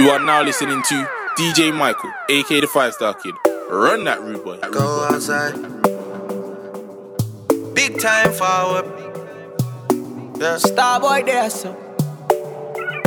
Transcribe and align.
You 0.00 0.08
are 0.08 0.18
now 0.18 0.42
listening 0.42 0.80
to 0.84 1.08
DJ 1.36 1.76
Michael, 1.76 2.10
aka 2.30 2.60
the 2.62 2.66
Five 2.66 2.94
Star 2.94 3.12
Kid. 3.12 3.34
Run 3.68 4.04
that 4.04 4.18
rude 4.22 4.42
boy. 4.42 4.56
Go 4.70 5.06
outside. 5.10 5.52
Big 7.74 8.00
time 8.00 8.32
forward. 8.32 8.86
Yeah. 10.40 10.56
Starboy 10.56 11.26
there, 11.26 11.50
so. 11.50 11.76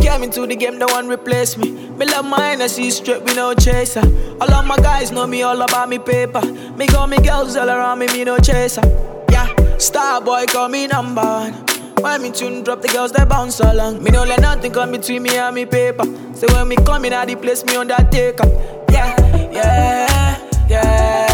Came 0.02 0.22
into 0.22 0.46
the 0.46 0.56
game, 0.56 0.78
no 0.78 0.86
one 0.86 1.08
replace 1.08 1.58
me. 1.58 1.72
Me 1.72 2.06
love 2.06 2.26
my 2.26 2.52
energy 2.52 2.92
straight, 2.92 3.24
we 3.24 3.34
no 3.34 3.56
chaser. 3.56 4.06
All 4.40 4.54
of 4.54 4.68
my 4.68 4.78
guys 4.78 5.12
know 5.12 5.26
me 5.26 5.42
all 5.42 5.60
about 5.64 5.90
me 5.90 5.98
paper. 5.98 6.46
Me 6.78 6.86
got 6.86 7.10
me 7.10 7.18
girls 7.18 7.56
all 7.56 7.72
around 7.72 7.98
me, 7.98 8.06
me 8.06 8.24
no 8.24 8.38
chaser. 8.38 8.86
Yeah, 9.32 9.50
star 9.80 10.22
boy, 10.22 10.46
call 10.46 10.70
me 10.70 10.86
number 10.86 11.24
one. 11.24 11.73
When 12.04 12.22
me 12.22 12.32
tune 12.32 12.64
drop, 12.66 12.82
the 12.82 12.90
girls 12.90 13.14
they 13.14 13.24
bounce 13.24 13.62
along. 13.62 14.04
Me 14.04 14.12
no 14.12 14.26
let 14.26 14.42
nothing 14.42 14.74
come 14.74 14.92
between 14.92 15.24
me 15.24 15.38
and 15.38 15.56
me 15.56 15.66
paper. 15.66 16.04
So 16.36 16.46
when 16.54 16.68
me 16.68 16.76
come 16.76 17.06
in, 17.06 17.14
I 17.14 17.24
the 17.24 17.38
place 17.38 17.64
me 17.64 17.76
that 17.76 18.14
up. 18.42 18.50
Yeah, 18.92 19.16
yeah, 19.54 20.38
yeah, 20.68 21.33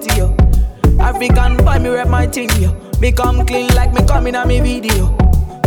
city, 0.00 0.18
yo. 0.18 0.34
African 0.98 1.56
boy, 1.58 1.78
me 1.78 1.88
rep 1.90 2.08
my 2.08 2.26
thing, 2.26 2.50
yo. 2.60 2.72
Me 3.00 3.12
come 3.12 3.44
clean 3.46 3.68
like 3.74 3.92
me 3.92 4.04
coming 4.06 4.34
on 4.34 4.48
me 4.48 4.60
video. 4.60 5.16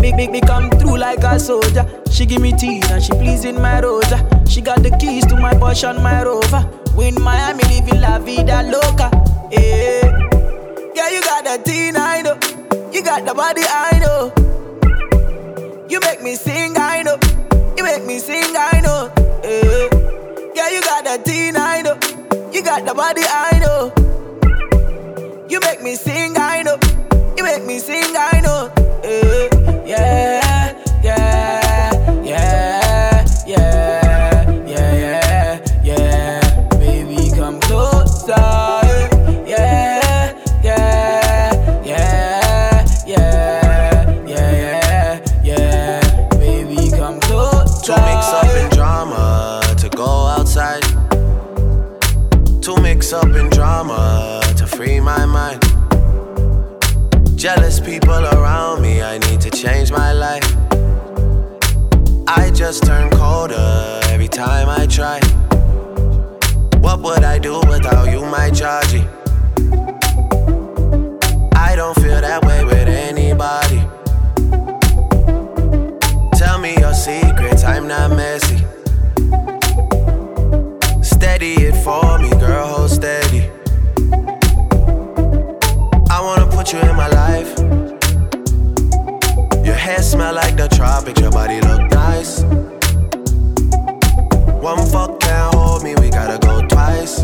Make, 0.01 0.15
make 0.15 0.31
me 0.31 0.41
come 0.41 0.69
through 0.71 0.97
like 0.97 1.23
a 1.23 1.39
soldier. 1.39 1.85
She 2.11 2.25
give 2.25 2.41
me 2.41 2.53
tea 2.53 2.81
and 2.89 3.03
she 3.03 3.11
pleasing 3.11 3.61
my 3.61 3.79
rosa. 3.79 4.17
She 4.47 4.61
got 4.61 4.83
the 4.83 4.91
keys 4.97 5.25
to 5.27 5.35
my 5.35 5.53
Porsche 5.53 5.89
and 5.89 6.03
my 6.03 6.23
Rover. 6.23 6.67
We 6.95 7.09
in 7.09 7.21
Miami 7.21 7.63
living 7.65 8.01
la 8.01 8.17
vida 8.19 8.63
loca. 8.63 9.11
Yeah, 9.51 10.05
yeah, 10.95 11.09
you 11.09 11.21
got 11.21 11.43
the 11.43 11.61
teen, 11.63 11.95
I 11.95 12.21
know. 12.21 12.37
You 12.91 13.03
got 13.03 13.25
the 13.25 13.33
body, 13.33 13.61
I 13.65 13.99
know. 13.99 14.33
You 15.89 15.99
make 16.01 16.23
me 16.23 16.35
sing, 16.35 16.75
I 16.77 17.03
know. 17.03 17.17
You 17.77 17.83
make 17.83 18.05
me 18.05 18.19
sing, 18.19 18.55
I 18.57 18.81
know. 18.81 19.11
Yeah, 19.43 19.89
yeah, 20.55 20.69
you 20.69 20.81
got 20.81 21.03
the 21.03 21.21
teen, 21.23 21.55
I 21.55 21.81
know. 21.81 21.99
You 22.51 22.63
got 22.63 22.85
the 22.85 22.93
body, 22.93 23.21
I 23.25 23.59
know. 23.59 24.06
You 25.49 25.59
make 25.61 25.81
me 25.81 25.95
sing, 25.95 26.35
I 26.37 26.61
know. 26.63 26.77
You 27.37 27.43
make 27.43 27.63
me 27.63 27.79
sing, 27.79 28.15
I 28.17 28.41
know. 28.41 28.69
Eh, 29.03 29.49
yeah, 29.85 29.85
yeah, 29.85 30.31
yeah, 30.33 30.36
Jealous 57.37 57.79
people 57.79 58.25
around 58.33 58.81
me, 58.81 59.03
I 59.03 59.19
need 59.19 59.39
to 59.41 59.51
change 59.51 59.91
my 59.91 60.11
life. 60.11 60.43
I 62.27 62.49
just 62.51 62.83
turn 62.83 63.11
colder 63.11 63.99
every 64.05 64.27
time 64.27 64.67
I 64.67 64.87
try. 64.87 65.19
What 66.79 67.01
would 67.03 67.23
I 67.23 67.37
do 67.37 67.59
without 67.69 68.09
you, 68.09 68.25
my 68.25 68.49
Georgie? 68.49 69.05
I 71.55 71.75
don't 71.75 71.93
feel 72.01 72.19
that 72.21 72.43
way 72.43 72.63
with 72.65 72.87
anybody. 72.87 73.83
Tell 76.39 76.57
me 76.57 76.75
your 76.79 76.95
secrets, 76.95 77.63
I'm 77.63 77.87
not 77.87 78.17
messy. 78.17 78.65
Steady 81.03 81.53
it 81.67 81.75
for 81.83 82.17
me, 82.17 82.31
girl, 82.39 82.86
smell 90.07 90.33
like 90.33 90.55
the 90.55 90.69
tropics, 90.69 91.19
your 91.19 91.31
body 91.31 91.59
look 91.59 91.91
nice. 91.91 92.41
One 94.63 94.85
fuck 94.89 95.19
can't 95.19 95.53
hold 95.53 95.83
me, 95.83 95.95
we 95.95 96.09
gotta 96.09 96.39
go 96.39 96.65
twice. 96.65 97.23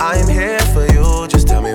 I'm 0.00 0.26
here 0.26 0.64
for 0.72 0.86
you, 0.92 1.28
just 1.28 1.48
tell 1.48 1.60
me 1.60 1.74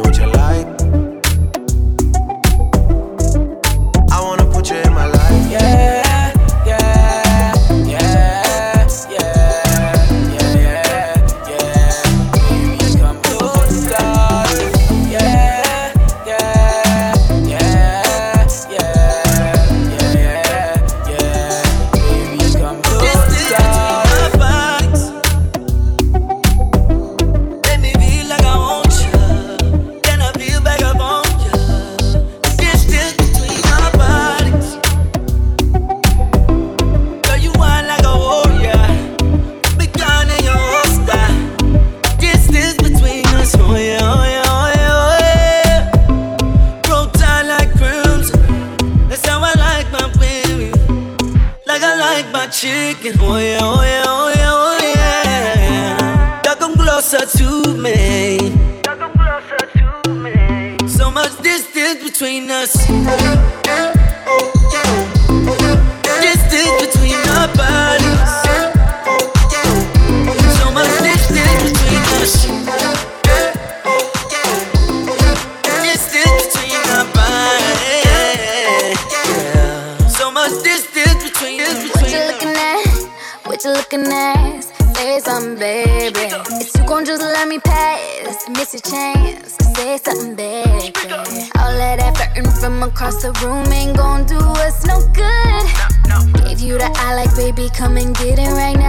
Yeah. 62.87 63.98
Across 92.99 93.21
the 93.21 93.31
room 93.39 93.71
ain't 93.71 93.95
gon' 93.95 94.25
do 94.25 94.35
us 94.35 94.85
no 94.85 94.99
good. 95.15 96.43
Gave 96.43 96.59
you 96.59 96.77
the 96.77 96.91
eye 96.95 97.15
like, 97.15 97.33
baby, 97.33 97.69
come 97.69 97.95
and 97.95 98.13
get 98.13 98.37
it 98.37 98.51
right 98.51 98.77
now. 98.77 98.88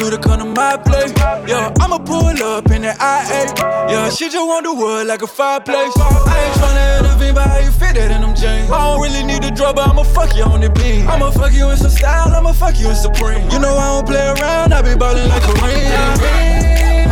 You 0.00 0.10
to 0.10 0.18
come 0.18 0.40
to 0.40 0.46
my 0.46 0.76
place. 0.76 1.12
Yeah, 1.46 1.72
I'ma 1.80 1.98
pull 1.98 2.32
up 2.42 2.70
in 2.70 2.82
the 2.82 2.94
IA. 2.96 3.52
Yeah, 3.92 4.08
she 4.10 4.30
just 4.30 4.46
want 4.46 4.64
the 4.64 4.72
wood 4.72 5.06
like 5.06 5.22
a 5.22 5.26
fireplace. 5.26 5.92
I 5.96 6.40
ain't 6.40 6.54
tryna 6.56 7.00
intervene, 7.00 7.34
but 7.34 7.46
how 7.46 7.58
you 7.58 7.70
fit 7.70 7.94
that 7.94 8.10
in 8.10 8.22
them 8.22 8.34
jeans? 8.34 8.70
I 8.70 8.80
don't 8.80 9.00
really 9.00 9.22
need 9.22 9.42
the 9.42 9.50
drug, 9.50 9.76
but 9.76 9.88
I'ma 9.88 10.04
fuck 10.04 10.34
you 10.34 10.44
on 10.44 10.60
the 10.60 10.70
beam. 10.70 11.06
I'ma 11.08 11.30
fuck 11.30 11.52
you 11.52 11.68
in 11.70 11.76
some 11.76 11.90
style, 11.90 12.32
I'ma 12.32 12.52
fuck 12.52 12.78
you 12.80 12.88
in 12.88 12.96
Supreme. 12.96 13.44
You 13.50 13.60
know 13.60 13.76
I 13.76 14.00
don't 14.00 14.06
play 14.06 14.24
around, 14.24 14.72
I 14.72 14.80
be 14.82 14.96
ballin' 14.96 15.28
like 15.28 15.44
a 15.44 15.54
ring. 15.60 15.84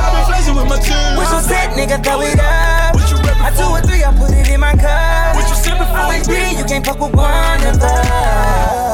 I 0.00 0.06
be 0.14 0.20
flexing 0.26 0.56
with 0.56 0.68
my 0.68 0.80
team. 0.80 1.18
With 1.18 1.28
some 1.28 1.44
set, 1.44 1.76
nigga, 1.76 2.02
throw 2.02 2.22
it 2.22 2.40
up. 2.40 2.96
I 3.40 3.52
two 3.52 3.68
or 3.68 3.80
three, 3.84 4.02
I 4.02 4.16
put 4.16 4.32
it 4.32 4.48
in 4.48 4.60
my 4.60 4.72
cup. 4.72 5.36
What 5.36 5.44
you 5.44 5.56
sippin' 5.56 5.84
for? 5.92 5.98
Always 5.98 6.26
be, 6.26 6.56
you 6.56 6.64
can't 6.64 6.84
fuck 6.84 6.98
with 6.98 7.14
one 7.14 7.60
of 7.68 7.82
us. 7.82 8.87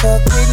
Fuck 0.00 0.24
with 0.24 0.49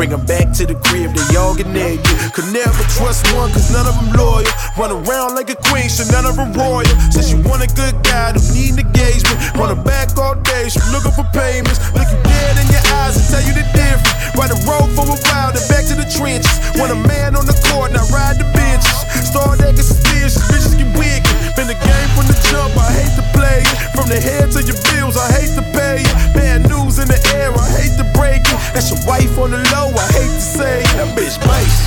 Bring 0.00 0.16
them 0.16 0.24
back 0.24 0.48
to 0.56 0.64
the 0.64 0.72
crib, 0.88 1.12
they 1.12 1.36
all 1.36 1.52
get 1.52 1.68
naked. 1.68 2.08
Could 2.32 2.48
never 2.56 2.72
trust 2.96 3.20
one, 3.36 3.52
cause 3.52 3.68
none 3.68 3.84
of 3.84 3.92
them 4.00 4.16
loyal. 4.16 4.48
Run 4.80 4.96
around 4.96 5.36
like 5.36 5.52
a 5.52 5.58
queen, 5.68 5.92
so 5.92 6.08
none 6.08 6.24
of 6.24 6.40
them 6.40 6.56
royal. 6.56 6.88
Since 7.12 7.28
she 7.28 7.36
want 7.44 7.60
a 7.60 7.68
good 7.76 7.92
guy, 8.00 8.32
don't 8.32 8.48
need 8.56 8.80
engagement. 8.80 9.36
Run 9.60 9.76
her 9.76 9.82
back 9.84 10.16
all 10.16 10.40
day, 10.40 10.72
she 10.72 10.80
looking 10.88 11.12
for 11.12 11.28
payments. 11.36 11.84
Look 11.92 12.08
you 12.08 12.16
dead 12.24 12.56
in 12.64 12.72
your 12.72 12.80
eyes 12.96 13.20
and 13.20 13.28
tell 13.28 13.44
you 13.44 13.52
the 13.52 13.66
difference. 13.76 14.08
Ride 14.40 14.56
a 14.56 14.58
road 14.64 14.88
for 14.96 15.04
a 15.04 15.20
while, 15.20 15.52
then 15.52 15.68
back 15.68 15.84
to 15.92 15.94
the 16.00 16.08
trenches. 16.08 16.48
Want 16.80 16.96
a 16.96 17.00
man 17.04 17.36
on 17.36 17.44
the 17.44 17.52
court, 17.68 17.92
now 17.92 18.08
ride 18.08 18.40
the 18.40 18.48
benches. 18.56 18.96
Start 19.28 19.60
acting 19.60 19.84
suspicious, 19.84 20.40
bitches 20.48 20.80
get 20.80 20.88
wicked. 20.96 21.29
Been 21.60 21.68
the 21.68 21.74
game 21.74 22.08
from 22.16 22.24
the 22.24 22.32
jump, 22.48 22.72
I 22.74 22.90
hate 22.90 23.12
to 23.20 23.24
play 23.36 23.60
it. 23.60 23.68
From 23.92 24.08
the 24.08 24.18
head 24.18 24.50
to 24.52 24.62
your 24.64 24.80
bills, 24.88 25.18
I 25.18 25.30
hate 25.30 25.52
to 25.56 25.62
pay 25.76 26.00
it. 26.00 26.08
Bad 26.32 26.66
news 26.70 26.98
in 26.98 27.06
the 27.06 27.20
air, 27.36 27.52
I 27.52 27.68
hate 27.76 27.98
to 27.98 28.04
break 28.16 28.40
it. 28.48 28.56
That's 28.72 28.88
your 28.88 29.04
wife 29.06 29.36
on 29.36 29.50
the 29.50 29.58
low, 29.68 29.92
I 29.92 30.08
hate 30.10 30.32
to 30.32 30.40
say. 30.40 30.80
That 30.96 31.12
bitch 31.12 31.36
base. 31.44 31.84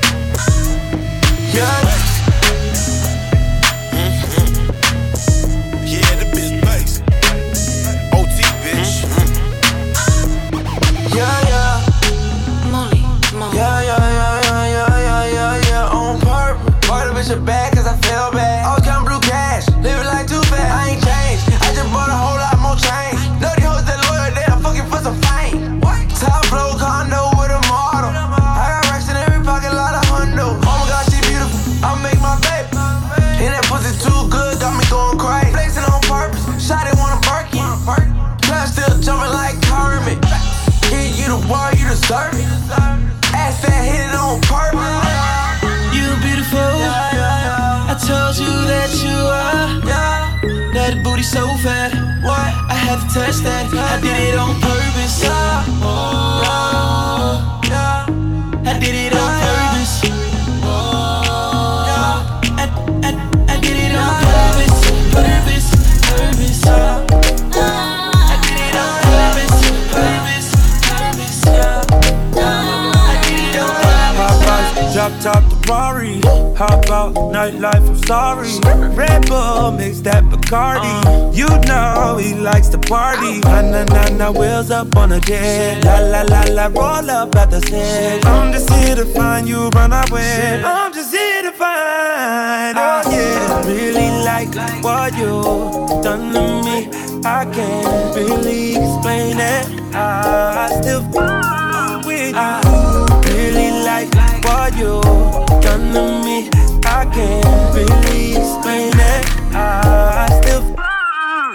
Yeah. 1.56 1.87
Rari. 75.68 76.20
Hop 76.56 76.90
out, 76.90 77.14
nightlife, 77.14 77.88
I'm 77.88 77.98
sorry. 78.04 78.48
Red 78.96 79.28
Bull, 79.28 79.72
mix 79.72 80.00
that 80.00 80.24
Bacardi. 80.24 81.36
You 81.36 81.46
know 81.68 82.16
he 82.16 82.34
likes 82.34 82.68
to 82.68 82.78
party. 82.78 83.40
Na 83.40 83.60
na 83.62 83.84
na 83.84 84.08
na, 84.08 84.30
wheels 84.30 84.70
up 84.70 84.96
on 84.96 85.12
a 85.12 85.20
jet. 85.20 85.84
La 85.84 85.98
la 85.98 86.22
la 86.22 86.42
la, 86.50 86.66
roll 86.66 87.10
up 87.10 87.36
at 87.36 87.50
the 87.50 87.60
set. 87.60 88.24
I'm 88.26 88.52
just 88.52 88.68
here 88.70 88.96
to 88.96 89.04
find 89.04 89.48
you, 89.48 89.68
run 89.68 89.92
away. 89.92 90.62
I'm 90.64 90.92
just 90.92 91.14
here 91.14 91.42
to 91.42 91.52
find, 91.52 92.76
oh 92.76 93.02
yeah. 93.10 93.66
Really 93.66 94.10
like 94.24 94.54
what 94.82 95.12
you 95.16 96.02
done 96.02 96.32
to 96.32 96.62
me. 96.64 96.88
I 97.24 97.44
can't 97.44 98.16
really 98.16 98.76
explain 98.76 99.36
it. 99.38 99.94
I 99.94 100.80
still 100.80 101.02
you. 102.38 103.06
Really 103.34 103.70
like 103.84 104.12
what 104.44 104.76
you 104.76 105.00
done 105.60 105.92
to 105.94 106.04
me. 106.24 106.48
I 106.84 107.04
can't 107.12 107.74
really 107.74 108.36
explain 108.36 108.92
it. 108.94 109.24
I 109.54 110.28
still 110.40 110.62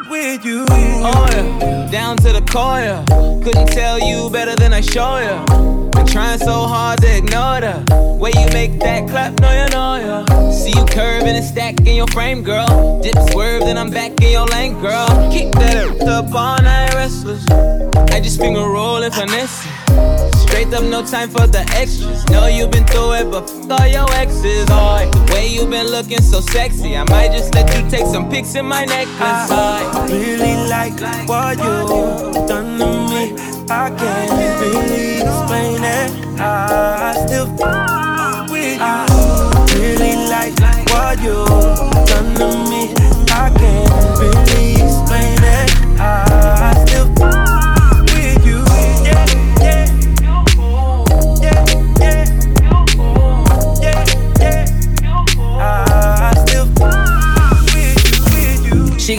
with 0.10 0.46
you. 0.46 0.66
Oh 0.70 1.28
yeah, 1.32 1.90
down 1.92 2.18
to 2.18 2.32
the 2.32 2.42
core. 2.52 2.80
yeah. 2.80 3.04
Couldn't 3.44 3.68
tell 3.68 4.00
you 4.00 4.30
better 4.30 4.56
than 4.56 4.74
I 4.74 4.82
show 4.82 5.18
ya. 5.18 5.46
Been 5.92 6.06
trying 6.06 6.40
so 6.40 6.66
hard 6.66 7.02
to 7.02 7.18
ignore 7.18 7.62
the 7.62 8.18
way 8.20 8.32
you 8.36 8.48
make 8.54 8.80
that 8.80 9.10
clap, 9.10 9.40
no 9.42 9.50
you 9.52 9.70
know 9.76 9.96
ya. 10.08 10.52
See 10.52 10.72
you 10.72 10.86
curving 10.86 11.36
and 11.36 11.46
stacking 11.46 11.98
your 11.98 12.08
frame, 12.08 12.44
girl. 12.44 13.02
Dip 13.02 13.16
swerve, 13.32 13.62
then 13.62 13.78
I'm 13.78 13.90
back 13.90 14.22
in 14.22 14.32
your 14.32 14.48
lane, 14.48 14.80
girl. 14.80 15.08
Keep 15.32 15.54
that 15.56 16.02
up 16.08 16.34
all 16.34 16.62
night 16.62 16.94
restless. 16.94 17.46
I 18.12 18.20
just 18.22 18.40
finger 18.40 18.62
roll 18.62 19.04
and 19.04 19.14
finesse. 19.14 19.66
Straight 20.54 20.72
up, 20.76 20.84
no 20.84 21.04
time 21.04 21.30
for 21.30 21.48
the 21.48 21.62
extras. 21.74 22.24
Know 22.30 22.46
you 22.46 22.68
been 22.68 22.86
through 22.86 23.14
it, 23.14 23.32
but 23.32 23.50
f 23.50 23.72
all 23.72 23.88
your 23.88 24.08
exes. 24.14 24.68
Oh, 24.70 25.02
the 25.10 25.34
way 25.34 25.48
you 25.48 25.66
been 25.66 25.88
looking 25.88 26.22
so 26.22 26.42
sexy, 26.42 26.96
I 26.96 27.04
might 27.06 27.32
just 27.32 27.56
let 27.56 27.66
you 27.76 27.90
take 27.90 28.06
some 28.06 28.30
pics 28.30 28.54
in 28.54 28.68
my 28.68 28.86
necklace. 28.86 29.50
I 29.50 30.06
really 30.12 30.56
like 30.70 30.94
what 31.28 31.58
you 31.58 32.48
done 32.48 32.78
to 32.78 32.86
me. 33.10 33.34
I 33.68 33.90
can't 33.98 34.62
really 34.62 35.22
explain 35.26 35.84
it. 35.84 36.40
I 36.40 37.16
still 37.26 37.48
with 38.54 38.78
you. 38.78 38.78
I 38.80 39.66
Really 39.74 40.14
like 40.30 40.54
what 40.94 41.18
you 41.20 41.46
done 42.06 42.30
to 42.38 42.48
me. 42.70 42.94
I 43.32 43.50
can't 43.58 44.03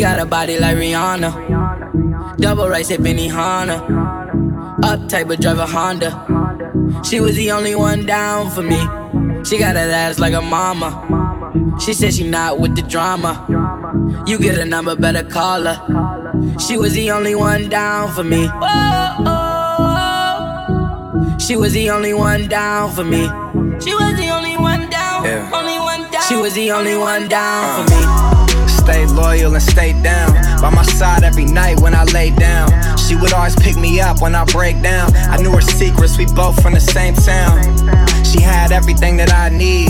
a 0.02 0.26
body 0.26 0.58
like 0.58 0.76
Rihanna. 0.76 2.36
Double 2.38 2.68
rice 2.68 2.90
at 2.90 3.00
Benihana. 3.00 3.78
Uptight 4.82 5.28
but 5.28 5.40
drive 5.40 5.58
a 5.58 5.66
Honda. 5.66 6.10
She 7.04 7.20
was 7.20 7.36
the 7.36 7.52
only 7.52 7.74
one 7.74 8.04
down 8.06 8.50
for 8.50 8.62
me. 8.62 8.78
She 9.44 9.58
got 9.58 9.74
that 9.74 9.90
ass 9.90 10.18
like 10.18 10.34
a 10.34 10.42
mama. 10.42 10.90
She 11.80 11.94
said 11.94 12.14
she 12.14 12.28
not 12.28 12.58
with 12.58 12.74
the 12.76 12.82
drama. 12.82 13.46
You 14.26 14.38
get 14.38 14.58
a 14.58 14.64
number, 14.64 14.96
better 14.96 15.22
call 15.22 15.62
her. 15.64 16.58
She 16.58 16.76
was 16.76 16.94
the 16.94 17.10
only 17.10 17.34
one 17.34 17.68
down 17.68 18.12
for 18.12 18.24
me. 18.24 18.48
She 21.38 21.56
was 21.56 21.72
the 21.72 21.90
only 21.90 22.14
one 22.14 22.48
down 22.48 22.90
for 22.92 23.04
me. 23.04 23.22
She 23.80 23.94
was 23.94 24.16
the 24.16 24.30
only 24.30 24.56
one 24.56 24.88
down. 24.90 25.24
Yeah. 25.24 25.50
Only 25.52 25.78
one 25.78 26.10
down. 26.10 26.22
She 26.28 26.36
was 26.36 26.54
the 26.54 26.70
only 26.72 26.96
one 26.96 27.28
down 27.28 27.86
for 27.86 27.94
me. 27.94 28.73
Stay 28.84 29.06
loyal 29.06 29.54
and 29.54 29.62
stay 29.62 29.92
down. 30.02 30.34
By 30.60 30.68
my 30.68 30.82
side 30.82 31.24
every 31.24 31.46
night 31.46 31.80
when 31.80 31.94
I 31.94 32.04
lay 32.04 32.30
down. 32.30 32.68
She 32.98 33.16
would 33.16 33.32
always 33.32 33.56
pick 33.56 33.76
me 33.76 34.00
up 34.00 34.20
when 34.20 34.34
I 34.34 34.44
break 34.44 34.82
down. 34.82 35.10
I 35.16 35.38
knew 35.38 35.52
her 35.52 35.62
secrets, 35.62 36.18
we 36.18 36.26
both 36.26 36.60
from 36.62 36.74
the 36.74 36.80
same 36.80 37.14
town. 37.14 37.62
She 38.24 38.40
had 38.40 38.72
everything 38.72 39.16
that 39.18 39.32
I 39.32 39.48
need, 39.48 39.88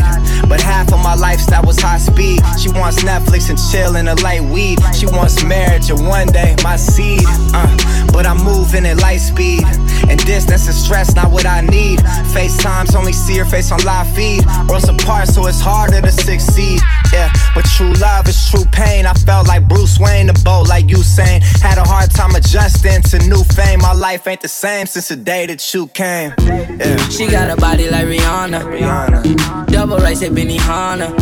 but 0.49 0.61
half 0.61 0.93
of 0.93 1.03
my 1.03 1.15
lifestyle 1.15 1.65
was 1.65 1.81
high 1.81 1.99
speed. 1.99 2.41
She 2.61 2.69
wants 2.69 3.03
Netflix 3.03 3.51
and 3.51 3.59
chill 3.71 3.97
and 3.97 4.09
a 4.09 4.15
light 4.23 4.43
weed. 4.43 4.79
She 4.95 5.07
wants 5.07 5.43
marriage 5.43 5.91
and 5.91 6.07
one 6.07 6.29
day 6.29 6.55
my 6.63 6.77
seed. 6.77 7.23
Uh, 7.27 7.67
but 8.13 8.27
I'm 8.27 8.39
moving 8.45 8.87
at 8.87 9.01
light 9.01 9.21
speed, 9.21 9.65
and 10.09 10.23
distance 10.25 10.67
and 10.67 10.77
stress 10.77 11.15
not 11.17 11.33
what 11.33 11.47
I 11.47 11.63
need. 11.63 11.99
FaceTimes 12.35 12.95
only 12.95 13.13
see 13.13 13.39
her 13.39 13.45
face 13.45 13.73
on 13.73 13.83
live 13.83 14.09
feed. 14.15 14.45
Worlds 14.69 14.89
apart, 14.89 15.29
so 15.29 15.47
it's 15.47 15.61
harder 15.61 16.01
to 16.01 16.13
succeed. 16.13 16.81
Yeah, 17.13 17.33
but 17.55 17.65
true 17.65 17.93
love 17.95 18.29
is 18.29 18.39
true 18.51 18.65
pain. 18.71 18.84
I 18.85 19.15
felt 19.15 19.49
like 19.49 19.67
Bruce 19.69 19.99
Wayne, 19.99 20.27
the 20.27 20.41
boat 20.45 20.69
like 20.69 20.87
Usain. 20.87 21.43
Had 21.61 21.79
a 21.79 21.85
hard 21.85 22.11
time 22.11 22.35
adjusting 22.35 23.03
to 23.03 23.19
new 23.29 23.43
fame. 23.45 23.81
My 23.81 23.93
life 23.93 24.27
ain't 24.27 24.43
the 24.43 24.49
same 24.49 24.87
since 24.87 25.09
the 25.09 25.17
day 25.17 25.47
that 25.47 25.75
you 25.75 25.87
came. 25.89 26.33
Yeah. 26.39 26.97
She 27.09 27.27
got 27.27 27.51
a 27.51 27.57
body 27.57 27.89
like 27.89 28.07
Rihanna. 28.07 28.61
Rihanna. 28.63 29.67
Double 29.69 29.97
rice 29.99 30.23
at 30.23 30.33
Benihana. 30.33 31.15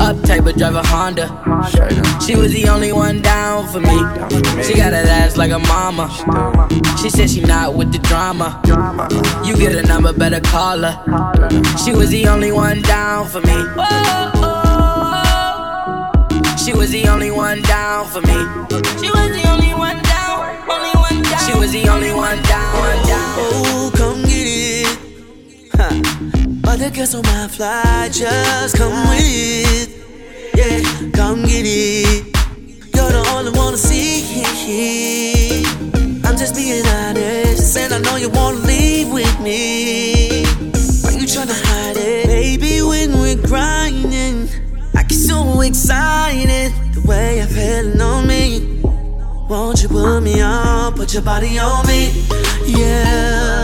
Uptight 0.00 0.44
but 0.44 0.56
drive 0.56 0.76
a 0.76 0.82
Honda. 0.86 1.26
She 2.24 2.36
was 2.36 2.52
the 2.52 2.68
only 2.68 2.92
one 2.92 3.20
down 3.20 3.68
for 3.68 3.80
me. 3.80 3.98
She 4.64 4.74
got 4.74 4.92
a 4.92 5.02
ass 5.10 5.36
like 5.36 5.50
a 5.50 5.58
mama. 5.58 6.08
She 7.00 7.10
said 7.10 7.30
she 7.30 7.42
not 7.42 7.74
with 7.74 7.92
the 7.92 7.98
drama. 7.98 8.60
You 9.44 9.56
get 9.56 9.74
a 9.74 9.82
number, 9.86 10.12
better 10.12 10.40
call 10.40 10.78
her. 10.78 10.94
She 11.84 11.92
was 11.92 12.10
the 12.10 12.26
only 12.28 12.52
one 12.52 12.80
down 12.82 13.26
for 13.26 13.40
me. 13.42 14.39
She 16.64 16.74
was 16.74 16.90
the 16.90 17.08
only 17.08 17.30
one 17.30 17.62
down 17.62 18.06
for 18.06 18.20
me. 18.20 18.38
She 19.00 19.10
was 19.10 19.30
the 19.32 19.44
only 19.50 19.72
one 19.72 20.00
down. 20.02 20.38
Only 20.68 20.92
one 20.92 21.22
down. 21.22 21.40
She 21.46 21.58
was 21.58 21.72
the 21.72 21.88
only 21.88 22.12
one 22.12 22.36
down. 22.42 23.06
down. 23.06 23.34
Oh, 23.38 23.90
come 23.96 24.22
get 24.24 24.46
it. 24.46 24.98
Huh. 25.74 26.70
Other 26.70 26.90
girls 26.90 27.14
on 27.14 27.22
my 27.22 27.48
fly, 27.48 28.10
just 28.12 28.76
come 28.76 28.92
with 29.08 29.22
it. 29.24 29.88
Yeah, 30.54 31.10
come 31.12 31.46
get 31.46 31.64
it. 31.64 32.26
You're 32.94 33.10
the 33.10 33.24
only 33.34 33.52
one 33.58 33.72
to 33.72 33.78
see. 33.78 35.64
I'm 36.26 36.36
just 36.36 36.54
being 36.54 36.86
honest, 36.86 37.76
and 37.78 37.94
I 37.94 37.98
know 38.00 38.16
you 38.16 38.28
wanna 38.28 38.58
leave 38.58 39.08
with 39.10 39.40
me. 39.40 40.44
Why 41.02 41.12
you 41.12 41.26
tryna 41.26 41.56
hide 41.64 41.96
it? 41.96 42.29
So 45.52 45.60
excited. 45.62 46.72
The 46.94 47.00
way 47.06 47.38
you're 47.38 47.46
feeling 47.46 48.00
on 48.00 48.26
me. 48.26 48.80
Won't 49.48 49.82
you 49.82 49.88
put 49.88 50.20
me 50.20 50.40
on, 50.40 50.94
put 50.94 51.12
your 51.12 51.22
body 51.22 51.58
on 51.58 51.86
me? 51.86 52.24
Yeah. 52.66 53.62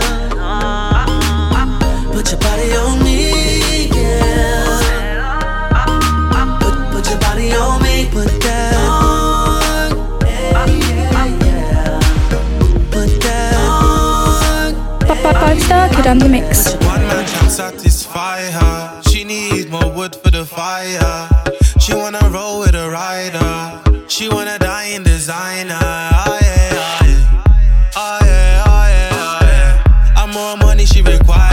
Put 2.11 2.31
your 2.31 2.39
body 2.41 2.71
on 2.73 3.03
me, 3.03 3.87
yeah. 3.87 4.79
Put, 6.59 6.75
put 6.91 7.09
your 7.09 7.19
body 7.19 7.53
on 7.53 7.81
me, 7.81 8.09
put 8.11 8.27
that 8.41 8.73
on. 8.75 9.91
Yeah, 10.25 10.65
yeah. 11.45 11.99
Put 12.91 13.21
that 13.21 13.53
on. 13.55 14.73
Five 15.33 15.61
Star 15.61 15.89
Kid 15.89 16.07
on 16.07 16.17
the 16.17 16.27
mix. 16.27 16.73
One 16.73 17.01
man 17.07 17.25
can 17.25 17.49
satisfy 17.49 18.41
her. 18.41 19.01
She 19.09 19.23
needs 19.23 19.67
more 19.67 19.89
wood 19.93 20.15
for 20.15 20.31
the 20.31 20.45
fire. 20.45 21.36
She 21.87 21.95
wanna 21.95 22.19
roll 22.29 22.59
with 22.59 22.75
a 22.75 22.89
rider. 22.89 24.03
She 24.09 24.27
wanna 24.27 24.59
die 24.59 24.87
in 24.87 25.03
designer. 25.03 25.79
Oh 25.79 26.37
yeah, 26.41 26.73
oh 26.75 27.05
yeah. 27.05 27.43
Oh 27.95 28.19
yeah, 28.23 28.63
oh 28.67 28.87
yeah, 28.89 29.09
oh 29.13 29.39
yeah. 29.41 30.13
I'm 30.17 30.31
more 30.31 30.57
money 30.57 30.85
she 30.85 31.01
require. 31.01 31.47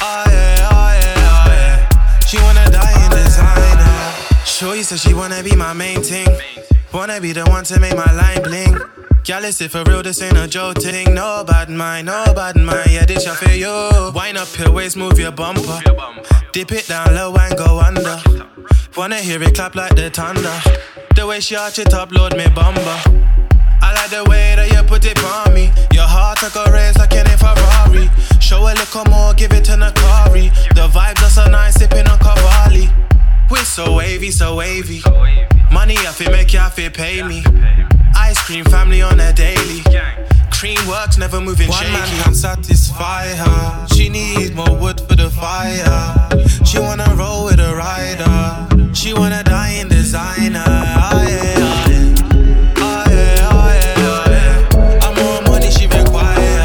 Oh 0.00 0.24
yeah, 0.28 0.68
oh 0.72 0.92
yeah, 0.96 1.28
oh 1.28 1.44
yeah. 1.46 1.88
She 2.20 2.38
wanna 2.38 2.64
die 2.70 3.04
in 3.04 3.10
designer. 3.10 4.46
Shorty 4.46 4.82
said 4.82 4.98
she 4.98 5.12
wanna 5.12 5.42
be 5.42 5.54
my 5.56 5.74
main 5.74 6.02
thing. 6.02 6.28
Wanna 6.94 7.20
be 7.20 7.32
the 7.32 7.44
one 7.50 7.64
to 7.64 7.78
make 7.78 7.94
my 7.94 8.10
line 8.14 8.42
bling. 8.42 8.78
It's 9.28 9.60
it 9.60 9.70
for 9.70 9.84
real, 9.84 10.02
this 10.02 10.22
ain't 10.22 10.38
a 10.38 10.48
joke 10.48 10.78
thing. 10.78 11.12
No 11.12 11.44
bad 11.46 11.68
mind, 11.68 12.06
no 12.06 12.32
bad 12.34 12.56
mind. 12.56 12.90
Yeah, 12.90 13.04
this 13.04 13.24
shall 13.24 13.34
feel 13.34 13.54
you. 13.54 14.12
Wind 14.14 14.38
up 14.38 14.48
your 14.58 14.72
waist, 14.72 14.96
move 14.96 15.18
your 15.18 15.32
bumper. 15.32 15.82
Dip 16.52 16.72
it 16.72 16.86
down 16.88 17.14
low 17.14 17.34
and 17.36 17.58
go 17.58 17.78
under. 17.78 18.22
Wanna 18.96 19.16
hear 19.16 19.42
it 19.42 19.54
clap 19.54 19.74
like 19.74 19.94
the 19.96 20.10
thunder. 20.10 20.52
The 21.16 21.26
way 21.26 21.40
she 21.40 21.56
arch 21.56 21.78
it 21.78 21.94
up, 21.94 22.12
load 22.12 22.36
me 22.36 22.46
bumper. 22.54 23.00
I 23.80 23.92
like 23.94 24.10
the 24.10 24.24
way 24.28 24.54
that 24.56 24.70
you 24.70 24.82
put 24.82 25.04
it 25.06 25.18
on 25.24 25.54
me. 25.54 25.70
Your 25.92 26.06
heart 26.06 26.38
took 26.38 26.54
a 26.56 26.70
race 26.70 26.96
like 26.98 27.12
in 27.12 27.26
a 27.26 27.36
Ferrari. 27.36 28.10
Show 28.40 28.60
a 28.60 28.74
little 28.74 29.04
more, 29.06 29.32
give 29.34 29.52
it 29.52 29.64
to 29.66 29.72
Nakari. 29.72 30.50
The 30.74 30.88
vibes 30.88 31.22
are 31.22 31.30
so 31.30 31.44
nice, 31.50 31.74
sipping 31.74 32.06
on 32.06 32.18
Cavalli. 32.18 32.90
We 33.50 33.58
so 33.58 33.94
wavy, 33.96 34.30
so 34.30 34.56
wavy. 34.56 35.02
Money 35.72 35.96
I 35.98 36.12
feel 36.12 36.30
make 36.30 36.52
ya 36.52 36.68
feel 36.68 36.90
pay 36.90 37.22
me. 37.22 37.42
Ice 38.14 38.40
cream 38.42 38.64
family 38.66 39.00
on 39.02 39.18
a 39.20 39.32
daily. 39.32 39.82
Cream 40.52 40.78
works, 40.86 41.16
never 41.18 41.40
moving 41.40 41.68
One 41.68 41.78
shaky. 41.78 41.92
man 41.92 42.22
can 42.24 42.34
satisfy 42.34 43.26
her. 43.26 43.86
She 43.94 44.08
needs 44.10 44.52
more 44.52 44.76
wood 44.78 45.00
for 45.00 45.16
the 45.16 45.28
fire. 45.30 46.28
She 46.64 46.78
wanna 46.78 47.12
roll 47.16 47.46
with 47.46 47.58
a 47.58 47.74
rider. 47.74 48.61
She 49.12 49.18
wanna 49.18 49.44
die 49.44 49.72
in 49.72 49.88
designer. 49.88 50.64
Oh 50.66 51.22
yeah, 51.28 51.54
oh 51.58 51.84
yeah. 51.90 52.14
Oh 52.78 53.04
yeah, 53.10 53.50
oh 53.52 53.68
yeah, 53.82 54.08
oh 54.08 54.24
yeah. 54.30 55.04
I'm 55.04 55.14
more 55.14 55.42
money 55.42 55.70
she 55.70 55.86
require. 55.86 56.64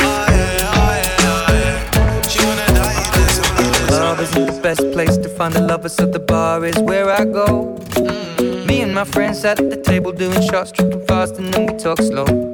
Oh 0.00 0.26
yeah, 0.34 0.74
oh 0.74 0.94
yeah, 0.98 1.30
oh 1.30 1.46
yeah. 1.52 2.22
She 2.22 2.44
wanna 2.44 2.66
die 2.74 2.98
in 3.04 3.10
designer. 3.22 3.86
Love 3.92 4.20
isn't 4.20 4.46
the 4.46 4.60
best 4.62 4.80
place 4.90 5.16
to 5.16 5.28
find 5.28 5.54
the 5.54 5.60
lovers, 5.60 5.92
so 5.92 6.06
the 6.06 6.18
bar 6.18 6.64
is 6.64 6.76
where 6.80 7.08
I 7.08 7.24
go. 7.24 7.78
Mm. 7.90 8.66
Me 8.66 8.80
and 8.80 8.92
my 8.92 9.04
friends 9.04 9.38
sat 9.42 9.60
at 9.60 9.70
the 9.70 9.76
table 9.76 10.10
doing 10.10 10.42
shots, 10.50 10.72
tripping 10.72 11.06
fast, 11.06 11.38
and 11.38 11.54
then 11.54 11.66
we 11.66 11.78
talk 11.78 11.98
slow. 11.98 12.53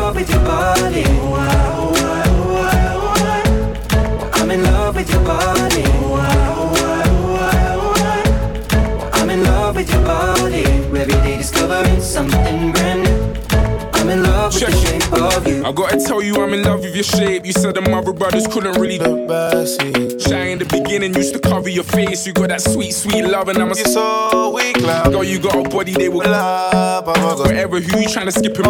I 15.71 15.73
gotta 15.73 15.97
tell 16.05 16.21
you, 16.21 16.35
I'm 16.35 16.53
in 16.53 16.63
love 16.63 16.81
with 16.81 16.93
your 16.93 17.03
shape. 17.05 17.45
You 17.45 17.53
said 17.53 17.75
the 17.75 17.81
mother 17.81 18.11
brothers 18.11 18.45
couldn't 18.45 18.77
really 18.77 18.97
the 18.97 19.25
best. 19.25 19.79
Shy 20.27 20.47
in 20.47 20.59
the 20.59 20.65
beginning 20.65 21.13
used 21.13 21.33
to 21.33 21.39
cover 21.39 21.69
your 21.69 21.85
face. 21.85 22.27
You 22.27 22.33
got 22.33 22.49
that 22.49 22.59
sweet, 22.59 22.91
sweet 22.91 23.23
love, 23.23 23.47
and 23.47 23.57
I'm 23.57 23.71
a 23.71 23.75
You're 23.75 23.85
so 23.85 24.51
weak, 24.53 24.81
love. 24.81 25.13
Girl, 25.13 25.23
you 25.23 25.39
got 25.39 25.55
a 25.55 25.69
body 25.69 25.93
they 25.93 26.09
will 26.09 26.29
love. 26.29 27.07
Wherever 27.39 27.79
who 27.79 28.01
you 28.01 28.09
trying 28.09 28.25
to 28.25 28.33
skip 28.33 28.57
him? 28.57 28.65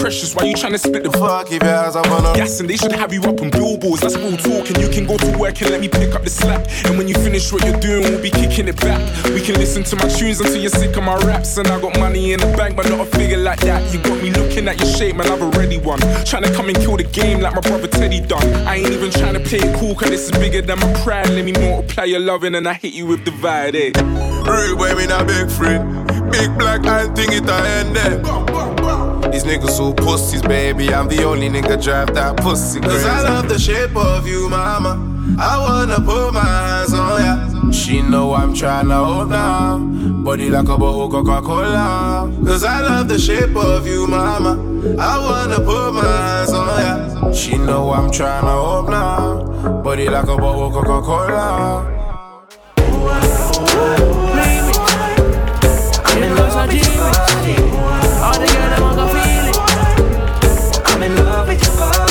Precious, 0.00 0.34
why 0.34 0.44
you 0.44 0.54
trying 0.54 0.72
to 0.72 0.78
split 0.78 1.02
the 1.02 1.12
fuck? 1.12 1.48
Keep 1.48 1.62
your 1.62 1.74
eyes 1.74 1.96
up 1.96 2.06
on 2.10 2.24
them. 2.24 2.36
Yes, 2.36 2.60
and 2.60 2.68
they 2.68 2.76
should 2.76 2.92
have 2.92 3.14
you 3.14 3.22
up 3.22 3.40
on 3.40 3.50
billboards. 3.50 4.02
That's 4.02 4.16
real 4.16 4.36
talk, 4.36 4.68
and 4.68 4.76
you 4.78 4.90
can 4.90 5.06
go 5.06 5.16
to 5.16 5.38
work 5.38 5.62
and 5.62 5.70
let 5.70 5.80
me 5.80 5.88
pick 5.88 6.14
up 6.14 6.24
the 6.24 6.30
slack. 6.30 6.68
And 6.84 6.98
when 6.98 7.08
you 7.08 7.14
finish 7.14 7.50
what 7.50 7.64
you're 7.64 7.80
doing, 7.80 8.02
we'll 8.02 8.20
be 8.20 8.30
kicking 8.30 8.68
it 8.68 8.78
back. 8.80 9.00
We 9.32 9.40
can 9.40 9.54
listen 9.54 9.82
to 9.84 9.96
my 9.96 10.08
tunes 10.08 10.40
until 10.40 10.60
you're 10.60 10.70
sick 10.70 10.94
of 10.96 11.04
my 11.04 11.16
raps. 11.24 11.56
And 11.56 11.68
I 11.68 11.80
got 11.80 11.98
money 11.98 12.32
in 12.32 12.40
the 12.40 12.54
bank, 12.56 12.76
but 12.76 12.88
not 12.90 13.00
a 13.00 13.06
figure 13.16 13.38
like 13.38 13.60
that. 13.60 13.80
You 13.94 14.02
got 14.02 14.22
me 14.22 14.30
looking 14.30 14.68
at 14.68 14.78
your 14.78 14.88
shape, 14.88 15.16
man. 15.16 15.30
I've 15.30 15.40
already 15.40 15.69
won. 15.78 15.98
Trying 16.24 16.44
to 16.44 16.52
come 16.54 16.68
and 16.68 16.76
kill 16.76 16.96
the 16.96 17.04
game 17.04 17.40
like 17.40 17.54
my 17.54 17.60
brother 17.60 17.88
Teddy 17.88 18.20
done. 18.20 18.42
I 18.66 18.76
ain't 18.76 18.90
even 18.90 19.10
trying 19.10 19.34
to 19.34 19.40
play 19.40 19.58
it 19.58 19.78
cool, 19.78 19.94
cause 19.94 20.10
this 20.10 20.24
is 20.24 20.32
bigger 20.32 20.62
than 20.62 20.78
my 20.78 20.92
pride. 21.02 21.28
Let 21.30 21.44
me 21.44 21.52
multiply 21.52 22.04
your 22.04 22.20
loving, 22.20 22.54
and 22.54 22.68
I 22.68 22.74
hit 22.74 22.94
you 22.94 23.06
with 23.06 23.24
the 23.24 23.30
vibe, 23.32 23.74
eh? 23.74 23.92
Real 24.50 24.76
boy, 24.76 24.94
me 24.94 25.06
not 25.06 25.26
big 25.26 25.50
friend. 25.50 26.06
Big 26.30 26.56
black 26.58 26.86
eye 26.86 27.08
thing 27.14 27.32
it 27.32 27.48
I 27.48 27.66
end 27.66 27.96
there. 27.96 28.18
These 29.30 29.44
niggas 29.44 29.70
so 29.70 29.92
pussies, 29.92 30.42
baby. 30.42 30.92
I'm 30.92 31.08
the 31.08 31.24
only 31.24 31.48
nigga 31.48 31.82
drive 31.82 32.14
that 32.14 32.36
pussy. 32.36 32.80
Cause 32.80 33.04
I 33.04 33.22
love 33.22 33.48
the 33.48 33.58
shape 33.58 33.96
of 33.96 34.26
you, 34.26 34.48
mama. 34.48 35.06
I 35.38 35.58
wanna 35.58 35.96
put 35.96 36.32
my 36.32 36.44
hands 36.44 36.94
on 36.94 37.20
ya. 37.20 37.49
She 37.72 38.02
know 38.02 38.34
I'm 38.34 38.54
tryna 38.54 39.04
hold 39.04 39.30
down. 39.30 40.22
Body 40.24 40.48
like 40.50 40.68
a 40.68 40.76
bottle 40.78 41.10
Coca 41.10 41.40
Cola. 41.42 42.32
Cause 42.44 42.64
I 42.64 42.80
love 42.80 43.08
the 43.08 43.18
shape 43.18 43.54
of 43.54 43.86
you, 43.86 44.06
mama. 44.06 44.52
I 44.98 45.18
wanna 45.18 45.60
put 45.60 45.92
my 45.92 46.04
hands 46.04 46.52
on 46.52 47.22
ya. 47.22 47.32
She 47.32 47.56
know 47.56 47.92
I'm 47.92 48.10
tryna 48.10 48.54
hold 48.64 48.90
down. 48.90 49.82
Body 49.82 50.08
like 50.08 50.28
a 50.28 50.36
bottle 50.36 50.70
Coca 50.70 51.00
Cola. 51.02 51.96
I'm 56.06 56.22
in 56.22 56.34
love 56.36 56.68
with 56.68 56.86
your 56.86 56.96
body. 56.98 57.54
All 58.24 58.36
the 58.40 58.46
girls 58.52 58.70
them 58.72 58.82
want 58.82 58.98
to 58.98 59.06
feel 59.14 59.46
it. 59.50 59.56
I'm 60.88 61.02
in 61.02 61.14
love 61.24 61.48
with 61.48 61.62
your 61.62 61.76
body. 61.76 62.09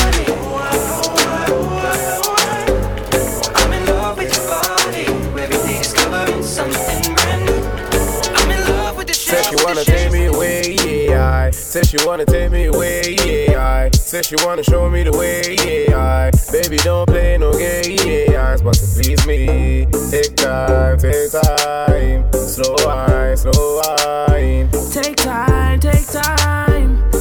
Said 11.70 11.86
she 11.86 12.04
wanna 12.04 12.26
take 12.26 12.50
me 12.50 12.64
away, 12.64 13.14
yeah. 13.24 13.64
I 13.64 13.90
said 13.96 14.24
she 14.24 14.34
wanna 14.38 14.64
show 14.64 14.90
me 14.90 15.04
the 15.04 15.12
way, 15.12 15.54
yeah. 15.86 15.96
I 15.96 16.30
baby 16.50 16.76
don't 16.78 17.06
play 17.06 17.38
no 17.38 17.52
game, 17.52 17.96
yeah. 18.04 18.56
I 18.58 18.60
but 18.60 18.74
to 18.74 18.86
please 18.94 19.24
me, 19.24 19.86
take 20.10 20.34
time, 20.34 20.98
take 20.98 21.30
time, 21.30 22.32
slow 22.32 22.74
wine, 22.84 23.36
slow 23.36 23.80
wine. 23.84 24.68
Take 24.90 25.14
time, 25.14 25.78
take 25.78 26.06
time, 26.08 26.69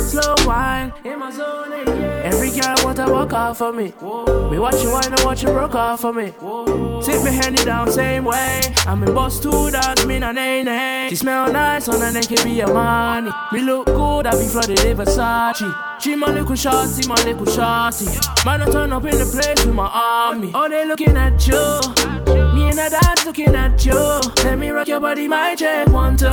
slow 0.10 0.36
wine 0.46 0.92
in 1.04 1.20
my 1.20 1.32
zone. 1.32 1.72
yeah. 1.72 2.30
Every 2.30 2.50
girl 2.52 2.76
want 2.84 2.98
to 2.98 3.06
walk 3.12 3.34
off 3.34 3.58
for 3.60 3.72
me. 3.72 3.94
Me 4.52 4.58
watch 4.58 4.82
you 4.84 4.92
wine 4.92 5.14
and 5.14 5.24
watch 5.24 5.44
you 5.44 5.50
broke 5.50 5.76
off 5.76 6.02
for 6.02 6.12
me. 6.14 6.34
Sit 7.02 7.24
me 7.24 7.32
handy 7.32 7.64
down 7.64 7.92
same 7.92 8.26
way. 8.26 8.62
I'm 8.88 9.04
in 9.04 9.14
boss 9.14 9.40
two 9.40 9.72
dogs, 9.72 10.06
me 10.06 10.20
na 10.20 10.32
nay 10.32 10.64
nay. 10.64 11.08
She 11.10 11.16
smell 11.16 11.52
nice 11.52 11.88
on 11.88 12.02
her 12.02 12.12
neck, 12.12 12.32
it 12.32 12.44
be 12.44 12.60
a 12.62 12.68
money. 12.68 13.32
Me 13.52 13.62
look 13.62 13.86
good, 13.86 14.26
I 14.26 14.32
be 14.32 14.48
flooded 14.48 14.84
in 14.84 14.98
Versace. 14.98 16.02
She 16.02 16.16
my 16.16 16.32
little 16.32 16.56
shorty, 16.56 17.08
my 17.08 17.16
little 17.24 17.46
shorty. 17.46 18.06
Man, 18.46 18.62
I 18.62 18.70
turn 18.72 18.92
up 18.94 19.06
in 19.06 19.18
the 19.18 19.26
place 19.26 19.66
with 19.66 19.76
my 19.76 19.88
army. 19.88 20.52
Oh, 20.56 20.68
they 20.70 20.86
looking 20.86 21.16
at 21.18 21.46
you. 21.48 22.29
The 22.80 22.98
dance 23.02 23.26
looking 23.26 23.56
at 23.56 23.86
you. 23.86 24.22
Let 24.46 24.58
me 24.58 24.70
rock 24.70 24.88
your 24.88 25.02
body, 25.02 25.28
my 25.28 25.54
check 25.54 25.90
one 25.90 26.16
two. 26.16 26.30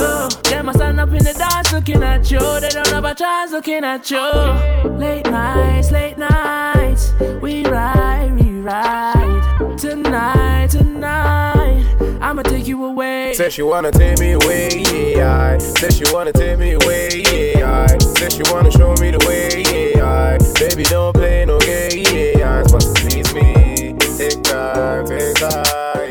Them 0.49 0.69
I 0.69 0.71
stand 0.71 0.97
up 0.97 1.09
in 1.09 1.17
the 1.17 1.33
dance 1.33 1.73
looking 1.73 2.01
at 2.01 2.31
you. 2.31 2.39
They 2.39 2.69
don't 2.69 2.87
have 2.87 3.03
a 3.03 3.13
chance 3.13 3.51
looking 3.51 3.83
at 3.83 4.09
you. 4.09 4.89
Late 4.91 5.25
nights, 5.25 5.91
late 5.91 6.17
nights, 6.17 7.11
we 7.41 7.65
ride, 7.65 8.31
we 8.39 8.61
ride. 8.61 9.77
Tonight, 9.77 10.69
tonight, 10.69 11.85
I'ma 12.21 12.43
take 12.43 12.65
you 12.65 12.85
away. 12.85 13.33
Said 13.33 13.51
she 13.51 13.61
wanna 13.61 13.91
take 13.91 14.17
me 14.17 14.31
away, 14.31 14.69
yeah. 15.17 15.57
I 15.59 15.89
she 15.89 16.05
wanna 16.13 16.31
take 16.31 16.57
me 16.57 16.71
away, 16.71 17.23
yeah. 17.57 17.87
I 17.89 18.29
she 18.29 18.41
wanna 18.53 18.71
show 18.71 18.95
me 19.01 19.11
the 19.11 19.19
way, 19.27 19.63
yeah. 19.95 20.37
I 20.37 20.37
baby 20.57 20.83
don't 20.83 21.13
play 21.13 21.43
no 21.45 21.59
games, 21.59 22.71
but 22.71 22.79
to 22.79 22.93
please 23.01 23.33
me, 23.33 23.93
take 24.17 24.41
time, 24.43 25.05
take 25.05 25.35
time, 25.35 26.06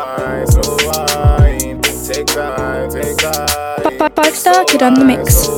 wine, 0.00 0.46
slow 0.46 0.76
wine, 0.86 1.80
take 2.06 2.26
time, 2.26 2.90
take 2.90 3.16
time. 3.16 3.60
Five 4.16 4.34
Star 4.34 4.64
Kid 4.64 4.82
on 4.82 4.94
the 4.94 5.04
mix. 5.04 5.48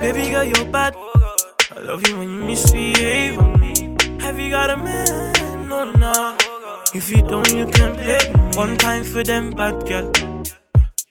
Baby 0.00 0.30
girl, 0.30 0.44
you're 0.44 0.70
bad. 0.72 0.94
I 1.74 1.80
love 1.80 2.06
you 2.08 2.18
when 2.18 2.30
you 2.30 2.44
misbehave 2.44 3.38
on 3.38 3.60
me. 3.60 3.96
Have 4.20 4.38
you 4.38 4.50
got 4.50 4.70
a 4.70 4.76
man? 4.76 5.68
No, 5.68 5.84
no. 5.92 6.36
If 6.94 7.10
you 7.10 7.22
don't, 7.22 7.50
you 7.52 7.66
can 7.66 7.94
play. 7.96 8.18
One 8.54 8.76
time 8.78 9.04
for 9.04 9.22
them 9.22 9.50
bad 9.50 9.86
girl. 9.86 10.10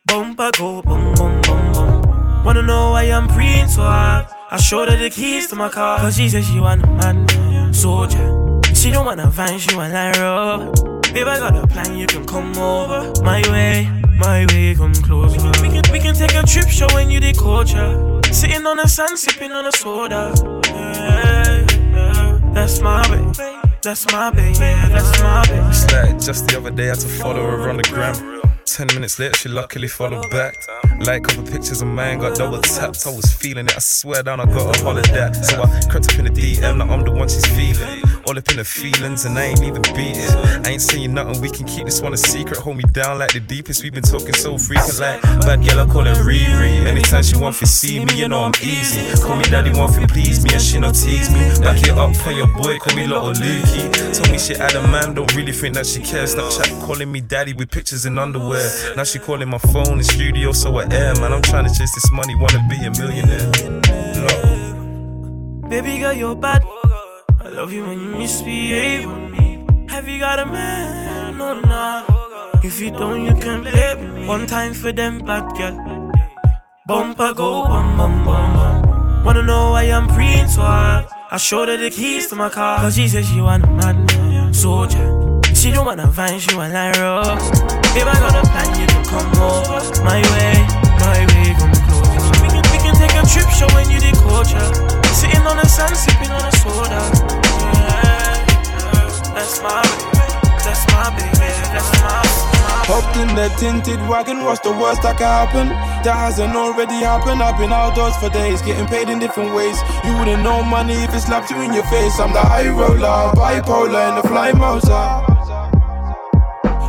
Bumper 0.05 0.51
go, 0.57 0.81
bum, 0.81 1.13
bum, 1.15 1.41
bum, 1.41 1.71
bum. 1.73 2.43
Wanna 2.43 2.61
know 2.61 2.91
why 2.91 3.03
I'm 3.03 3.27
praying 3.27 3.67
so 3.69 3.81
hard? 3.81 4.27
I 4.51 4.57
showed 4.57 4.89
her 4.89 4.97
the 4.97 5.09
keys 5.09 5.47
to 5.47 5.55
my 5.55 5.69
car. 5.69 5.97
Cause 5.99 6.17
she 6.17 6.29
said 6.29 6.43
she 6.43 6.59
want 6.59 6.83
a 6.83 6.87
man, 6.87 7.73
soldier. 7.73 8.61
She 8.73 8.91
don't 8.91 9.05
wanna 9.05 9.29
vine, 9.29 9.57
she 9.57 9.75
want 9.75 9.93
like 9.93 10.15
rub. 10.17 10.94
Babe, 11.15 11.29
I 11.29 11.39
got 11.39 11.55
a 11.55 11.65
plan, 11.65 11.97
you 11.97 12.07
can 12.07 12.25
come 12.25 12.57
over. 12.57 13.13
My 13.23 13.41
way, 13.49 13.89
my 14.17 14.45
way, 14.47 14.75
come 14.75 14.93
closer. 14.95 15.37
We 15.37 15.49
can, 15.49 15.61
we 15.61 15.69
can, 15.69 15.93
we 15.93 15.99
can 16.01 16.13
take 16.13 16.35
a 16.35 16.43
trip 16.43 16.67
showing 16.67 17.09
you 17.09 17.21
the 17.21 17.31
culture. 17.31 18.21
Sitting 18.33 18.65
on 18.65 18.75
the 18.75 18.85
sand, 18.85 19.17
sipping 19.17 19.53
on 19.53 19.65
a 19.65 19.71
soda. 19.71 20.33
Yeah, 20.65 21.65
yeah. 21.71 22.39
That's 22.53 22.81
my 22.81 23.01
baby. 23.07 23.31
That's 23.81 24.11
my 24.11 24.29
baby. 24.29 24.59
Yeah, 24.59 24.89
that's 24.89 25.21
my 25.21 25.45
baby. 25.47 25.65
It's 25.69 25.89
like 25.93 26.19
just 26.19 26.49
the 26.49 26.57
other 26.57 26.71
day 26.71 26.87
I 26.87 26.87
had 26.87 26.99
to 26.99 27.07
follow 27.07 27.49
her 27.49 27.69
on 27.69 27.77
the 27.77 27.83
gram. 27.83 28.41
Ten 28.65 28.87
minutes 28.87 29.17
later, 29.17 29.35
she 29.35 29.47
luckily 29.47 29.87
followed 29.87 30.29
back. 30.31 30.57
Like 30.99 31.23
couple 31.23 31.43
pictures 31.43 31.81
of 31.81 31.87
mine, 31.87 32.19
got 32.19 32.35
double 32.35 32.59
tapped. 32.59 33.07
I 33.07 33.15
was 33.15 33.31
feeling 33.31 33.67
it, 33.67 33.75
I 33.77 33.79
swear 33.79 34.21
down, 34.21 34.41
I 34.41 34.45
got 34.47 34.75
a 34.75 34.83
holiday. 34.83 35.31
So 35.31 35.63
I 35.63 35.81
crept 35.89 36.11
up 36.11 36.19
in 36.19 36.25
the 36.25 36.31
DM, 36.31 36.75
now 36.75 36.93
I'm 36.93 37.05
the 37.05 37.11
one 37.11 37.29
she's 37.29 37.45
feeling. 37.45 38.01
All 38.27 38.35
up 38.35 38.49
in 38.49 38.57
the 38.57 38.65
feelings, 38.65 39.25
and 39.25 39.37
I 39.37 39.43
ain't 39.53 39.61
even 39.61 39.83
beat 39.93 40.17
it. 40.17 40.65
I 40.65 40.71
ain't 40.71 40.81
saying 40.81 41.13
nothing, 41.13 41.39
we 41.41 41.49
can 41.49 41.67
keep 41.67 41.85
this 41.85 42.01
one 42.01 42.11
a 42.13 42.17
secret. 42.17 42.57
Hold 42.57 42.77
me 42.77 42.83
down 42.91 43.19
like 43.19 43.33
the 43.33 43.39
deepest, 43.39 43.83
we've 43.83 43.93
been 43.93 44.01
talking 44.01 44.33
so 44.33 44.57
frequent. 44.57 44.99
Like 44.99 45.21
bad 45.45 45.63
girl, 45.63 45.81
I 45.81 45.85
call 45.85 46.05
her 46.05 46.15
Riri. 46.15 46.87
Anytime 46.87 47.21
she 47.21 47.37
want 47.37 47.55
to 47.57 47.67
see 47.67 48.03
me, 48.03 48.15
you 48.15 48.27
know 48.27 48.41
I'm 48.41 48.53
easy. 48.63 49.21
Call 49.21 49.35
me 49.35 49.43
daddy, 49.43 49.69
want 49.77 49.93
to 49.93 50.07
please 50.07 50.43
me, 50.43 50.49
and 50.53 50.61
she 50.61 50.79
no 50.79 50.91
tease 50.91 51.29
me. 51.29 51.39
Back 51.61 51.83
it 51.83 51.91
up 51.91 52.15
for 52.15 52.31
your 52.31 52.47
boy, 52.47 52.79
call 52.79 52.95
me 52.95 53.05
little 53.05 53.31
Lukey. 53.31 53.91
Told 54.17 54.31
me 54.31 54.39
she 54.39 54.55
had 54.55 54.73
a 54.73 54.81
man, 54.87 55.13
don't 55.13 55.31
really 55.35 55.51
think 55.51 55.75
that 55.75 55.85
she 55.85 56.01
cares. 56.01 56.33
Snapchat 56.33 56.81
calling 56.81 57.11
me 57.11 57.21
daddy 57.21 57.53
with 57.53 57.69
pictures 57.69 58.07
in 58.07 58.17
underwear. 58.17 58.95
Now 58.97 59.03
she 59.03 59.19
calling 59.19 59.49
my 59.49 59.59
phone 59.59 59.99
in 59.99 60.03
studio, 60.03 60.51
so 60.51 60.75
I 60.77 60.91
air, 60.91 61.13
man. 61.21 61.31
I'm 61.31 61.43
trying 61.43 61.65
to 61.65 61.73
chase 61.73 61.93
this 61.93 62.11
money, 62.11 62.33
wanna 62.35 62.65
be 62.67 62.77
a 62.85 62.89
millionaire. 62.89 63.51
No. 64.17 65.69
Baby 65.69 65.99
girl, 65.99 66.13
you're 66.13 66.35
bad. 66.35 66.63
I 67.45 67.49
love 67.49 67.71
you 67.71 67.83
when 67.85 67.99
you 67.99 68.09
misbehave 68.17 69.05
on 69.07 69.31
me. 69.31 69.63
Have 69.87 70.07
you 70.07 70.17
got 70.17 70.39
a 70.39 70.47
man? 70.47 71.37
No, 71.37 71.53
no. 71.61 72.03
If 72.63 72.81
you 72.81 72.89
don't, 72.89 73.23
you 73.23 73.35
can 73.35 73.61
play 73.61 73.93
with 73.93 74.15
me. 74.15 74.25
One 74.25 74.47
time 74.47 74.73
for 74.73 74.91
them 74.91 75.19
bad 75.19 75.55
girl. 75.55 76.11
Bumper 76.87 77.35
go 77.35 77.65
bum 77.65 77.97
bum 77.97 78.25
bum 78.25 78.53
bum. 78.55 79.23
Wanna 79.23 79.43
know 79.43 79.73
why 79.73 79.83
I'm 79.83 80.07
Prince 80.07 80.55
hard? 80.55 81.05
I 81.29 81.37
showed 81.37 81.67
her 81.67 81.77
the 81.77 81.91
keys 81.91 82.25
to 82.29 82.35
my 82.35 82.49
car. 82.49 82.79
Cause 82.79 82.95
she 82.95 83.07
said 83.07 83.25
she 83.25 83.39
want 83.39 83.63
a 83.63 83.67
man, 83.67 84.51
soldier. 84.51 85.39
She 85.53 85.69
don't 85.69 85.85
wanna 85.85 86.07
vine, 86.07 86.39
she 86.39 86.55
want 86.55 86.73
like 86.73 86.97
rock. 86.97 87.37
Babe, 87.93 88.07
I 88.07 88.17
got 88.25 88.41
a 88.41 88.49
plan, 88.49 88.79
you 88.81 88.87
can 88.87 89.05
come 89.05 89.31
over. 89.37 89.81
My 90.03 90.17
way, 90.33 90.65
my 90.97 91.19
way, 91.29 91.53
come 91.59 91.84
trip 93.29 93.49
showing 93.49 93.89
you 93.91 93.99
the 93.99 94.13
culture. 94.23 94.69
Sitting 95.13 95.45
on 95.47 95.57
the 95.57 95.67
sand, 95.67 95.95
sipping 95.95 96.31
on 96.31 96.43
a 96.45 96.51
soda. 96.61 97.01
That's 99.35 99.61
my 99.61 99.81
baby, 99.81 100.31
that's 100.63 100.83
my 100.91 101.09
baby, 101.15 101.49
that's 101.73 101.91
my 102.01 102.45
Hopped 102.87 103.17
in 103.17 103.33
the 103.33 103.49
tinted 103.57 103.99
wagon, 104.07 104.43
what's 104.43 104.59
the 104.59 104.71
worst 104.71 105.01
that 105.01 105.17
can 105.17 105.25
happen? 105.25 105.69
That 106.05 106.13
hasn't 106.13 106.55
already 106.55 107.01
happened. 107.01 107.41
I've 107.41 107.57
been 107.57 107.73
outdoors 107.73 108.15
for 108.17 108.29
days, 108.29 108.61
getting 108.61 108.85
paid 108.85 109.09
in 109.09 109.17
different 109.17 109.55
ways. 109.55 109.77
You 110.05 110.15
wouldn't 110.17 110.43
know 110.43 110.61
money 110.61 110.93
if 110.93 111.13
it 111.13 111.21
slapped 111.21 111.49
you 111.49 111.59
in 111.61 111.73
your 111.73 111.85
face. 111.89 112.19
I'm 112.19 112.31
the 112.31 112.41
high 112.41 112.69
roller, 112.69 113.33
bipolar 113.33 114.09
in 114.09 114.15
the 114.21 114.27
fly 114.29 114.51
motor. 114.53 115.05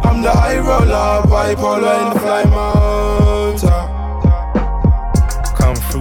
I'm 0.05 0.21
the 0.21 0.31
high 0.31 0.59
roller, 0.59 1.25
bipolar 1.33 2.09
in 2.09 2.13
the 2.13 2.21
fly 2.21 2.45
motor. 2.45 2.96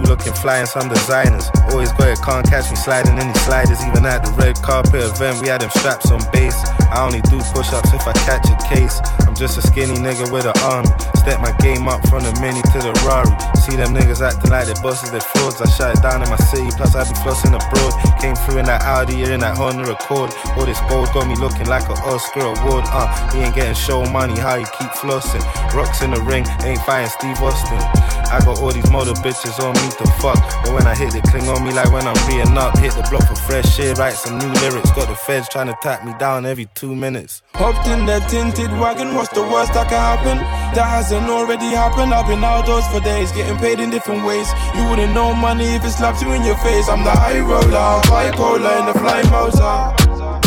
Looking 0.06 0.34
flying 0.34 0.66
some 0.66 0.88
designers. 0.88 1.50
Always 1.70 1.90
got 1.92 2.08
it, 2.08 2.22
can't 2.22 2.46
catch 2.46 2.70
me 2.70 2.76
sliding 2.76 3.18
any 3.18 3.34
sliders. 3.42 3.82
Even 3.82 4.06
at 4.06 4.22
the 4.22 4.30
red 4.38 4.54
carpet 4.62 5.02
event, 5.02 5.42
we 5.42 5.48
had 5.48 5.60
them 5.60 5.70
straps 5.70 6.10
on 6.10 6.22
base. 6.32 6.56
I 6.94 7.02
only 7.02 7.20
do 7.26 7.42
push 7.50 7.72
ups 7.74 7.92
if 7.92 8.06
I 8.06 8.14
catch 8.22 8.46
a 8.46 8.56
case. 8.70 9.02
I'm 9.26 9.34
just 9.34 9.58
a 9.58 9.62
skinny 9.62 9.98
nigga 9.98 10.30
with 10.30 10.46
an 10.46 10.54
army. 10.62 10.88
Step 11.26 11.42
my 11.42 11.50
game 11.58 11.90
up 11.90 12.06
from 12.06 12.22
the 12.22 12.30
mini 12.38 12.62
to 12.70 12.78
the 12.78 12.94
Rari. 13.02 13.34
See 13.66 13.74
them 13.74 13.90
niggas 13.90 14.22
acting 14.22 14.50
like 14.54 14.70
they 14.70 14.78
bosses, 14.78 15.10
they 15.10 15.18
frauds. 15.18 15.60
I 15.60 15.66
shut 15.74 15.98
it 15.98 16.02
down 16.02 16.22
in 16.22 16.30
my 16.30 16.38
city, 16.38 16.70
plus 16.78 16.94
I 16.94 17.02
be 17.02 17.14
flossing 17.26 17.50
abroad. 17.50 17.92
Came 18.22 18.38
through 18.46 18.62
in 18.62 18.66
that 18.70 18.86
Audi, 18.86 19.26
in 19.26 19.40
that 19.42 19.58
Honda 19.58 19.90
Accord. 19.90 20.30
All 20.54 20.66
this 20.66 20.78
gold 20.86 21.10
got 21.10 21.26
me 21.26 21.34
looking 21.34 21.66
like 21.66 21.90
an 21.90 21.98
Oscar 22.06 22.46
award. 22.54 22.86
Uh, 22.94 23.10
he 23.34 23.42
ain't 23.42 23.54
getting 23.58 23.74
show 23.74 24.06
money, 24.06 24.38
how 24.38 24.54
you 24.54 24.70
keep 24.78 24.90
flossing. 25.02 25.42
Rocks 25.74 26.00
in 26.02 26.14
the 26.14 26.22
ring, 26.22 26.46
ain't 26.62 26.80
fighting 26.86 27.10
Steve 27.10 27.42
Austin. 27.42 27.82
I 28.30 28.38
got 28.46 28.62
all 28.62 28.70
these 28.70 28.88
model 28.90 29.14
bitches 29.18 29.58
on 29.58 29.74
me 29.74 29.86
to 29.98 30.06
fuck. 30.20 30.38
But 30.64 30.72
when 30.74 30.86
I 30.86 30.94
hit 30.94 31.14
it, 31.14 31.24
cling 31.24 31.48
on 31.48 31.64
me 31.64 31.72
like 31.72 31.90
when 31.92 32.06
I'm 32.06 32.16
reeing 32.28 32.56
up. 32.56 32.76
Hit 32.78 32.92
the 32.92 33.06
block 33.10 33.26
for 33.28 33.34
fresh 33.34 33.74
shit, 33.74 33.98
write 33.98 34.14
some 34.14 34.38
new 34.38 34.52
lyrics. 34.60 34.90
Got 34.92 35.08
the 35.08 35.14
feds 35.14 35.48
trying 35.48 35.68
to 35.68 35.76
tap 35.82 36.04
me 36.04 36.12
down 36.18 36.46
every 36.46 36.66
two 36.74 36.94
minutes. 36.94 37.42
Hopped 37.54 37.86
in 37.88 38.06
that 38.06 38.28
tinted 38.28 38.70
wagon, 38.78 39.14
what's 39.14 39.32
the 39.32 39.42
worst 39.42 39.72
that 39.74 39.88
can 39.88 40.00
happen? 40.00 40.38
That 40.74 40.88
hasn't 40.88 41.28
already 41.28 41.66
happened. 41.66 42.12
I've 42.12 42.26
been 42.26 42.44
outdoors 42.44 42.86
for 42.88 43.00
days, 43.00 43.32
getting 43.32 43.56
paid 43.58 43.80
in 43.80 43.90
different 43.90 44.24
ways. 44.24 44.48
You 44.74 44.88
wouldn't 44.88 45.14
know 45.14 45.34
money 45.34 45.76
if 45.76 45.84
it 45.84 45.90
slapped 45.90 46.22
you 46.22 46.32
in 46.32 46.44
your 46.44 46.58
face. 46.58 46.88
I'm 46.88 47.04
the 47.04 47.10
high 47.10 47.40
roller, 47.40 48.00
bipolar 48.10 48.80
in 48.80 48.86
the 48.86 48.96
fly 48.98 49.22
motor. 49.32 49.76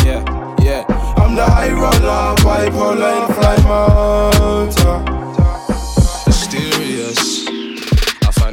Yeah, 0.06 0.22
yeah. 0.62 0.84
I'm 1.16 1.34
the 1.34 1.44
high 1.44 1.72
roller, 1.72 2.36
bipolar 2.42 3.22
in 3.22 3.28
the 3.28 3.34
fly 3.34 3.56
motor. 3.66 5.09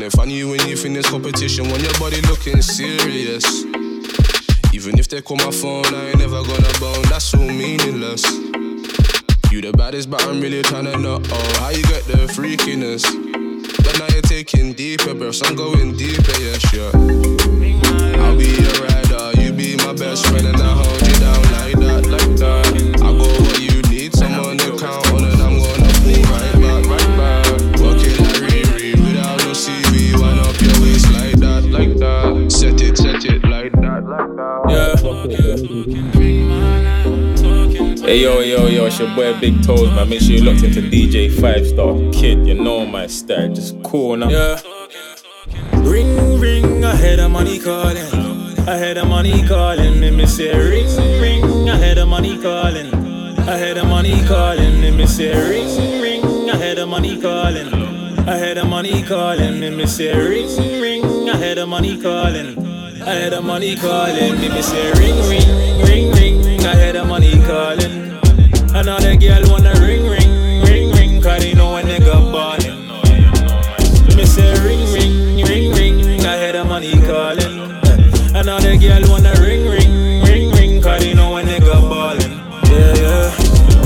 I 0.07 0.09
funny 0.09 0.41
when 0.45 0.65
you 0.69 0.77
think 0.77 0.93
there's 0.93 1.09
competition 1.09 1.69
when 1.69 1.81
your 1.81 1.91
body 1.99 2.21
looking 2.21 2.61
serious. 2.61 3.65
Even 4.73 4.97
if 4.97 5.09
they 5.09 5.21
call 5.21 5.35
my 5.35 5.51
phone, 5.51 5.83
I 5.93 6.09
ain't 6.09 6.19
never 6.19 6.41
gonna 6.43 6.79
bone. 6.79 7.01
That's 7.09 7.33
all 7.33 7.41
meaningless. 7.41 8.23
You 9.51 9.59
the 9.59 9.73
baddest, 9.75 10.09
but 10.09 10.23
I'm 10.23 10.39
really 10.39 10.61
trying 10.61 10.85
to 10.85 10.97
know 10.97 11.19
oh, 11.21 11.59
how 11.59 11.71
you 11.71 11.83
get 11.83 12.05
the 12.05 12.25
freakiness. 12.31 13.03
But 13.83 13.99
now 13.99 14.07
you're 14.13 14.21
taking 14.21 14.71
deeper. 14.71 15.33
So 15.33 15.45
I'm 15.45 15.55
going 15.55 15.97
deeper, 15.97 16.39
yeah, 16.39 16.57
sure. 16.71 16.91
I'll 18.23 18.37
be 18.37 18.47
your 18.47 18.87
rider, 18.87 19.41
you 19.41 19.51
be 19.51 19.75
my 19.75 19.91
best 19.91 20.25
friend, 20.27 20.47
and 20.47 20.55
I 20.55 20.73
hold 20.73 21.01
you 21.05 21.15
down 21.19 21.41
like 21.51 21.79
that, 21.79 22.05
like 22.07 22.35
that. 22.37 22.66
Hey 34.07 34.13
yo, 38.21 38.39
yo, 38.39 38.67
yo, 38.67 38.85
it's 38.85 38.99
your 38.99 39.13
boy 39.13 39.37
Big 39.41 39.61
Toes, 39.61 39.89
man. 39.89 40.07
Make 40.07 40.21
sure 40.21 40.31
you 40.31 40.43
locked 40.43 40.63
into 40.63 40.79
DJ 40.79 41.29
Five 41.29 41.67
Star 41.67 41.93
Kid. 42.13 42.47
You 42.47 42.53
know 42.53 42.85
my 42.85 43.07
style, 43.07 43.53
just 43.53 43.75
cool 43.83 44.15
now. 44.15 44.29
Yeah. 44.29 44.61
Ring, 45.73 46.39
ring, 46.39 46.85
I 46.85 46.95
hear 46.95 47.17
the 47.17 47.27
money 47.27 47.59
calling. 47.59 47.97
I 48.65 48.77
hear 48.77 48.93
the 48.93 49.03
money 49.03 49.45
calling. 49.45 49.99
Let 49.99 50.13
me 50.13 50.25
say 50.25 50.57
ring, 50.57 50.87
ring, 51.19 51.69
I 51.69 51.75
hear 51.75 51.95
the 51.95 52.05
money 52.05 52.41
calling. 52.41 52.93
I 53.39 53.57
hear 53.57 53.73
the 53.73 53.83
money 53.83 54.25
calling. 54.25 54.81
Let 54.81 54.93
me 54.93 55.05
say 55.05 55.33
ring, 55.35 56.01
ring, 56.01 56.49
I 56.49 56.55
hear 56.55 56.75
the 56.75 56.85
money 56.85 57.21
calling. 57.21 57.73
I 58.25 58.37
hear 58.37 58.55
the 58.55 58.63
money 58.63 59.03
calling. 59.03 59.59
Let 59.59 59.73
me 59.73 59.85
say 59.85 60.15
ring, 60.17 60.47
ring, 60.81 61.29
I 61.29 61.35
hear 61.35 61.55
the 61.55 61.67
money 61.67 62.01
calling. 62.01 62.76
I 63.07 63.15
hear 63.15 63.29
the 63.29 63.41
money 63.41 63.77
calling. 63.77 64.35
Let 64.35 64.51
me 64.51 64.61
say 64.61 64.91
ring, 64.99 65.15
ring, 65.29 65.47
ring, 65.87 66.11
ring. 66.11 66.65
I 66.65 66.75
hear 66.75 66.91
the 66.91 67.05
money 67.05 67.31
calling. 67.47 68.19
Another 68.75 69.15
girl 69.15 69.43
wanna 69.47 69.71
ring, 69.79 70.03
ring, 70.03 70.61
ring, 70.63 70.91
ring. 70.91 71.21
Cause 71.21 71.39
they 71.41 71.53
know 71.53 71.71
when 71.71 71.85
they 71.85 71.99
got 71.99 72.19
ballin'. 72.33 72.75
Me 74.17 74.25
say 74.25 74.51
ring, 74.59 74.83
ring, 74.91 75.45
ring, 75.47 75.71
ring. 75.71 76.25
I 76.25 76.37
hear 76.37 76.51
the 76.51 76.65
money 76.65 76.91
calling. 77.07 77.71
Another 78.35 78.75
girl 78.75 79.03
wanna 79.09 79.33
ring, 79.39 79.63
ring, 79.65 80.23
ring, 80.23 80.51
ring. 80.51 80.81
Cause 80.81 80.99
they 80.99 81.13
know 81.13 81.31
when 81.31 81.45
they 81.45 81.59
got 81.59 81.81
ballin'. 81.89 82.31
Yeah, 82.67 82.93
yeah. 83.03 83.35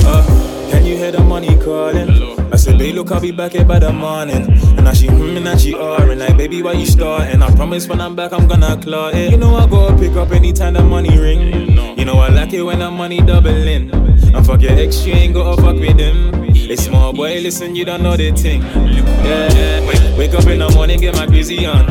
Uh, 0.04 0.68
can 0.72 0.84
you 0.84 0.96
hear 0.96 1.12
the 1.12 1.22
money 1.22 1.56
calling? 1.58 2.21
I 2.52 2.56
said, 2.56 2.78
babe, 2.78 2.94
look, 2.94 3.10
I'll 3.10 3.18
be 3.20 3.32
back 3.32 3.52
here 3.52 3.64
by 3.64 3.78
the 3.78 3.90
morning. 3.90 4.44
And 4.76 4.84
now 4.84 4.92
she 4.92 5.06
humming 5.06 5.46
and 5.46 5.58
she 5.58 5.72
ahring 5.72 6.18
like, 6.18 6.36
baby, 6.36 6.62
why 6.62 6.72
you 6.72 6.84
starting? 6.84 7.40
I 7.40 7.50
promise 7.54 7.88
when 7.88 7.98
I'm 7.98 8.14
back, 8.14 8.32
I'm 8.34 8.46
gonna 8.46 8.78
claw 8.80 9.08
it. 9.08 9.30
You 9.30 9.38
know 9.38 9.56
I 9.56 9.66
go 9.66 9.96
pick 9.96 10.12
up 10.16 10.32
anytime 10.32 10.74
the 10.74 10.82
money 10.82 11.18
ring. 11.18 11.98
You 11.98 12.04
know 12.04 12.18
I 12.18 12.28
like 12.28 12.52
it 12.52 12.62
when 12.62 12.80
the 12.80 12.90
money 12.90 13.22
doubling. 13.22 13.90
And 14.34 14.46
fuck 14.46 14.60
your 14.60 14.72
ex, 14.72 15.06
you 15.06 15.14
ain't 15.14 15.32
gotta 15.32 15.60
fuck 15.62 15.76
with 15.76 15.96
them. 15.96 16.44
Hey, 16.52 16.76
small 16.76 17.14
boy, 17.14 17.40
listen, 17.40 17.74
you 17.74 17.86
don't 17.86 18.02
know 18.02 18.18
the 18.18 18.32
thing. 18.32 18.60
Yeah, 18.60 19.52
yeah. 19.54 20.18
Wake, 20.18 20.34
up 20.34 20.46
in 20.46 20.58
the 20.58 20.70
morning, 20.74 21.00
get 21.00 21.16
my 21.16 21.24
greasy 21.24 21.64
on. 21.64 21.86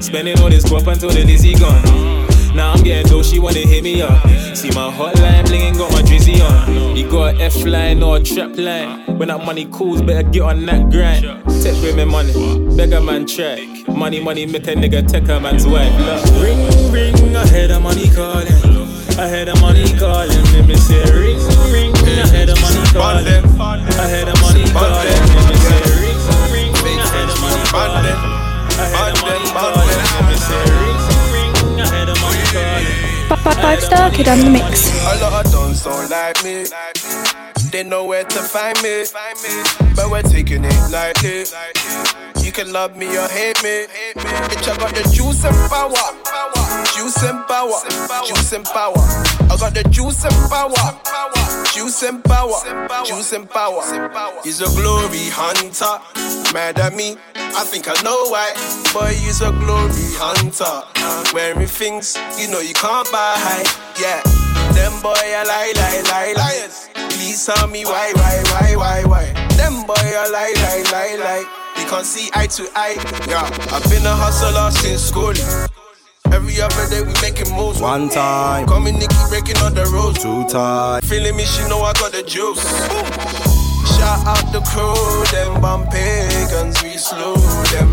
Spending 0.00 0.38
all 0.40 0.48
this 0.48 0.64
guap 0.64 0.90
until 0.90 1.10
the 1.10 1.22
dizzy 1.24 1.54
gone. 1.54 1.82
Now 2.58 2.72
I'm 2.72 2.82
getting 2.82 3.06
dough, 3.06 3.22
she 3.22 3.38
wanna 3.38 3.60
hit 3.60 3.84
me 3.84 4.02
up. 4.02 4.18
See 4.56 4.70
my 4.70 4.90
hotline 4.90 5.46
blingin', 5.46 5.78
got 5.78 5.92
my 5.92 6.02
drizzy 6.02 6.42
on. 6.42 6.96
You 6.96 7.08
got 7.08 7.36
a 7.36 7.44
F 7.44 7.64
line 7.64 8.02
or 8.02 8.16
a 8.16 8.20
trap 8.20 8.56
line. 8.56 9.16
When 9.16 9.28
that 9.28 9.46
money 9.46 9.66
cools, 9.70 10.02
better 10.02 10.28
get 10.28 10.42
on 10.42 10.66
that 10.66 10.90
grind. 10.90 11.22
Take 11.62 11.80
with 11.80 11.94
me 11.94 12.04
money, 12.04 12.34
beggar 12.76 13.00
man 13.00 13.26
try. 13.26 13.62
Money, 13.86 14.18
money, 14.18 14.44
make 14.44 14.66
a 14.66 14.74
nigga 14.74 15.06
take 15.06 15.28
a 15.28 15.38
man's 15.38 15.68
wife. 15.68 15.94
Look, 16.00 16.24
ring, 16.42 16.90
ring, 16.90 17.36
I 17.36 17.46
hear 17.46 17.68
the 17.68 17.78
money 17.78 18.10
calling. 18.10 18.50
I 19.14 19.28
hear 19.30 19.44
the 19.44 19.54
money 19.60 19.86
calling. 19.96 20.44
Let 20.50 20.66
me 20.66 20.74
say 20.74 20.98
ring, 21.14 21.38
ring, 21.70 21.94
I 21.94 22.26
hear 22.26 22.46
the 22.46 22.58
money 22.58 22.82
calling. 22.90 23.22
I 23.22 24.08
hear 24.10 24.24
the 24.26 24.34
money 24.42 24.66
calling. 24.74 25.06
Let 25.06 25.46
me 25.46 25.54
say 25.62 25.78
ring, 25.94 26.74
ring, 26.82 26.98
I 26.98 27.06
hear 27.14 27.26
the 27.30 27.38
money 27.38 27.62
calling. 27.70 28.02
I 28.02 28.90
hear 28.90 29.06
the 29.06 29.14
money 29.14 29.14
calling. 29.14 29.17
Calling. 33.54 33.62
Five 33.62 33.82
Star 33.82 34.10
Kid 34.10 34.28
on 34.28 34.38
the 34.40 34.50
mix. 34.50 34.90
A 35.02 35.20
lot 35.20 35.46
of 35.46 35.52
don't 35.52 36.10
like 36.10 36.44
me. 36.44 36.64
They 37.70 37.84
know 37.84 38.04
where 38.04 38.24
to 38.24 38.38
find 38.40 38.80
me. 38.82 39.04
But 39.94 40.10
we're 40.10 40.22
taking 40.22 40.64
it 40.64 40.90
lightly. 40.90 41.44
You 42.44 42.52
can 42.52 42.72
love 42.72 42.96
me 42.96 43.06
or 43.16 43.28
hate 43.28 43.62
me. 43.62 43.86
Bitch, 44.14 44.68
I 44.68 44.76
got 44.78 44.94
the 44.94 45.02
juice 45.12 45.44
and 45.44 45.70
power. 45.70 46.37
Juice 46.94 47.22
and 47.22 47.46
power. 47.46 47.78
Juice 48.26 48.52
and 48.52 48.64
power. 48.64 48.98
I 49.50 49.56
got 49.58 49.74
the 49.74 49.84
juice 49.90 50.24
and 50.24 50.50
power. 50.50 50.74
Juice 51.72 52.02
and 52.02 52.22
power. 52.24 52.58
Juice 53.04 53.32
and 53.32 53.48
power. 53.48 53.82
He's 54.44 54.60
a 54.60 54.66
glory 54.76 55.30
hunter. 55.30 56.00
Mad 56.52 56.78
at 56.78 56.94
me. 56.94 57.16
I 57.34 57.64
think 57.64 57.88
I 57.88 57.94
know 58.02 58.28
why. 58.28 58.52
Boy, 58.92 59.14
he's 59.14 59.40
a 59.40 59.50
glory 59.50 60.08
hunter. 60.18 60.82
Wearing 61.34 61.66
things 61.66 62.16
you 62.38 62.48
know 62.50 62.60
you 62.60 62.74
can't 62.74 63.10
buy. 63.10 63.64
Yeah. 64.00 64.22
Them 64.74 65.00
boy, 65.02 65.14
I 65.14 65.44
lie, 65.44 65.72
lie, 65.74 66.02
lie, 66.10 66.32
liars. 66.36 66.88
Please 67.14 67.46
tell 67.46 67.66
me 67.68 67.84
why, 67.84 68.12
why, 68.14 68.42
why, 68.52 68.76
why, 68.76 69.04
why. 69.04 69.48
Them 69.56 69.86
boy, 69.86 69.94
I 69.96 70.28
lie, 70.28 70.54
lie, 70.56 70.84
lie, 70.92 71.16
lie. 71.16 71.44
We 71.76 71.84
can't 71.84 72.04
see 72.04 72.28
eye 72.34 72.46
to 72.46 72.68
eye. 72.74 72.96
Yeah, 73.28 73.48
I've 73.72 73.88
been 73.90 74.04
a 74.04 74.14
hustler 74.14 74.70
since 74.70 75.02
school. 75.02 75.77
Every 76.32 76.60
other 76.60 76.88
day 76.90 77.02
we 77.02 77.12
making 77.22 77.54
moves. 77.54 77.80
One 77.80 78.08
time. 78.08 78.66
Coming 78.66 78.98
Nicky 78.98 79.16
breaking 79.28 79.58
on 79.58 79.74
the 79.74 79.84
roads. 79.86 80.22
Two 80.22 80.46
time. 80.48 81.02
Feeling 81.02 81.36
me, 81.36 81.44
she 81.44 81.62
know 81.68 81.80
I 81.82 81.92
got 81.94 82.12
the 82.12 82.22
juice. 82.22 82.62
Shout 83.96 84.26
out 84.26 84.52
the 84.52 84.60
crew, 84.60 84.94
them 85.32 85.60
bomb 85.60 85.86
pagans, 85.88 86.80
we 86.82 86.96
slew 86.96 87.34
them. 87.72 87.88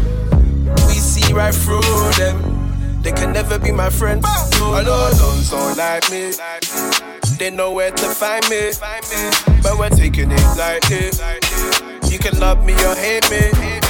We 0.87 0.93
see 0.93 1.33
right 1.33 1.53
through 1.53 1.81
them. 2.17 3.01
They 3.01 3.11
can 3.11 3.33
never 3.33 3.57
be 3.59 3.71
my 3.71 3.89
friend. 3.89 4.23
I 4.25 4.83
know 4.83 5.11
don't 5.49 5.77
like 5.77 6.09
me. 6.11 6.31
They 7.37 7.51
know 7.51 7.71
where 7.71 7.91
to 7.91 8.05
find 8.07 8.47
me. 8.49 8.71
But 9.61 9.77
we're 9.77 9.89
taking 9.89 10.31
it 10.31 10.57
lightly. 10.57 11.11
You 12.11 12.19
can 12.19 12.39
love 12.39 12.65
me 12.65 12.73
or 12.73 12.95
hate 12.95 13.29
me. 13.29 13.84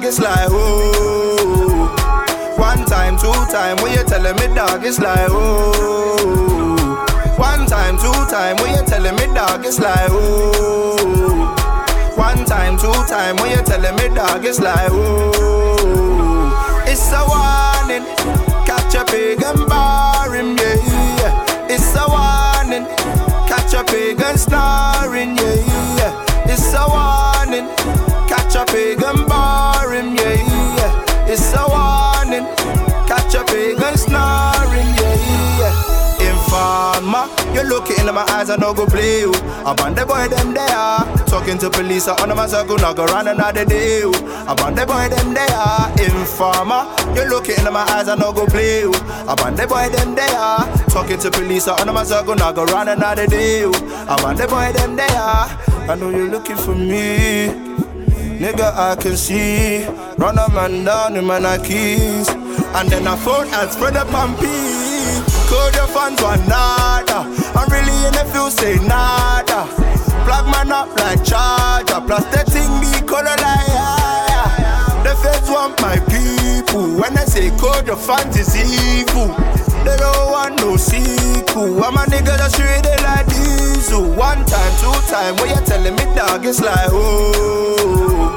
Dog, 0.00 0.08
it's 0.08 0.18
like 0.18 0.48
oh. 0.50 1.96
One 2.56 2.84
time, 2.86 3.16
two 3.18 3.32
time, 3.52 3.76
when 3.82 3.92
you 3.92 4.04
telling 4.04 4.36
me 4.36 4.54
dog, 4.54 4.84
it's 4.84 4.98
like 4.98 5.28
oh. 5.30 7.06
One 7.36 7.66
time, 7.66 7.96
two 7.98 8.12
time, 8.30 8.56
when 8.56 8.74
you 8.76 8.84
telling 8.86 9.16
me 9.16 9.26
dog, 9.34 9.64
it's 9.64 9.78
like 9.78 10.08
oh. 10.10 11.54
One 12.16 12.44
time, 12.44 12.78
two 12.78 12.92
time, 13.08 13.36
when 13.36 13.50
you 13.56 13.62
telling 13.62 13.96
me 13.96 14.14
dog, 14.14 14.44
it's 14.44 14.60
like 14.60 14.88
oh. 14.90 16.84
It's 16.86 17.12
a 17.12 17.24
warning, 17.28 18.04
catch 18.66 18.94
a 18.94 19.04
pig 19.04 19.42
and 19.42 19.68
bar 19.68 20.34
him, 20.34 20.56
yeah. 20.56 21.68
It's 21.68 21.94
a 21.96 22.06
warning. 22.08 22.86
Catch 23.46 23.74
a 23.74 23.84
pagan 23.84 24.38
snoring, 24.38 25.36
yeah, 25.36 25.54
yeah. 25.98 26.24
It's 26.46 26.72
a 26.72 26.86
warning. 26.88 27.68
Catch 28.28 28.54
a 28.54 28.64
yeah, 28.72 28.96
yeah. 28.98 29.29
It's 31.32 31.54
a 31.54 31.62
warning. 31.62 32.42
Catch 33.06 33.34
a 33.38 33.44
pagan 33.44 33.96
snoring, 33.96 34.90
yeah, 34.98 35.62
yeah. 35.62 36.26
Informer, 36.26 37.30
you 37.54 37.62
look 37.68 37.88
into 37.88 38.12
my 38.12 38.26
eyes, 38.30 38.50
I 38.50 38.56
no 38.56 38.74
go 38.74 38.84
play 38.84 39.20
you. 39.20 39.30
About 39.62 39.94
the 39.94 40.04
boy 40.04 40.26
them 40.26 40.52
there, 40.52 40.98
talking 41.26 41.56
to 41.58 41.70
police, 41.70 42.08
I 42.08 42.20
on 42.20 42.34
my 42.34 42.48
circle, 42.48 42.78
not 42.78 42.96
go 42.96 43.04
run 43.06 43.28
another 43.28 43.64
day. 43.64 44.02
About 44.02 44.74
the 44.74 44.84
boy 44.84 45.06
them 45.08 45.32
there, 45.32 45.46
informer, 46.02 46.90
you 47.14 47.28
look 47.30 47.48
into 47.48 47.70
my 47.70 47.86
eyes, 47.94 48.08
I 48.08 48.16
no 48.16 48.32
go 48.32 48.44
play 48.46 48.80
you. 48.80 48.90
About 49.30 49.56
the 49.56 49.68
boy 49.68 49.88
them 49.88 50.16
there, 50.16 50.58
talking 50.90 51.20
to 51.20 51.30
police, 51.30 51.68
I 51.68 51.80
on 51.80 51.94
my 51.94 52.02
circle, 52.02 52.34
not 52.34 52.56
go 52.56 52.64
run 52.64 52.88
another 52.88 53.28
day. 53.28 53.62
About 53.62 54.36
the 54.36 54.48
boy 54.48 54.72
them 54.72 54.96
there, 54.96 55.06
I 55.06 55.96
know 55.96 56.10
you're 56.10 56.28
looking 56.28 56.56
for 56.56 56.74
me. 56.74 57.70
Nigga, 58.40 58.72
I 58.74 58.96
can 58.96 59.18
see. 59.18 59.84
Run 60.16 60.38
a 60.38 60.48
man 60.48 60.82
down 60.84 61.14
in 61.14 61.26
my 61.26 61.58
keys. 61.58 62.26
And 62.72 62.88
then 62.88 63.06
I 63.06 63.14
phone 63.16 63.52
and 63.52 63.70
spread 63.70 63.96
up 63.98 64.08
peace. 64.40 65.20
Code 65.44 65.74
your 65.76 65.86
fans 65.92 66.22
one 66.22 66.40
nada. 66.48 67.28
I'm 67.52 67.68
really 67.68 67.92
in 68.08 68.14
the 68.16 68.24
field, 68.32 68.52
say 68.52 68.76
nada. 68.88 69.68
Plug 70.24 70.46
man 70.46 70.72
up 70.72 70.88
like 70.96 71.22
charger. 71.22 72.00
Plus 72.00 72.24
the 72.32 72.42
thing 72.48 72.72
be 72.80 73.06
color 73.06 73.28
like 73.28 73.68
yeah. 73.76 75.02
The 75.04 75.14
feds 75.20 75.50
want 75.50 75.78
my 75.82 76.00
people. 76.08 76.96
When 76.96 77.18
I 77.18 77.26
say 77.26 77.50
code 77.60 77.86
your 77.86 77.96
fans 77.96 78.38
is 78.38 78.56
evil. 78.56 79.36
They 79.84 79.96
don't 79.96 80.30
want 80.30 80.56
no 80.60 80.76
sequel. 80.76 81.82
I'm 81.84 81.96
a 81.96 82.04
nigga 82.10 82.36
that's 82.36 82.58
really 82.58 82.96
like 83.02 83.26
diesel. 83.28 84.02
One 84.14 84.44
time, 84.44 84.72
two 84.80 84.92
time, 85.10 85.36
when 85.36 85.48
you 85.50 85.60
telling 85.66 85.94
me 85.96 86.04
dog, 86.14 86.44
it's 86.44 86.60
like 86.60 86.88
oh. 86.90 88.36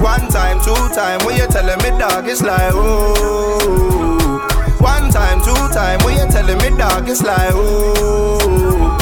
One 0.00 0.28
time, 0.28 0.58
two 0.60 0.74
time, 0.94 1.24
when 1.24 1.36
you 1.38 1.46
telling 1.46 1.78
me 1.82 1.98
dog, 1.98 2.26
it's 2.28 2.42
like 2.42 2.72
oh. 2.74 4.48
One 4.80 5.10
time, 5.10 5.40
two 5.40 5.54
time, 5.72 6.00
when 6.04 6.16
you 6.18 6.26
telling 6.32 6.58
me 6.58 6.76
dog, 6.76 7.08
it's 7.08 7.22
like 7.22 7.52
oh. 7.54 8.98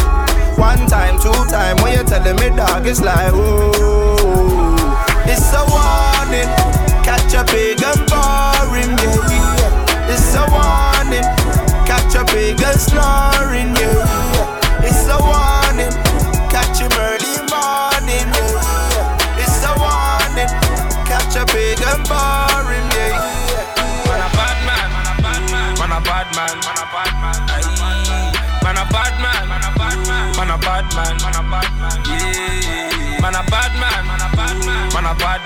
One 0.59 0.87
time, 0.87 1.19
two 1.19 1.33
time, 1.51 1.77
when 1.83 1.97
you 1.97 2.05
telling 2.05 2.37
me 2.37 2.55
dog, 2.55 2.87
it's 2.87 3.01
like 3.01 3.33
oh. 3.33 4.20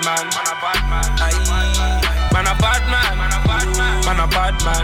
Bad 0.01 0.27
man, 0.27 0.27
man 0.27 0.47
a 0.47 0.55
bad 0.59 0.81
man, 0.89 1.09
Aye. 1.19 2.31
Man 2.33 2.47
a 2.47 2.55
bad 2.59 2.83
man, 2.91 3.17
man 3.17 3.31
a 3.31 3.39
bad 3.47 3.67
man, 3.77 4.03
man 4.03 4.19
a 4.19 4.27
bad 4.27 4.55
man, 4.59 4.83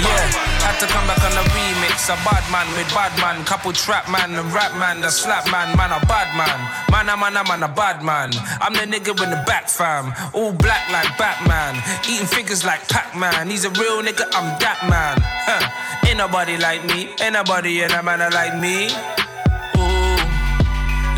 yeah. 0.00 0.32
Had 0.64 0.80
to 0.80 0.86
come 0.86 1.06
back 1.06 1.20
on 1.20 1.32
the 1.36 1.44
remix, 1.52 2.08
a 2.08 2.16
bad 2.24 2.44
man 2.50 2.66
with 2.72 2.88
bad 2.94 3.12
man, 3.20 3.44
couple 3.44 3.72
trap 3.72 4.08
man 4.08 4.34
and 4.34 4.52
rap 4.52 4.72
man, 4.76 5.00
the 5.00 5.10
slap 5.10 5.44
man, 5.50 5.76
man 5.76 5.92
a 5.92 6.00
bad 6.06 6.32
man, 6.36 6.56
man 6.90 7.08
a 7.08 7.16
man 7.16 7.36
a 7.36 7.44
man 7.44 7.62
a 7.62 7.68
bad 7.68 8.02
man. 8.02 8.30
I'm 8.60 8.72
the 8.72 8.88
nigga 8.88 9.12
with 9.12 9.28
the 9.28 9.42
back 9.46 9.68
fam, 9.68 10.14
all 10.32 10.52
black 10.52 10.88
like 10.90 11.18
Batman, 11.18 11.76
eating 12.08 12.26
figures 12.26 12.64
like 12.64 12.88
Pac-Man. 12.88 13.50
He's 13.50 13.64
a 13.64 13.70
real 13.70 14.00
nigga, 14.02 14.24
I'm 14.32 14.58
that 14.60 14.80
man. 14.88 15.20
Huh. 15.20 16.08
Ain't 16.08 16.18
nobody 16.18 16.56
like 16.56 16.84
me, 16.86 17.12
ain't 17.20 17.34
nobody 17.34 17.82
in 17.82 17.90
a 17.90 18.02
man 18.02 18.20
like 18.32 18.56
me. 18.58 18.88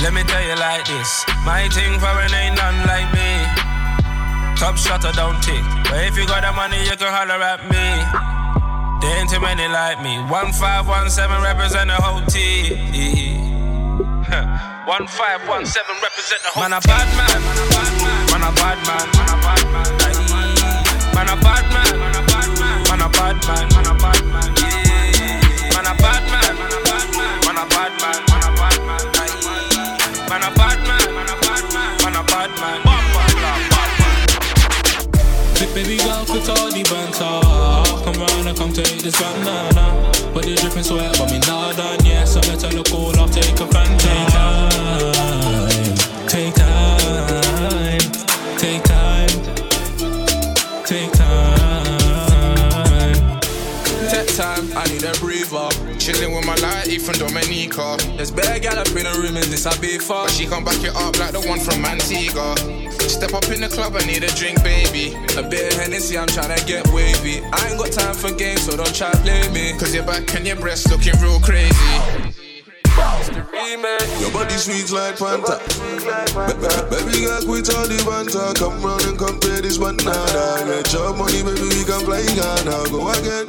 Let 0.06 0.14
me 0.14 0.22
tell 0.22 0.38
you 0.46 0.54
like 0.54 0.86
this, 0.86 1.26
my 1.42 1.66
thing 1.66 1.98
foreign 1.98 2.30
ain't 2.30 2.54
none 2.54 2.78
like 2.86 3.10
me. 3.10 3.42
Top 4.54 4.78
shutter 4.78 5.10
don't 5.10 5.34
tick, 5.42 5.66
but 5.90 5.98
if 6.06 6.16
you 6.16 6.24
got 6.30 6.46
the 6.46 6.52
money, 6.54 6.78
you 6.86 6.94
can 6.94 7.10
holler 7.10 7.42
at 7.42 7.66
me. 7.66 7.82
There 9.02 9.18
ain't 9.18 9.26
too 9.28 9.42
many 9.42 9.66
like 9.66 9.98
me. 9.98 10.22
1517 10.30 11.42
represent 11.42 11.90
the 11.90 11.98
whole 11.98 12.22
team. 12.30 12.78
1517 14.86 15.74
represent 15.98 16.38
the 16.38 16.54
whole 16.54 16.62
Man 16.62 16.78
a 16.78 16.80
bad 16.86 17.10
man, 17.18 17.42
man 18.30 18.46
a 18.46 18.54
bad 18.54 18.78
man, 18.86 19.10
man 19.10 19.26
a 19.26 19.42
bad 19.42 19.58
man, 19.74 19.90
man 21.18 21.34
a 21.34 21.36
bad 21.42 21.66
man, 21.74 21.85
Baby 35.76 35.98
girl, 35.98 36.24
put 36.24 36.48
all 36.48 36.70
the 36.72 36.82
banter. 36.88 37.42
Come 38.02 38.16
round 38.16 38.48
and 38.48 38.56
come 38.56 38.72
take 38.72 38.96
this 39.02 39.14
banana. 39.20 40.10
But 40.32 40.48
you 40.48 40.56
dripping 40.56 40.82
sweat, 40.82 41.18
but 41.18 41.30
me 41.30 41.38
not 41.40 41.76
done 41.76 42.02
yet. 42.02 42.26
So 42.26 42.40
let's 42.48 42.64
look 42.72 42.88
cool 42.88 43.14
off, 43.20 43.30
take 43.30 43.60
a 43.60 43.66
fan 43.66 43.98
Take 43.98 44.28
time. 44.32 44.72
Take 46.32 46.54
time. 46.54 48.00
Take 48.56 48.84
time. 48.84 49.28
Take 50.86 51.12
time. 51.12 52.06
Take 54.08 54.34
time, 54.34 54.72
I 54.74 54.88
need 54.88 55.04
a 55.04 55.12
breather. 55.20 55.75
Chilling 56.06 56.36
with 56.36 56.46
my 56.46 56.54
lighty 56.62 57.00
from 57.00 57.18
Dominica. 57.18 57.96
There's 58.14 58.30
better 58.30 58.60
gal 58.60 58.78
up 58.78 58.86
in 58.94 59.10
the 59.10 59.18
room, 59.18 59.36
is 59.36 59.50
this 59.50 59.66
a 59.66 59.80
beef 59.80 60.06
But 60.06 60.30
she 60.30 60.46
can 60.46 60.62
back 60.62 60.78
it 60.84 60.94
up 60.94 61.18
like 61.18 61.32
the 61.32 61.40
one 61.40 61.58
from 61.58 61.84
Antigua. 61.84 62.54
Step 63.10 63.34
up 63.34 63.50
in 63.50 63.60
the 63.60 63.68
club, 63.68 63.96
I 63.96 64.06
need 64.06 64.22
a 64.22 64.30
drink, 64.38 64.62
baby. 64.62 65.16
A 65.36 65.42
bit 65.42 65.72
of 65.72 65.80
Hennessy, 65.80 66.16
I'm 66.16 66.28
tryna 66.28 66.64
get 66.64 66.86
wavy. 66.94 67.42
I 67.42 67.70
ain't 67.70 67.78
got 67.78 67.90
time 67.90 68.14
for 68.14 68.32
games, 68.32 68.62
so 68.62 68.76
don't 68.76 68.94
try 68.94 69.10
play 69.26 69.50
me. 69.50 69.72
Cause 69.80 69.92
your 69.92 70.04
back 70.06 70.32
and 70.36 70.46
your 70.46 70.54
breast 70.54 70.88
looking 70.92 71.20
real 71.20 71.40
crazy. 71.40 71.74
Your 73.06 74.30
body 74.32 74.56
sweet 74.56 74.90
like 74.90 75.16
Fanta. 75.16 75.60
Ba- 76.34 76.54
ba- 76.58 76.86
Baby 76.90 77.22
girl, 77.26 77.40
quit 77.46 77.68
all 77.70 77.86
the 77.86 77.98
banter. 78.02 78.50
Come 78.58 78.82
round 78.82 79.04
and 79.06 79.18
come 79.18 79.38
play 79.38 79.60
this 79.60 79.78
banana. 79.78 80.10
Get 80.66 80.90
your 80.92 81.14
money, 81.14 81.42
baby, 81.46 81.62
we 81.70 81.84
can 81.86 82.02
play 82.02 82.26
Ghana. 82.34 82.90
Go 82.90 83.06
again. 83.14 83.46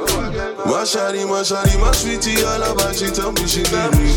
My 0.68 0.86
shawty, 0.86 1.26
my 1.26 1.42
shawty, 1.42 1.74
my 1.82 1.92
sweetie, 1.92 2.44
all 2.46 2.62
about 2.62 2.94
she 2.96 3.10
tell 3.10 3.32
me 3.34 3.48
she 3.48 3.64
need 3.74 3.92
me. 3.98 4.10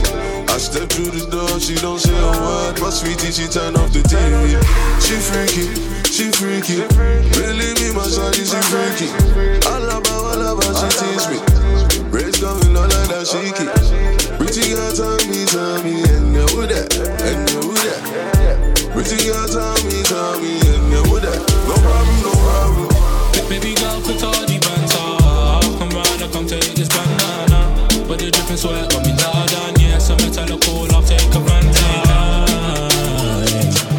I 0.51 0.59
step 0.61 0.91
through 0.93 1.15
the 1.17 1.25
door, 1.31 1.57
she 1.61 1.75
don't 1.81 1.99
say 1.99 2.13
a 2.13 2.31
word. 2.37 2.77
My 2.81 2.91
sweetie, 2.91 3.33
she 3.33 3.49
turn 3.49 3.77
off 3.77 3.93
the 3.97 4.03
TV. 4.05 4.61
She 5.01 5.17
freaky, 5.17 5.73
she 6.11 6.29
freaky. 6.37 6.85
Believe 7.33 7.81
me, 7.81 7.89
my 7.97 8.05
shawty, 8.05 8.45
she 8.45 8.61
freaky. 8.69 9.09
All 9.73 9.89
about, 9.89 10.37
all 10.37 10.43
about, 10.53 10.75
she 10.77 10.89
tease 11.01 11.27
me. 11.33 11.39
Braids 12.11 12.41
coming 12.41 12.77
all 12.77 12.85
like 12.91 13.09
that, 13.09 13.25
she 13.25 13.41
keep. 13.57 13.71
Pretty 14.51 14.75
girl, 14.75 14.91
tell 14.91 15.15
me, 15.31 15.47
tell 15.47 15.79
me, 15.85 16.03
and 16.11 16.35
you 16.35 16.43
would 16.59 16.75
that, 16.75 16.91
and 17.23 17.39
you 17.55 17.71
would 17.71 17.87
that. 17.87 18.03
Pretty 18.91 19.31
girl, 19.31 19.47
tell 19.47 19.79
me, 19.87 20.03
tell 20.03 20.35
me, 20.43 20.59
and 20.59 20.91
you 20.91 21.07
would 21.07 21.23
that. 21.23 21.39
No 21.71 21.79
problem, 21.79 22.19
no 22.19 22.35
problem. 22.35 22.91
Baby 23.47 23.79
girl, 23.79 24.03
put 24.03 24.19
all 24.27 24.35
the 24.35 24.59
banter. 24.59 25.79
Come 25.79 25.95
round 25.95 26.19
and 26.19 26.33
come 26.35 26.51
take 26.51 26.67
this 26.75 26.91
banana. 26.91 27.71
But 28.11 28.19
you 28.27 28.35
dripping 28.35 28.59
sweat, 28.59 28.91
but 28.91 29.07
me 29.07 29.15
not 29.15 29.47
done 29.55 29.79
yet. 29.79 30.03
So 30.03 30.19
let's 30.19 30.35
look 30.35 30.67
cool 30.67 30.91
off, 30.99 31.07
take 31.07 31.23
a 31.31 31.39
fan 31.47 31.71
time. 31.71 32.91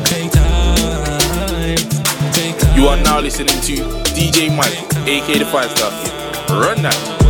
Take 0.04 0.36
time. 0.36 1.80
Take 2.36 2.60
time. 2.60 2.76
You 2.76 2.92
are 2.92 3.00
now 3.00 3.24
listening 3.24 3.56
to 3.72 3.88
DJ 4.12 4.52
Mike, 4.52 4.84
aka 5.08 5.40
the 5.40 5.48
Five 5.48 5.72
Star. 5.72 5.96
Run 6.60 6.84
that. 6.84 7.21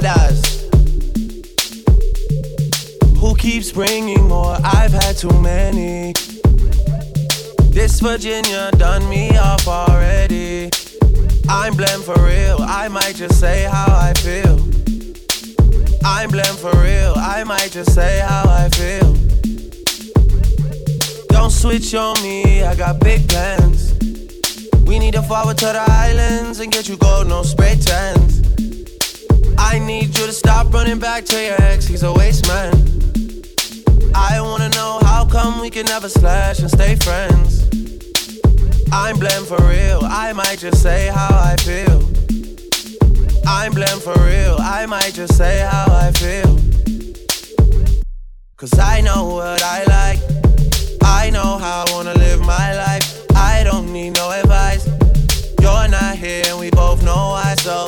Mothers. 0.00 0.70
Who 3.18 3.34
keeps 3.34 3.72
bringing 3.72 4.28
more? 4.28 4.56
I've 4.62 4.92
had 4.92 5.16
too 5.16 5.40
many. 5.40 6.12
This 7.70 7.98
Virginia 7.98 8.70
done 8.76 9.08
me 9.08 9.36
off 9.36 9.66
already. 9.66 10.70
I'm 11.48 11.74
blamed 11.74 12.04
for 12.04 12.14
real. 12.22 12.58
I 12.60 12.86
might 12.86 13.16
just 13.16 13.40
say 13.40 13.64
how 13.64 13.86
I 13.88 14.12
feel. 14.14 14.60
I'm 16.04 16.30
blamed 16.30 16.58
for 16.58 16.76
real. 16.80 17.14
I 17.16 17.42
might 17.44 17.72
just 17.72 17.92
say 17.92 18.20
how 18.20 18.44
I 18.48 18.68
feel. 18.68 19.14
Don't 21.28 21.50
switch 21.50 21.92
on 21.96 22.22
me. 22.22 22.62
I 22.62 22.76
got 22.76 23.00
big 23.00 23.28
plans. 23.28 23.94
We 24.86 25.00
need 25.00 25.14
to 25.14 25.22
forward 25.22 25.58
to 25.58 25.66
the 25.66 25.84
islands 25.88 26.60
and 26.60 26.70
get 26.70 26.88
you 26.88 26.96
gold, 26.96 27.26
no 27.26 27.42
spray 27.42 27.74
tans. 27.74 28.57
I 29.70 29.78
need 29.78 30.16
you 30.18 30.24
to 30.24 30.32
stop 30.32 30.72
running 30.72 30.98
back 30.98 31.26
to 31.26 31.44
your 31.44 31.60
ex, 31.60 31.86
he's 31.86 32.02
a 32.02 32.10
waste 32.10 32.48
man. 32.48 32.72
I 34.14 34.40
wanna 34.40 34.70
know 34.70 34.98
how 35.02 35.26
come 35.26 35.60
we 35.60 35.68
can 35.68 35.84
never 35.84 36.08
slash 36.08 36.60
and 36.60 36.70
stay 36.70 36.96
friends. 36.96 37.64
I'm 38.90 39.18
blamed 39.18 39.46
for 39.46 39.60
real, 39.68 40.00
I 40.04 40.32
might 40.32 40.58
just 40.58 40.82
say 40.82 41.08
how 41.08 41.28
I 41.30 41.54
feel. 41.56 42.00
I'm 43.46 43.74
blamed 43.74 44.00
for 44.00 44.18
real, 44.24 44.56
I 44.58 44.86
might 44.86 45.12
just 45.12 45.36
say 45.36 45.58
how 45.58 45.86
I 45.90 46.12
feel. 46.12 46.58
Cause 48.56 48.72
I 48.78 49.02
know 49.02 49.26
what 49.34 49.62
I 49.62 49.84
like, 49.84 50.20
I 51.02 51.28
know 51.28 51.58
how 51.58 51.84
I 51.86 51.92
wanna 51.92 52.14
live 52.14 52.40
my 52.40 52.74
life. 52.74 53.26
I 53.36 53.64
don't 53.64 53.92
need 53.92 54.16
no 54.16 54.30
advice. 54.30 54.86
You're 55.60 55.88
not 55.88 56.16
here 56.16 56.44
and 56.46 56.58
we 56.58 56.70
both 56.70 57.02
know 57.04 57.36
why, 57.36 57.54
so 57.56 57.87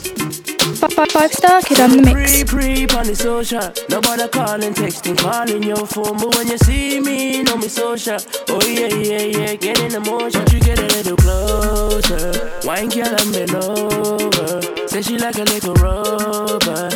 Five, 0.81 1.11
five 1.11 1.31
star 1.31 1.61
kid 1.61 1.79
on 1.79 1.91
the 1.91 2.01
mix. 2.01 2.43
Pre, 2.43 2.85
pre, 2.85 2.97
on 2.97 3.05
the 3.05 3.15
social. 3.15 3.61
Nobody 3.87 4.27
calling, 4.29 4.73
texting, 4.73 5.15
calling 5.15 5.61
your 5.61 5.85
phone. 5.85 6.17
But 6.17 6.35
when 6.35 6.47
you 6.47 6.57
see 6.57 6.99
me, 6.99 7.43
know 7.43 7.55
me 7.55 7.67
social. 7.67 8.17
Oh, 8.49 8.59
yeah, 8.65 8.87
yeah, 8.87 9.21
yeah, 9.21 9.55
get 9.55 9.79
in 9.79 9.91
the 9.91 9.99
motion. 9.99 10.41
You 10.49 10.59
get 10.59 10.79
a 10.79 10.87
little 10.97 11.17
closer. 11.17 12.51
Wine 12.65 12.89
girl, 12.89 13.13
I'm 13.15 13.31
bend 13.31 13.53
over. 13.53 14.87
Say 14.87 15.03
she 15.03 15.19
like 15.19 15.37
a 15.37 15.43
little 15.43 15.75
rubber. 15.75 16.89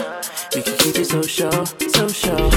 We 0.56 0.64
can 0.64 0.78
keep 0.80 0.96
it 0.98 1.06
social, 1.06 1.66
social. 1.94 2.50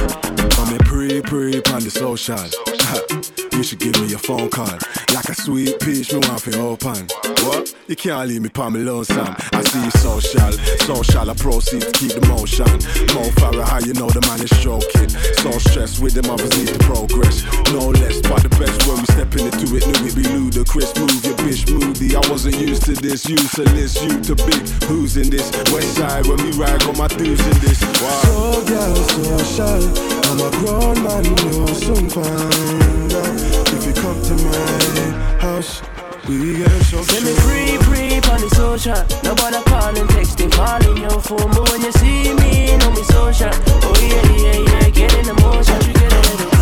I'm 0.56 0.74
a 0.74 0.78
pre 0.78 1.20
pre 1.20 1.60
on 1.74 1.84
the 1.84 1.90
social. 1.90 3.44
you 3.58 3.64
should 3.64 3.80
give 3.80 4.00
me 4.00 4.14
a 4.14 4.18
phone 4.18 4.48
call. 4.48 4.78
Like 5.12 5.28
a 5.28 5.34
sweet 5.34 5.80
peach, 5.80 6.12
me 6.12 6.20
want 6.30 6.42
to 6.44 6.60
open. 6.60 7.08
What? 7.42 7.74
You 7.88 7.96
can't 7.96 8.28
leave 8.28 8.40
me 8.40 8.48
pa 8.48 8.70
me 8.70 8.80
lonesome. 8.80 9.34
I 9.52 9.62
see 9.62 9.82
you 9.82 9.90
social, 9.98 10.52
social. 10.86 11.28
I 11.28 11.34
proceed 11.34 11.82
to 11.82 11.90
keep 11.90 12.12
the 12.14 12.24
motion. 12.28 12.70
Mo 13.18 13.26
Farah, 13.34 13.66
how 13.66 13.80
you 13.80 13.94
know 13.94 14.06
the 14.10 14.22
man 14.30 14.38
is 14.38 14.54
stroking. 14.54 15.10
So 15.42 15.50
stressed 15.58 15.98
with 15.98 16.14
them 16.14 16.30
others 16.30 16.54
need 16.56 16.68
to 16.68 16.78
progress. 16.86 17.42
No 17.74 17.90
less, 17.98 18.22
but 18.22 18.46
the 18.46 18.52
best 18.62 18.78
when 18.86 19.02
we 19.02 19.06
stepping 19.10 19.50
into 19.50 19.74
it, 19.74 19.82
knew 19.90 20.06
it 20.06 20.14
be 20.14 20.22
ludicrous. 20.22 20.94
Move 20.94 21.18
your 21.26 21.34
bitch 21.42 21.66
moody. 21.66 22.14
I 22.14 22.22
wasn't 22.30 22.58
used 22.62 22.84
to 22.86 22.94
this. 22.94 23.28
Useless, 23.28 23.98
you 23.98 24.22
to 24.22 24.36
big. 24.38 24.62
Who's 24.86 25.16
in 25.16 25.30
this? 25.30 25.50
West 25.74 25.98
side 25.98 26.26
when 26.30 26.38
we 26.46 26.52
ride, 26.54 26.78
got 26.86 26.96
my 26.96 27.08
dudes 27.08 27.42
in 27.42 27.58
this. 27.58 27.82
So 28.22 28.62
girl, 28.70 28.94
so 28.94 29.34
shy. 29.42 29.82
I'm 30.30 30.38
a 30.46 30.50
grown 30.62 31.02
man, 31.02 31.24
you'll 31.26 31.66
soon 31.74 32.08
find 32.08 33.12
out. 33.18 33.47
If 33.74 33.86
you 33.86 33.92
come 33.92 34.20
to 34.22 34.34
my 34.34 35.38
house, 35.40 35.82
we 36.28 36.58
get 36.58 36.70
so 36.82 37.02
Send 37.02 37.24
me 37.24 37.32
free, 37.44 37.76
free 37.88 38.16
on 38.30 38.40
the 38.40 38.50
social. 38.54 39.00
Nobody 39.22 39.62
calling, 39.64 40.06
texting, 40.08 40.52
calling 40.52 40.96
your 40.98 41.20
phone. 41.20 41.50
But 41.50 41.70
when 41.70 41.82
you 41.82 41.92
see 41.92 42.34
me, 42.34 42.76
know 42.76 42.90
me 42.90 43.02
social. 43.04 43.50
Oh 43.52 43.94
yeah, 44.00 44.22
yeah, 44.36 44.58
yeah, 44.68 44.90
get 44.90 45.14
in 45.14 45.26
the 45.26 45.34
motion. 45.40 45.80
You 45.86 45.92
get 45.94 46.12
a 46.12 46.20
little 46.28 46.57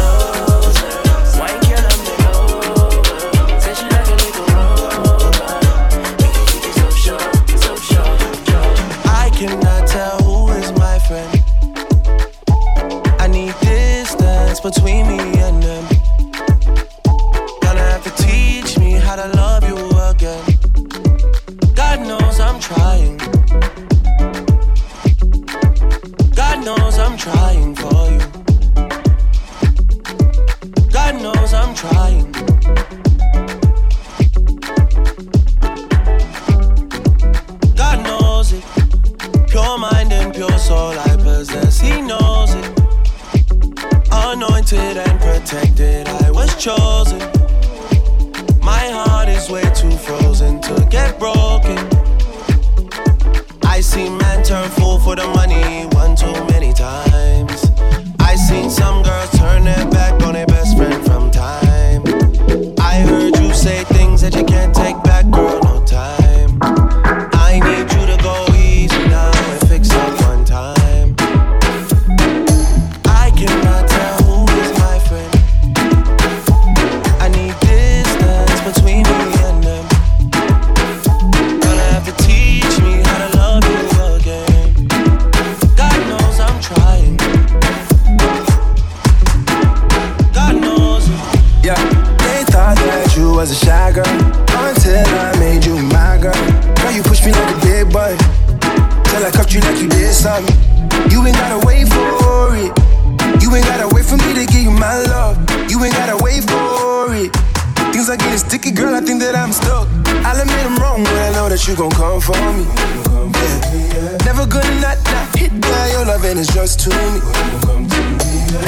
to 116.86 116.94
me. 116.94 117.20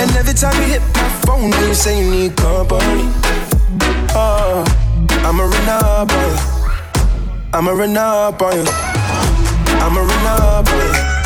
And 0.01 0.11
every 0.17 0.35
time 0.35 0.57
you 0.63 0.69
hit 0.75 0.83
my 0.95 1.09
phone, 1.25 1.51
you 1.51 1.75
say 1.75 2.03
you 2.03 2.11
need 2.11 2.37
company. 2.37 3.07
Oh, 4.15 4.65
I'ma 5.27 5.45
run 5.45 5.69
up 5.69 6.11
on 6.11 6.31
you. 6.31 6.39
I'ma 7.53 7.71
run 7.71 7.97
up 7.97 8.43
on 8.43 8.57
you. 8.57 8.73
I'ma 9.85 10.01
run 10.01 10.27
up 10.27 10.69
on 10.69 11.13
you. 11.13 11.18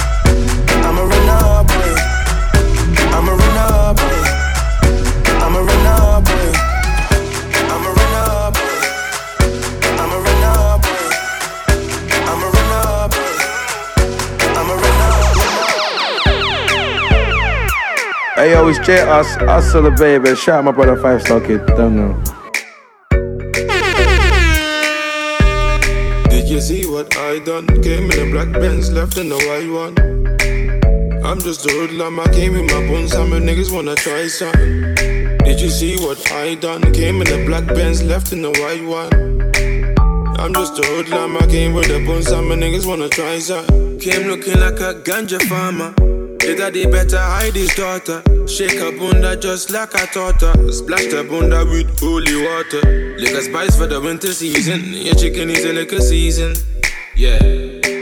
Hey 18.43 18.51
yo, 18.51 18.66
it's 18.66 18.80
J 18.80 18.97
Hus, 19.07 19.36
Hustle 19.36 19.82
the 19.82 19.93
baby. 19.93 20.34
Shout 20.34 20.59
out 20.59 20.64
my 20.64 20.72
brother 20.72 20.97
Five 21.01 21.22
Star 21.22 21.40
Kid. 21.40 21.64
Don't 21.76 21.95
know. 21.95 22.12
Did 26.28 26.49
you 26.49 26.61
see 26.61 26.84
what 26.84 27.16
I 27.16 27.38
done? 27.38 27.68
Came 27.84 28.11
in 28.11 28.18
a 28.18 28.32
black 28.32 28.51
Benz, 28.51 28.90
left 28.90 29.16
in 29.16 29.28
the 29.28 29.36
white 29.47 29.70
one. 29.70 29.95
I'm 31.24 31.38
just 31.38 31.64
a 31.66 31.68
hoodlum, 31.70 32.18
I 32.18 32.26
came 32.32 32.57
in 32.57 32.66
my 32.66 32.84
bones, 32.88 33.12
some 33.12 33.30
niggas 33.30 33.72
wanna 33.72 33.95
try 33.95 34.26
something. 34.26 34.93
Did 35.45 35.61
you 35.61 35.70
see 35.70 35.95
what 35.99 36.32
I 36.32 36.57
done? 36.57 36.82
Came 36.93 37.22
in 37.22 37.28
a 37.28 37.47
black 37.47 37.68
Benz, 37.68 38.03
left 38.03 38.32
in 38.32 38.43
the 38.43 38.51
white 38.51 38.82
one. 38.82 39.12
I'm 40.40 40.53
just 40.53 40.76
a 40.80 40.82
hoodlum, 40.84 41.36
I 41.36 41.47
came 41.47 41.74
with 41.74 41.90
a 41.90 42.05
bun, 42.05 42.24
some 42.24 42.49
niggas 42.49 42.86
wanna 42.86 43.09
try 43.09 43.38
some. 43.38 44.01
Came 44.01 44.26
looking 44.26 44.59
like 44.59 44.80
a 44.80 44.95
ganja 45.07 45.40
farmer. 45.43 45.95
The 46.43 46.57
daddy 46.57 46.86
better 46.86 47.18
hide 47.18 47.55
his 47.55 47.72
daughter. 47.76 48.20
Shake 48.49 48.78
her 48.80 48.90
bunda 48.99 49.36
just 49.36 49.70
like 49.70 49.93
taught 50.12 50.40
her. 50.40 50.72
Splash 50.72 51.07
the 51.07 51.22
bunda 51.22 51.64
with 51.64 52.01
holy 52.01 52.34
water. 52.34 53.16
Liquor 53.16 53.43
spice 53.43 53.76
for 53.76 53.86
the 53.86 54.01
winter 54.01 54.32
season. 54.32 54.93
Your 54.93 55.14
chicken 55.14 55.51
is 55.51 55.64
a 55.64 55.72
liquor 55.72 56.01
season. 56.01 56.57
Yeah. 57.14 58.01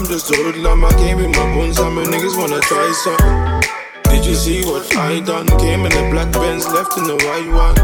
I'm 0.00 0.06
just 0.06 0.30
a 0.30 0.34
hoodlum, 0.34 0.82
I 0.82 0.90
came 0.94 1.18
with 1.18 1.36
my 1.36 1.44
bones, 1.54 1.78
and 1.78 1.94
my 1.94 2.02
niggas 2.02 2.34
wanna 2.34 2.58
try 2.60 2.90
something. 2.90 3.70
Did 4.04 4.24
you 4.24 4.34
see 4.34 4.64
what 4.64 4.96
I 4.96 5.20
done? 5.20 5.46
Came 5.58 5.84
in 5.84 5.92
the 5.92 6.08
black 6.10 6.32
Benz, 6.32 6.66
left 6.68 6.96
in 6.96 7.04
the 7.04 7.16
white 7.16 7.52
one. 7.52 7.76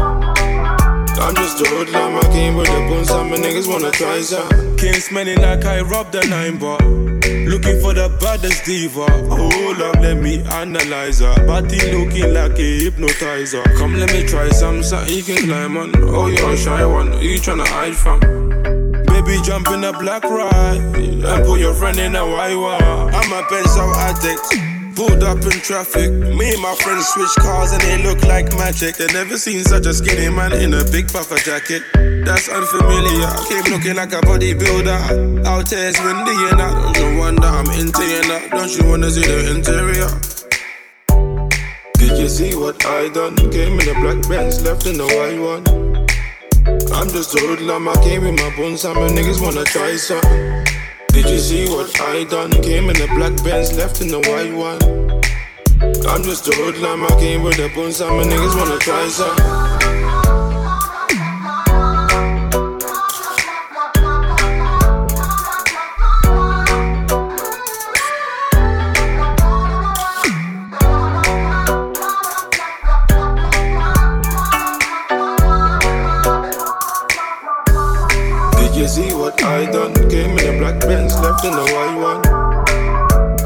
I'm 1.21 1.35
just 1.35 1.61
a 1.61 1.69
hoodlum, 1.69 2.15
I 2.15 2.21
came 2.33 2.55
with 2.55 2.65
the 2.69 2.79
bones, 2.89 3.11
and 3.11 3.29
my 3.29 3.37
niggas 3.37 3.67
wanna 3.67 3.91
try 3.91 4.19
something. 4.21 4.77
Came 4.77 4.95
smelling 4.95 5.39
like 5.43 5.63
I 5.65 5.81
robbed 5.81 6.15
a 6.15 6.25
nine 6.27 6.57
bar. 6.57 6.79
Looking 6.81 7.79
for 7.81 7.93
the 7.93 8.09
baddest 8.19 8.65
diva. 8.65 9.05
Hold 9.29 9.79
up, 9.83 9.97
let 9.97 10.17
me 10.17 10.41
analyze 10.41 11.19
her. 11.19 11.45
Body 11.45 11.77
looking 11.91 12.33
like 12.33 12.57
a 12.57 12.79
hypnotizer. 12.79 13.61
Come, 13.77 13.93
let 13.99 14.11
me 14.11 14.25
try 14.25 14.49
some, 14.49 14.81
something 14.81 15.13
you 15.13 15.21
can 15.21 15.45
climb 15.45 15.77
on. 15.77 15.91
Oh, 15.97 16.25
you're 16.25 16.49
a 16.49 16.57
shy 16.57 16.83
one, 16.83 17.11
who 17.11 17.19
you 17.19 17.37
tryna 17.37 17.67
hide 17.67 17.95
from? 17.95 18.36
Baby, 19.27 19.41
jump 19.43 19.67
in 19.67 19.83
a 19.83 19.91
black 19.91 20.23
ride 20.23 20.79
and 20.95 21.45
put 21.45 21.59
your 21.59 21.73
friend 21.73 21.99
in 21.99 22.15
a 22.15 22.25
white 22.25 22.55
one. 22.55 23.13
I'm 23.13 23.33
a 23.33 23.43
pencil 23.49 23.93
addict. 23.95 24.95
Pulled 24.95 25.21
up 25.21 25.43
in 25.43 25.59
traffic. 25.59 26.11
Me 26.11 26.53
and 26.53 26.61
my 26.61 26.73
friends 26.75 27.07
switch 27.07 27.35
cars 27.35 27.73
and 27.73 27.81
they 27.81 28.01
look 28.03 28.23
like 28.23 28.45
magic. 28.53 28.95
They 28.95 29.07
never 29.07 29.37
seen 29.37 29.65
such 29.65 29.85
a 29.85 29.93
skinny 29.93 30.29
man 30.33 30.53
in 30.53 30.73
a 30.73 30.83
big 30.85 31.11
puffer 31.11 31.35
jacket. 31.43 31.83
That's 32.23 32.47
unfamiliar. 32.47 33.27
Came 33.49 33.73
looking 33.73 33.95
like 33.97 34.13
a 34.13 34.21
bodybuilder. 34.23 35.45
Out 35.45 35.69
here 35.69 35.89
it's 35.89 35.99
windy 35.99 36.31
and 36.49 36.61
I 36.61 36.93
don't 36.93 36.97
you 36.97 37.19
wonder 37.19 37.47
I'm 37.47 37.69
into 37.71 38.03
you 38.03 38.21
now. 38.29 38.47
Don't 38.47 38.77
you 38.77 38.87
wanna 38.87 39.11
see 39.11 39.27
the 39.27 39.51
interior? 39.53 40.07
Did 41.99 42.17
you 42.17 42.29
see 42.29 42.55
what 42.55 42.85
I 42.85 43.09
done? 43.09 43.35
Came 43.51 43.77
in 43.77 43.89
a 43.89 43.99
black 43.99 44.29
Benz, 44.29 44.63
left 44.63 44.85
in 44.85 44.97
the 44.97 45.05
white 45.05 45.37
one. 45.37 45.86
I'm 46.93 47.09
just 47.09 47.35
a 47.35 47.39
hoodlum, 47.39 47.87
I 47.87 47.95
came 48.03 48.23
with 48.23 48.39
my 48.39 48.55
bones, 48.55 48.85
and 48.85 48.95
my 48.95 49.07
niggas 49.07 49.41
wanna 49.41 49.63
try 49.63 49.95
something. 49.95 50.65
Did 51.09 51.29
you 51.29 51.39
see 51.39 51.67
what 51.69 51.99
I 52.01 52.23
done? 52.25 52.51
Came 52.51 52.89
in 52.89 52.97
the 52.97 53.07
black 53.15 53.35
Benz, 53.43 53.73
left 53.73 54.01
in 54.01 54.07
the 54.07 54.19
white 54.19 54.53
one. 54.53 54.79
I'm 56.07 56.23
just 56.23 56.47
a 56.47 56.55
hoodlum, 56.55 57.05
I 57.05 57.09
came 57.19 57.43
with 57.43 57.57
the 57.57 57.69
bones, 57.75 58.01
and 58.01 58.15
my 58.17 58.23
niggas 58.23 58.55
wanna 58.55 58.77
try 58.79 59.07
something. 59.07 59.76
Black 80.67 80.85
Benz, 80.85 81.17
left 81.21 81.45
in 81.45 81.51
the 81.51 81.63
white 81.63 81.95
one. 81.95 82.21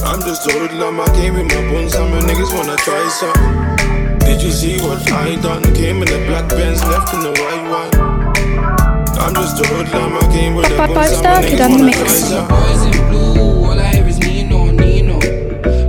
I'm 0.04 0.22
just 0.22 0.48
a 0.48 0.54
hoodlum, 0.54 1.00
I 1.00 1.06
came 1.14 1.36
with 1.36 1.46
my 1.54 1.62
bones, 1.70 1.94
and 1.94 2.10
my 2.10 2.20
niggas 2.22 2.52
wanna 2.52 2.76
try 2.78 3.08
something. 3.10 4.18
Did 4.26 4.42
you 4.42 4.52
see 4.52 4.82
what 4.82 5.00
I 5.12 5.36
done? 5.36 5.62
Came 5.76 6.02
in 6.02 6.10
a 6.10 6.26
black 6.26 6.50
Benz, 6.50 6.84
left 6.86 7.14
in 7.14 7.20
the 7.20 7.32
white 7.42 7.66
one. 7.70 7.92
I'm 9.20 9.36
just 9.36 9.60
a 9.64 9.68
hoodlum, 9.68 10.18
I 10.18 10.22
came 10.34 10.56
with 10.56 10.70
the 10.70 10.78
bones, 10.78 10.98
and 10.98 11.18
Star 11.18 11.42
my 11.42 11.48
niggas 11.48 11.62
on 11.62 11.72
the 11.72 11.78
wanna 11.78 11.86
mix. 11.86 11.98
try 12.00 12.08
something. 12.08 12.58
Boys 12.58 12.84
in 12.90 13.10
blue, 13.10 13.66
all 13.66 13.80
I 13.80 13.88
hear 13.94 14.08
is 14.08 14.20
Nino, 14.20 14.72
Nino. 14.72 15.20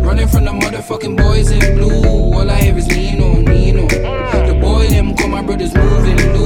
Running 0.07 0.29
from 0.29 0.45
the 0.45 0.53
motherfucking 0.53 1.17
boys 1.17 1.51
in 1.51 1.61
blue, 1.77 2.05
all 2.35 2.51
I 2.51 2.61
hear 2.61 2.77
is 2.77 2.89
Nino, 2.89 3.41
Nino. 3.41 3.87
The 3.89 4.55
boy 4.61 4.89
them 4.89 5.17
call 5.17 5.29
my 5.29 5.41
brothers 5.41 5.75
moving 5.75 6.19
loose, 6.35 6.42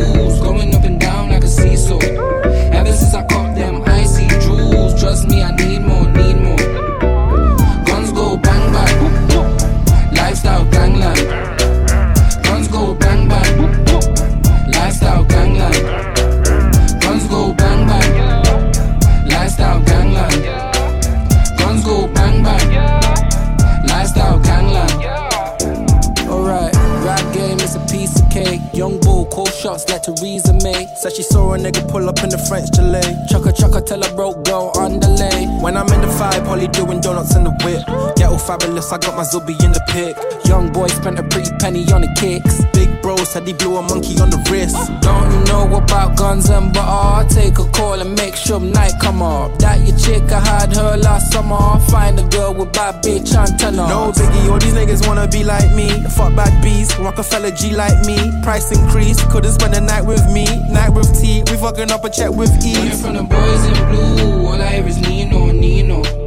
nigga 31.66 31.88
pull 31.88 32.08
up 32.08 32.22
in 32.22 32.30
the 32.30 32.38
French 32.38 32.74
Chalet. 32.74 33.02
Chucka 33.28 33.52
chucka, 33.52 33.84
tell 33.84 34.02
her 34.02 34.14
broke 34.14 34.44
girl 34.44 34.70
on 34.76 35.00
the 35.00 35.08
lay. 35.08 35.46
When 35.62 35.76
I'm 35.76 35.88
in 35.92 36.00
the 36.00 36.06
vibe, 36.06 36.46
Holly 36.46 36.68
doing 36.68 37.00
donuts 37.00 37.34
in 37.34 37.44
the 37.44 37.50
whip. 37.64 37.82
All 38.26 38.38
fabulous, 38.38 38.92
I 38.92 38.98
got 38.98 39.16
my 39.16 39.22
Zuby 39.24 39.54
in 39.64 39.72
the 39.72 39.80
pic. 39.88 40.16
Young 40.46 40.72
boy 40.72 40.88
spent 40.88 41.18
a 41.18 41.22
pretty 41.22 41.50
penny 41.58 41.90
on 41.92 42.02
the 42.02 42.10
kicks. 42.18 42.75
Big 43.06 43.16
bro 43.16 43.24
said 43.24 43.46
he 43.46 43.52
blew 43.52 43.76
a 43.76 43.82
monkey 43.82 44.18
on 44.20 44.30
the 44.30 44.38
wrist. 44.50 44.76
Don't 45.00 45.30
you 45.30 45.40
know 45.46 45.76
about 45.76 46.16
guns 46.16 46.50
and 46.50 46.72
butter? 46.72 46.86
I'll 46.86 47.28
take 47.28 47.58
a 47.58 47.64
call 47.70 48.00
and 48.00 48.16
make 48.16 48.34
sure 48.34 48.58
night 48.58 48.94
come 49.00 49.22
up. 49.22 49.58
That 49.58 49.86
your 49.86 49.96
chick, 49.96 50.30
I 50.32 50.40
had 50.40 50.74
her 50.74 50.96
last 50.96 51.32
summer. 51.32 51.54
I'll 51.54 51.78
find 51.78 52.18
a 52.18 52.26
girl 52.28 52.54
with 52.54 52.72
bad 52.72 53.04
bitch 53.04 53.34
antenna. 53.34 53.86
No 53.86 54.12
biggie, 54.12 54.50
all 54.50 54.58
these 54.58 54.74
niggas 54.74 55.06
wanna 55.06 55.28
be 55.28 55.44
like 55.44 55.70
me. 55.72 55.88
Fuck 56.16 56.34
back 56.34 56.62
bees, 56.62 56.96
Rockefeller 56.98 57.52
G 57.52 57.74
like 57.74 58.04
me. 58.06 58.18
Price 58.42 58.72
increase, 58.72 59.22
couldn't 59.30 59.52
spend 59.52 59.74
the 59.74 59.80
night 59.80 60.04
with 60.04 60.26
me. 60.32 60.44
Night 60.72 60.90
with 60.90 61.08
T, 61.20 61.44
we 61.48 61.56
fucking 61.56 61.90
up 61.92 62.04
a 62.04 62.10
check 62.10 62.30
with 62.30 62.50
Running 62.50 62.90
ease. 62.90 63.02
from 63.02 63.14
the 63.14 63.22
boys 63.22 63.64
in 63.66 63.74
blue, 63.90 64.46
all 64.46 64.60
I 64.60 64.66
hear 64.74 64.86
is 64.86 64.98
Nino, 64.98 65.52
Nino. 65.52 66.25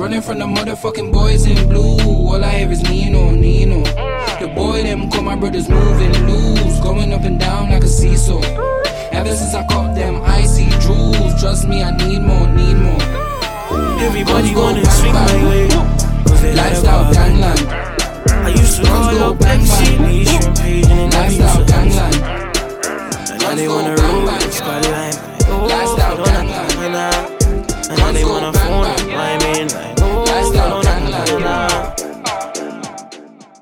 Running 0.00 0.22
from 0.22 0.38
the 0.38 0.46
motherfucking 0.46 1.12
boys 1.12 1.44
in 1.44 1.68
blue, 1.68 1.98
all 2.00 2.42
I 2.42 2.60
hear 2.60 2.72
is 2.72 2.82
Nino, 2.84 3.32
Nino. 3.32 3.82
The 4.40 4.50
boy 4.56 4.82
them 4.82 5.10
call 5.10 5.20
my 5.20 5.36
brothers 5.36 5.68
moving 5.68 6.10
loose, 6.24 6.80
going 6.80 7.12
up 7.12 7.20
and 7.24 7.38
down 7.38 7.68
like 7.68 7.84
a 7.84 7.86
seesaw. 7.86 8.40
Ever 9.12 9.36
since 9.36 9.52
I 9.52 9.62
caught 9.66 9.94
them 9.94 10.22
icy 10.24 10.70
jewels, 10.80 11.38
trust 11.38 11.68
me, 11.68 11.82
I 11.82 11.94
need 11.98 12.20
more, 12.22 12.48
need 12.48 12.78
more. 12.78 12.96
Everybody 14.00 14.54
wanna 14.54 14.86
swing 14.86 15.12
my 15.12 15.48
way. 15.50 15.68
Cause 15.68 16.40
they 16.40 16.54
like 16.54 16.72
Lifestyle 16.72 17.12
gangland. 17.12 17.68
I 17.68 18.48
used 18.56 18.76
to 18.78 18.84
go 18.84 19.32
up 19.32 19.38
black 19.38 19.58
bang 19.58 19.66
sheep, 19.66 19.98
bang. 19.98 20.08
me 20.08 20.24
shrimp 20.24 20.56
page, 20.56 20.86
and 20.86 21.12
then 21.12 21.14
I 21.14 21.26
used 21.26 21.40
Lifestyle 21.40 21.66
to 21.66 21.72
gangland. 21.72 22.14
And 23.32 23.42
now 23.42 23.54
they 23.54 23.68
wanna 23.68 23.94
roll 23.96 24.22
with 24.24 24.54
Skyline. 24.54 25.12
Oh, 25.50 25.66
Lifestyle 25.68 26.24
gangland. 26.24 27.39
And 27.90 27.98
now 27.98 28.12
they 28.12 28.24
wanna 28.24 28.52
phone 28.52 28.86
it, 28.86 29.02
why 29.16 29.36
me 29.42 29.64
like, 29.64 30.00
oh, 30.00 30.22
Lifestyle 30.22 30.70
don't 30.70 30.84
nah, 30.84 31.24
gangland. 31.24 31.44
nah. 31.44 31.96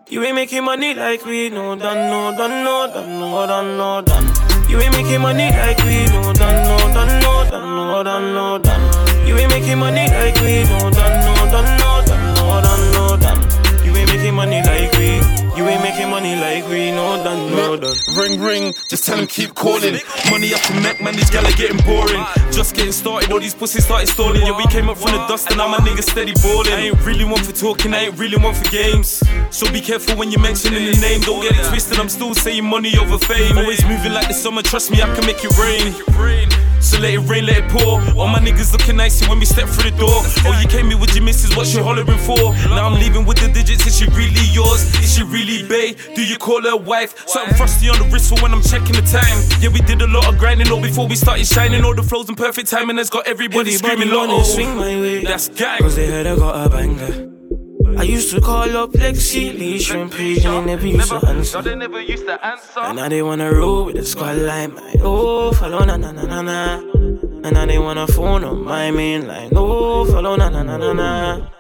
You 0.08 0.22
ain't 0.22 0.34
making 0.34 0.64
money 0.64 0.94
like 0.94 1.24
we 1.24 1.48
no 1.48 1.74
done, 1.76 2.10
no 2.10 2.36
done, 2.36 2.64
no 2.64 2.86
done, 2.92 3.18
no 3.20 3.46
done, 3.46 3.76
no 3.78 4.02
done. 4.02 4.26
You 4.68 4.80
ain't 4.80 4.92
making 4.92 5.22
money 5.22 5.48
like 5.50 5.78
we 5.78 6.04
no 6.12 6.32
done, 6.34 6.56
no 6.68 6.76
done, 6.92 7.20
no 7.22 7.50
done, 7.50 7.68
no 7.76 8.02
done, 8.02 8.34
no 8.34 8.58
done. 8.58 9.26
You 9.26 9.36
ain't 9.38 9.50
making 9.50 9.78
money 9.78 10.06
like 10.08 10.36
we 10.42 10.64
no 10.64 10.90
done, 10.90 11.16
no 11.24 11.34
done, 11.52 11.78
no 11.80 12.02
done, 12.04 12.34
no 12.36 12.60
done, 12.60 12.92
no 12.92 13.16
done. 13.16 13.40
You 13.84 13.96
ain't 13.96 14.08
making 14.12 14.34
money 14.34 14.62
like 14.62 14.92
we. 14.98 15.47
You 15.58 15.66
ain't 15.66 15.82
making 15.82 16.08
money 16.08 16.36
like 16.36 16.68
we 16.68 16.92
know 16.92 17.20
done, 17.24 17.50
no 17.50 17.76
done. 17.76 17.96
Ring 18.16 18.40
ring, 18.40 18.74
just 18.88 19.04
tell 19.04 19.16
them 19.16 19.26
keep 19.26 19.56
calling. 19.56 19.98
Money 20.30 20.54
up 20.54 20.60
to 20.60 20.72
make 20.80 21.02
man, 21.02 21.16
these 21.16 21.30
gal 21.30 21.44
are 21.44 21.50
getting 21.56 21.84
boring. 21.84 22.24
Just 22.52 22.76
getting 22.76 22.92
started, 22.92 23.32
all 23.32 23.40
these 23.40 23.56
pussies 23.56 23.84
started 23.84 24.06
stalling. 24.06 24.42
Yeah, 24.42 24.56
we 24.56 24.64
came 24.68 24.88
up 24.88 24.98
from 24.98 25.10
the 25.10 25.26
dust 25.26 25.48
and 25.48 25.58
now 25.58 25.66
my 25.66 25.78
niggas 25.78 26.10
steady 26.10 26.32
balling. 26.44 26.72
I 26.72 26.94
ain't 26.94 27.04
really 27.04 27.24
one 27.24 27.42
for 27.42 27.50
talking, 27.50 27.92
I 27.92 28.04
ain't 28.06 28.18
really 28.20 28.36
one 28.36 28.54
for 28.54 28.70
games. 28.70 29.20
So 29.50 29.68
be 29.72 29.80
careful 29.80 30.16
when 30.16 30.30
you're 30.30 30.40
mentioning 30.40 30.92
the 30.92 30.96
name, 31.00 31.22
don't 31.22 31.42
get 31.42 31.58
it 31.58 31.66
twisted. 31.66 31.98
I'm 31.98 32.08
still 32.08 32.36
saying 32.36 32.64
money 32.64 32.96
over 32.96 33.18
fame. 33.18 33.58
Always 33.58 33.84
moving 33.84 34.12
like 34.12 34.28
the 34.28 34.34
summer, 34.34 34.62
trust 34.62 34.92
me, 34.92 35.02
I 35.02 35.12
can 35.12 35.26
make 35.26 35.42
it 35.42 35.58
rain. 35.58 35.92
So 36.80 37.00
let 37.00 37.12
it 37.12 37.18
rain, 37.26 37.44
let 37.46 37.58
it 37.58 37.68
pour. 37.70 37.98
All 38.14 38.28
my 38.28 38.38
niggas 38.38 38.72
looking 38.72 39.00
icy 39.00 39.26
when 39.28 39.40
we 39.40 39.46
step 39.46 39.68
through 39.68 39.90
the 39.90 39.96
door. 39.98 40.22
Oh, 40.46 40.60
you 40.62 40.68
came 40.68 40.86
here 40.86 40.98
with 40.98 41.14
your 41.14 41.24
missus, 41.24 41.56
what 41.56 41.66
she 41.66 41.80
hollering 41.80 42.06
for? 42.22 42.54
Now 42.70 42.86
I'm 42.86 43.00
leaving 43.00 43.26
with 43.26 43.38
the 43.38 43.50
digits, 43.50 43.84
is 43.86 43.98
she 43.98 44.06
really 44.14 44.46
yours? 44.52 44.86
Is 45.02 45.16
she 45.16 45.24
really 45.24 45.47
bae? 45.68 45.96
Do 46.14 46.22
you 46.24 46.36
call 46.36 46.62
her 46.62 46.76
wife? 46.76 47.26
Something 47.26 47.56
frosty 47.56 47.88
on 47.88 47.98
the 47.98 48.04
wrist 48.12 48.28
for 48.28 48.40
when 48.42 48.52
I'm 48.52 48.62
checking 48.62 48.94
the 48.94 49.02
time. 49.02 49.36
Yeah, 49.60 49.70
we 49.70 49.80
did 49.80 50.02
a 50.02 50.06
lot 50.06 50.28
of 50.28 50.38
grinding, 50.38 50.70
all 50.70 50.80
before 50.82 51.06
we 51.06 51.16
started 51.16 51.46
shining. 51.46 51.84
All 51.84 51.94
the 51.94 52.02
flows 52.02 52.28
in 52.28 52.34
perfect 52.34 52.68
timing 52.68 52.98
has 52.98 53.10
got 53.10 53.26
everybody, 53.26 53.74
Everybody 53.74 53.96
screaming, 53.96 54.14
wanna 54.14 54.34
oh, 54.34 54.42
swing 54.42 54.76
my 54.76 55.00
way. 55.00 55.24
That's 55.24 55.48
gang. 55.48 55.80
Cause 55.80 55.96
they 55.96 56.06
heard 56.06 56.26
I 56.26 56.36
got 56.36 56.66
a 56.66 56.68
banger. 56.68 57.28
I 57.98 58.02
used 58.02 58.30
to 58.32 58.40
call 58.40 58.76
up 58.76 58.92
Lexi, 58.92 59.58
Lee, 59.58 59.78
Shrimp 59.80 60.12
Page, 60.12 60.44
and 60.44 60.68
they 60.68 60.74
never 60.74 60.86
used 60.86 61.08
to 61.08 61.26
answer. 61.26 61.62
they 61.62 61.74
never 61.74 62.00
used 62.00 62.26
to 62.26 62.46
answer. 62.46 62.80
And 62.80 62.96
now 62.96 63.08
they 63.08 63.22
wanna 63.22 63.52
roll 63.52 63.86
with 63.86 63.96
the 63.96 64.04
squad 64.04 64.36
like 64.36 64.72
my 64.72 64.94
oh, 65.00 65.52
follow 65.52 65.84
na 65.84 65.96
na 65.96 66.12
na 66.12 66.22
na 66.22 66.42
na. 66.42 66.74
And 66.78 67.52
now 67.52 67.66
they 67.66 67.78
wanna 67.78 68.06
phone 68.06 68.44
on 68.44 68.64
my 68.64 68.90
main 68.90 69.26
line, 69.26 69.50
oh, 69.56 70.04
follow 70.04 70.36
na 70.36 70.48
na 70.48 70.62
na 70.62 70.76
na 70.76 70.92
na. 70.92 71.57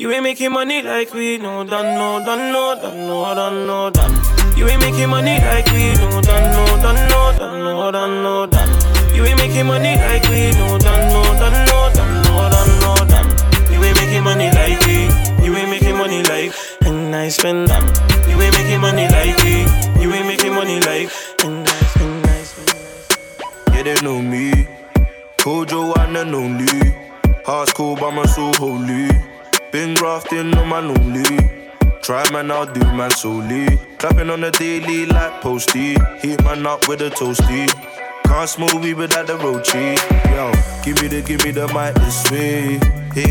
You 0.00 0.10
ain't 0.12 0.22
making 0.22 0.52
money 0.52 0.80
like 0.80 1.12
we 1.12 1.36
know, 1.36 1.62
done, 1.62 1.98
no, 1.98 2.24
done, 2.24 2.50
no, 2.52 2.74
done, 2.74 3.06
no, 3.06 3.34
done, 3.34 3.66
no, 3.66 3.90
done. 3.90 4.56
You 4.56 4.66
ain't 4.66 4.80
making 4.80 5.10
money 5.10 5.38
like 5.40 5.66
we 5.72 5.92
know, 5.92 6.22
done, 6.22 6.56
no, 6.56 6.64
done, 6.80 7.08
no, 7.10 7.38
done, 7.38 7.60
no, 7.60 7.90
done, 7.92 8.22
no, 8.22 8.46
done. 8.46 9.14
You 9.14 9.26
ain't 9.26 9.36
making 9.36 9.66
money 9.66 9.96
like 9.96 10.24
we 10.30 10.52
know, 10.52 10.78
done, 10.78 11.12
no, 11.12 11.22
done, 11.36 11.52
no, 11.68 11.92
done, 11.92 12.22
no, 12.24 12.48
done, 12.48 12.80
no, 12.80 12.94
done. 13.12 13.28
You 13.70 13.84
ain't 13.84 13.94
making 14.00 14.24
money 14.24 14.48
like 14.48 14.80
we, 14.86 15.44
you 15.44 15.54
ain't 15.54 15.68
making 15.68 15.98
money 15.98 16.22
like, 16.22 16.54
and 16.86 17.14
I 17.14 17.28
spend 17.28 17.68
them. 17.68 17.84
You 18.26 18.40
ain't 18.40 18.56
making 18.56 18.80
money 18.80 19.06
like 19.06 19.36
we, 19.44 19.68
you 20.00 20.10
ain't 20.14 20.26
making 20.26 20.54
money 20.54 20.80
like, 20.80 21.10
and 21.44 21.68
I 21.68 21.80
spend, 21.92 22.24
I 22.24 22.42
spend. 22.48 23.76
Yeah, 23.76 23.82
they 23.82 24.00
know 24.00 24.22
me. 24.22 24.66
Kojo 25.36 25.94
one 25.94 26.16
and 26.16 26.34
only. 26.34 26.96
Heart 27.44 27.68
school 27.68 27.96
by 27.96 28.10
my 28.10 28.24
soul 28.24 28.54
holy. 28.54 29.10
Been 29.72 29.94
grafting 29.94 30.52
on 30.56 30.68
my 30.68 30.80
lonely. 30.80 31.38
Try 32.02 32.28
man, 32.32 32.50
I'll 32.50 32.66
do 32.66 32.80
man 32.92 33.12
solely. 33.12 33.78
Clapping 33.98 34.28
on 34.28 34.40
the 34.40 34.50
daily 34.50 35.06
like 35.06 35.40
posty. 35.40 35.94
Heat 36.20 36.42
man 36.42 36.66
up 36.66 36.88
with 36.88 37.02
a 37.02 37.10
toasty. 37.10 37.70
Can't 38.30 38.48
smoke 38.48 38.74
weed 38.74 38.94
without 38.94 39.26
the 39.26 39.36
road. 39.38 39.66
Yo, 39.74 40.52
give 40.84 41.02
me 41.02 41.08
the, 41.08 41.20
give 41.20 41.44
me 41.44 41.50
the 41.50 41.66
mic 41.74 41.94
this 41.96 42.30
way. 42.30 42.78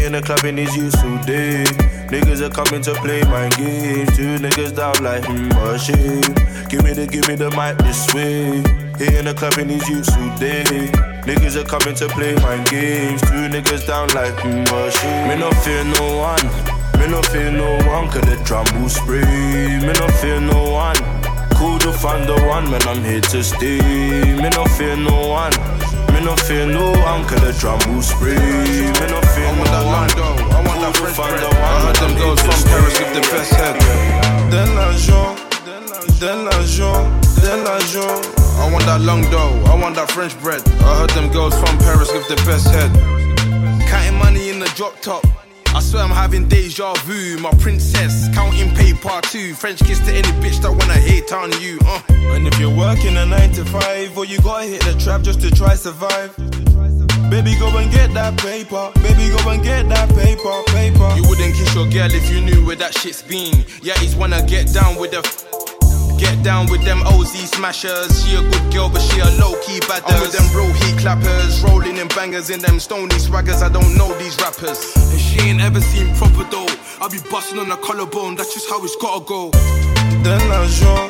in 0.04 0.12
the 0.12 0.22
club 0.22 0.44
in 0.44 0.58
these 0.58 0.76
youths 0.76 1.02
all 1.02 1.18
day. 1.24 1.64
Niggas 2.12 2.42
are 2.42 2.50
coming 2.52 2.82
to 2.82 2.94
play 2.96 3.24
my 3.24 3.48
games. 3.56 4.12
Two 4.18 4.36
niggas 4.44 4.76
down 4.76 5.02
like, 5.02 5.24
hmm, 5.24 5.78
shit. 5.80 6.70
Give 6.70 6.84
me 6.84 6.92
the, 6.92 7.08
give 7.08 7.30
me 7.30 7.36
the 7.36 7.50
mic 7.56 7.78
this 7.80 8.14
way. 8.14 8.60
in 9.00 9.24
the 9.24 9.34
club 9.34 9.58
in 9.58 9.70
these 9.70 9.88
youths 9.88 10.12
all 10.18 10.38
day. 10.38 10.92
Niggas 11.24 11.56
are 11.56 11.64
coming 11.64 11.96
to 11.96 12.10
play 12.10 12.36
my 12.44 12.62
games. 12.68 13.22
Two 13.22 13.48
niggas 13.48 13.88
down 13.88 14.10
like, 14.10 14.36
hmm, 14.44 14.68
what 14.68 14.92
shit. 14.92 15.28
Me 15.32 15.40
no 15.40 15.50
fear 15.64 15.86
no 15.96 16.18
one. 16.20 16.46
Me 17.00 17.08
no 17.08 17.22
fear 17.32 17.50
no 17.50 17.72
one. 17.88 18.12
Cause 18.12 18.28
the 18.28 18.36
drum 18.44 18.68
will 18.76 18.90
spray. 18.90 19.80
Me 19.80 19.94
no 19.96 20.08
fear 20.20 20.42
no 20.42 20.72
one. 20.76 21.29
Cool 21.60 21.78
to 21.80 21.92
find 21.92 22.24
the 22.24 22.40
one, 22.48 22.72
man, 22.72 22.82
I'm 22.88 23.04
here 23.04 23.20
to 23.20 23.44
stay. 23.44 23.84
Me 24.40 24.48
no 24.48 24.64
fear 24.80 24.96
no 24.96 25.28
one. 25.28 25.52
Me 26.16 26.24
no 26.24 26.34
fear 26.48 26.66
no 26.66 26.96
one, 27.04 27.28
cause 27.28 27.42
the 27.44 27.52
drum 27.60 27.80
will 27.92 28.02
spray. 28.02 28.40
Me 28.40 29.06
no 29.12 29.20
fear 29.36 29.52
no 29.60 29.68
one. 29.68 29.68
I 29.68 29.68
want 29.68 29.68
that 29.68 29.86
Lando, 29.92 30.28
I 30.56 30.64
want 30.64 30.80
that 30.80 30.96
French 30.96 31.18
bread. 31.20 31.44
I 31.44 31.82
heard 31.84 31.96
them 32.00 32.16
girls 32.16 32.40
from 32.40 32.60
Paris 32.64 32.96
with 33.00 33.12
the 33.12 33.22
best 33.28 33.52
head. 33.60 33.76
De 34.50 34.64
l'argent, 34.72 35.36
de 36.24 36.32
l'argent, 36.48 37.04
de 37.44 37.54
l'argent. 37.64 38.40
I 38.60 38.72
want 38.72 38.86
that 38.86 39.02
long 39.02 39.22
dough. 39.30 39.62
I 39.68 39.76
want 39.76 39.96
that 39.96 40.10
French 40.12 40.40
bread. 40.42 40.62
I 40.80 41.00
heard 41.00 41.10
them 41.12 41.30
girls 41.32 41.60
from 41.60 41.78
Paris 41.80 42.10
with 42.14 42.28
the 42.30 42.36
best 42.48 42.72
head. 42.72 42.92
Counting 43.90 44.18
money 44.18 44.50
in 44.50 44.60
the 44.60 44.72
drop 44.76 45.00
top. 45.02 45.26
I 45.76 45.82
swear 45.82 46.04
I'm 46.04 46.10
having 46.10 46.48
deja 46.48 46.94
vu. 47.06 47.38
My 47.38 47.52
princess 47.60 48.28
counting 48.34 48.74
paper 48.76 49.22
too. 49.24 49.54
French 49.54 49.80
kiss 49.80 50.00
to 50.00 50.12
any 50.12 50.30
bitch 50.42 50.62
that 50.62 50.72
wanna 50.72 50.94
hate 50.94 51.32
on 51.32 51.52
you. 51.62 51.78
Uh. 51.86 52.02
And 52.36 52.48
if 52.48 52.60
you're 52.60 52.76
working 52.76 53.16
a 53.18 53.26
9 53.26 53.52
to 53.54 53.66
5, 53.66 54.18
or 54.18 54.26
you 54.26 54.40
gotta 54.42 54.66
hit 54.66 54.82
the 54.82 54.94
trap 55.00 55.22
just 55.22 55.42
to 55.42 55.52
try 55.52 55.76
survive. 55.76 56.36
Baby, 57.30 57.54
go 57.60 57.70
and 57.78 57.92
get 57.92 58.12
that 58.16 58.38
paper. 58.40 58.92
Baby, 59.04 59.30
go 59.30 59.50
and 59.52 59.64
get 59.64 59.88
that 59.90 60.10
paper, 60.10 60.64
paper. 60.74 61.14
You 61.16 61.24
wouldn't 61.30 61.54
kiss 61.54 61.76
your 61.76 61.88
girl 61.90 62.10
if 62.12 62.30
you 62.32 62.42
knew 62.42 62.66
where 62.66 62.76
that 62.78 62.98
shit's 62.98 63.22
been. 63.22 63.64
Yeah, 63.84 63.94
he's 64.00 64.16
wanna 64.16 64.44
get 64.46 64.74
down 64.74 64.96
with 64.98 65.12
the. 65.12 65.20
F- 65.20 65.59
Get 66.20 66.44
down 66.44 66.68
with 66.70 66.84
them 66.84 67.02
OZ 67.08 67.32
smashers. 67.56 68.12
She 68.26 68.36
a 68.36 68.42
good 68.42 68.74
girl, 68.74 68.90
but 68.90 69.02
she 69.02 69.20
a 69.22 69.30
low 69.40 69.56
key 69.64 69.80
bad. 69.88 70.04
I'm 70.06 70.20
with 70.20 70.34
them 70.36 70.46
bro 70.52 70.68
heat 70.68 70.98
clappers, 71.00 71.64
rolling 71.64 71.96
in 71.96 72.10
bangers 72.10 72.50
in 72.50 72.60
them 72.60 72.78
stony 72.80 73.16
swaggers. 73.16 73.64
I 73.64 73.70
don't 73.70 73.96
know 73.96 74.12
these 74.20 74.36
rappers. 74.42 74.84
And 74.98 75.20
she 75.20 75.40
ain't 75.48 75.62
ever 75.62 75.80
seen 75.80 76.14
proper 76.16 76.44
though. 76.52 76.68
I 77.00 77.08
be 77.08 77.20
busting 77.32 77.58
on 77.58 77.72
a 77.72 77.78
collarbone, 77.78 78.36
that's 78.36 78.54
just 78.54 78.70
how 78.70 78.84
it's 78.84 78.98
gotta 78.98 79.24
go. 79.24 79.50
De 80.22 80.36
l'argent, 80.52 81.08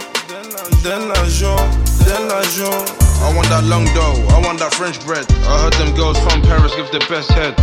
de 0.85 0.93
l'argent, 1.09 1.57
de 2.05 2.15
l'argent. 2.29 2.85
I 3.25 3.33
want 3.35 3.49
that 3.49 3.63
long 3.65 3.85
dough, 3.97 4.21
I 4.29 4.39
want 4.45 4.59
that 4.59 4.73
French 4.75 5.03
bread. 5.03 5.25
I 5.49 5.63
heard 5.63 5.73
them 5.73 5.95
girls 5.95 6.19
from 6.19 6.43
Paris 6.43 6.75
give 6.75 6.91
the 6.91 6.99
best 7.09 7.31
head. 7.31 7.55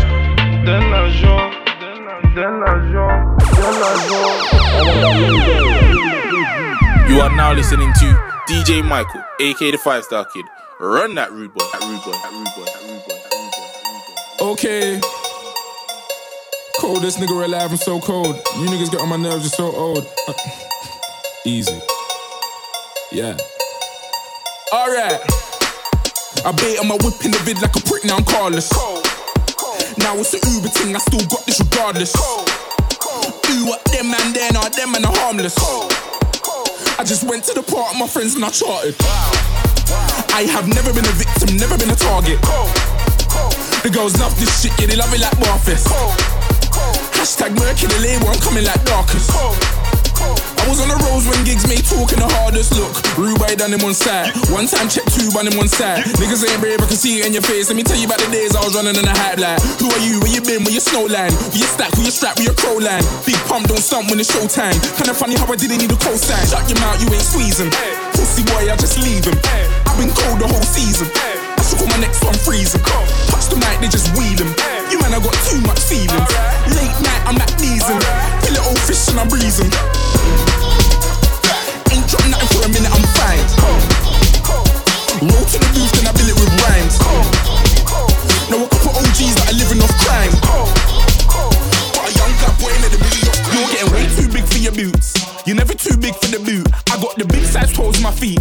De 0.66 0.76
l'argent, 0.90 1.54
de 2.34 2.42
l'argent, 2.42 3.38
de 3.54 3.62
l'argent. 3.78 4.56
You 7.08 7.20
are 7.20 7.30
now 7.36 7.52
listening 7.52 7.92
to 7.92 8.06
DJ 8.48 8.84
Michael, 8.84 9.22
aka 9.40 9.70
the 9.70 9.78
Five 9.78 10.02
Star 10.02 10.24
Kid. 10.24 10.44
Run 10.80 11.14
that 11.14 11.30
rude 11.30 11.54
boy. 11.54 11.64
That 11.72 11.82
rude 11.82 12.02
boy. 12.02 12.10
That 12.10 12.32
rude 12.32 12.50
boy. 12.56 12.64
That 12.64 12.82
rude 12.82 13.02
boy. 13.06 13.14
That 13.14 13.30
rude 13.30 14.38
boy. 14.38 14.52
Okay. 14.52 15.00
Coldest 16.80 17.18
nigga 17.18 17.44
alive, 17.44 17.70
I'm 17.70 17.76
so 17.76 18.00
cold. 18.00 18.34
You 18.58 18.66
niggas 18.66 18.90
get 18.90 19.00
on 19.00 19.08
my 19.08 19.16
nerves, 19.16 19.44
you're 19.44 19.70
so 19.70 19.76
old. 19.76 20.04
Easy. 21.46 21.80
Yeah. 23.12 23.36
Alright. 24.72 25.20
I 26.44 26.52
bait 26.58 26.80
on 26.80 26.88
my 26.88 26.98
whip 27.06 27.24
in 27.24 27.30
the 27.30 27.38
vid 27.44 27.62
like 27.62 27.76
a 27.76 27.80
prick, 27.82 28.04
now 28.04 28.16
I'm 28.16 28.24
carless. 28.24 28.72
Now 29.98 30.18
it's 30.18 30.32
the 30.32 30.42
Uber 30.42 30.68
thing, 30.68 30.94
I 30.94 30.98
still 30.98 31.24
got 31.28 31.46
this 31.46 31.60
regardless. 31.60 32.12
Do 32.12 33.66
what 33.66 33.84
them 33.84 34.10
man 34.10 34.32
there, 34.32 34.50
now 34.50 34.68
them 34.68 34.90
man 34.90 35.04
are 35.04 35.16
harmless. 35.16 36.05
I 36.98 37.04
just 37.04 37.24
went 37.24 37.44
to 37.44 37.52
the 37.52 37.62
park 37.62 37.94
my 37.98 38.06
friends 38.06 38.34
and 38.36 38.44
I 38.44 38.48
charted. 38.48 38.96
I 40.32 40.48
have 40.48 40.66
never 40.66 40.92
been 40.92 41.04
a 41.04 41.12
victim, 41.12 41.56
never 41.56 41.76
been 41.76 41.90
a 41.90 41.96
target. 41.96 42.40
The 43.84 43.90
girls 43.92 44.18
love 44.18 44.32
this 44.40 44.62
shit, 44.62 44.72
yeah, 44.80 44.86
they 44.86 44.96
love 44.96 45.12
it 45.12 45.20
like 45.20 45.36
Barfest. 45.36 45.86
Hashtag 47.12 47.52
Mercury, 47.60 47.92
the 47.92 48.00
label, 48.00 48.28
I'm 48.28 48.40
coming 48.40 48.64
like 48.64 48.82
Darkest. 48.84 49.75
I 50.16 50.64
was 50.68 50.80
on 50.80 50.88
the 50.88 50.98
roads 51.08 51.28
when 51.28 51.44
gigs 51.44 51.68
made 51.68 51.84
talking 51.84 52.18
the 52.18 52.28
hardest 52.40 52.72
look. 52.74 52.96
By 53.36 53.54
done 53.54 53.70
him 53.70 53.84
on 53.84 53.94
side. 53.94 54.32
One 54.50 54.66
time 54.66 54.88
check 54.88 55.04
two 55.12 55.28
on 55.36 55.46
him 55.46 55.54
one 55.60 55.68
side. 55.68 56.02
Niggas 56.18 56.42
ain't 56.42 56.58
brave, 56.58 56.80
I 56.80 56.86
can 56.88 56.96
see 56.96 57.20
it 57.20 57.26
in 57.28 57.32
your 57.36 57.44
face. 57.44 57.68
Let 57.68 57.76
me 57.76 57.84
tell 57.84 58.00
you 58.00 58.08
about 58.08 58.18
the 58.18 58.30
days 58.32 58.56
I 58.56 58.64
was 58.64 58.74
running 58.74 58.96
in 58.96 59.04
a 59.04 59.12
hype 59.12 59.38
line. 59.38 59.60
Who 59.78 59.92
are 59.92 60.02
you? 60.02 60.18
Where 60.24 60.32
you 60.32 60.42
been? 60.42 60.64
Where 60.64 60.72
your 60.72 60.82
snow? 60.82 61.06
Where 61.06 61.30
you 61.30 61.68
stack? 61.68 61.92
Where 61.94 62.06
you 62.08 62.10
strap? 62.10 62.40
Where 62.40 62.48
your 62.48 62.56
crow 62.56 62.80
line? 62.80 63.04
Big 63.28 63.38
pump, 63.46 63.68
don't 63.68 63.78
stump 63.78 64.10
when 64.10 64.18
it's 64.18 64.32
showtime. 64.32 64.74
Kinda 64.96 65.14
funny 65.14 65.36
how 65.36 65.46
I 65.46 65.56
didn't 65.56 65.78
need 65.78 65.92
a 65.92 65.98
cosign. 66.00 66.42
Shut 66.48 66.64
your 66.66 66.80
mouth, 66.80 66.98
you 66.98 67.08
ain't 67.12 67.22
squeezing. 67.22 67.70
Pussy 68.16 68.42
boy, 68.50 68.66
I 68.66 68.76
just 68.76 68.98
leave 68.98 69.22
him. 69.22 69.36
I've 69.86 69.96
been 70.00 70.10
cold 70.10 70.40
the 70.40 70.48
whole 70.48 70.66
season. 70.66 71.06
I 71.14 71.62
should 71.62 71.78
call 71.78 71.88
my 71.92 72.00
next 72.00 72.24
one 72.24 72.34
freezing. 72.40 72.82
Touch 73.30 73.46
the 73.52 73.56
mic, 73.56 73.78
they 73.78 73.88
just 73.88 74.10
wheel 74.16 74.34
him. 74.34 74.75
You 74.90 74.98
man, 75.02 75.14
I 75.14 75.18
got 75.18 75.34
too 75.50 75.60
much 75.66 75.80
feelings. 75.82 76.30
Late 76.70 76.94
night, 77.02 77.22
I'm 77.26 77.38
at 77.42 77.50
Deezin. 77.58 77.98
Kill 78.46 78.54
it 78.54 78.64
old 78.66 78.78
fish 78.86 79.08
and 79.10 79.18
I'm 79.18 79.26
breezing. 79.26 79.72
Ain't 81.90 82.06
dropped 82.06 82.30
nothing 82.30 82.50
for 82.54 82.62
a 82.62 82.70
minute, 82.70 82.92
I'm 82.94 83.02
fine. 83.18 83.42
Roll 85.26 85.42
to 85.42 85.56
the 85.58 85.68
booth, 85.74 85.90
then 85.98 86.06
I 86.06 86.12
bill 86.14 86.30
it 86.30 86.38
with 86.38 86.52
rhymes. 86.62 86.96
Know 88.46 88.62
a 88.62 88.68
couple 88.70 88.94
OGs 88.94 89.34
that 89.42 89.50
are 89.50 89.58
living 89.58 89.82
off 89.82 89.90
crime. 90.06 90.30
But 91.90 92.06
a 92.06 92.12
young 92.14 92.32
black 92.38 92.54
boy 92.62 92.70
in 92.70 92.82
the 92.86 93.00
million. 93.02 93.34
You're 93.50 93.70
getting 93.74 93.90
way 93.90 94.06
too 94.14 94.28
big 94.30 94.46
for 94.46 94.58
your 94.62 94.74
boots. 94.74 95.18
You're 95.46 95.56
never 95.56 95.74
too 95.74 95.96
big 95.96 96.14
for 96.14 96.30
the 96.30 96.38
boot. 96.38 96.66
I 96.90 97.02
got 97.02 97.18
the 97.18 97.26
big 97.26 97.42
size 97.42 97.72
toes 97.72 97.96
on 97.98 98.02
my 98.02 98.12
feet. 98.12 98.38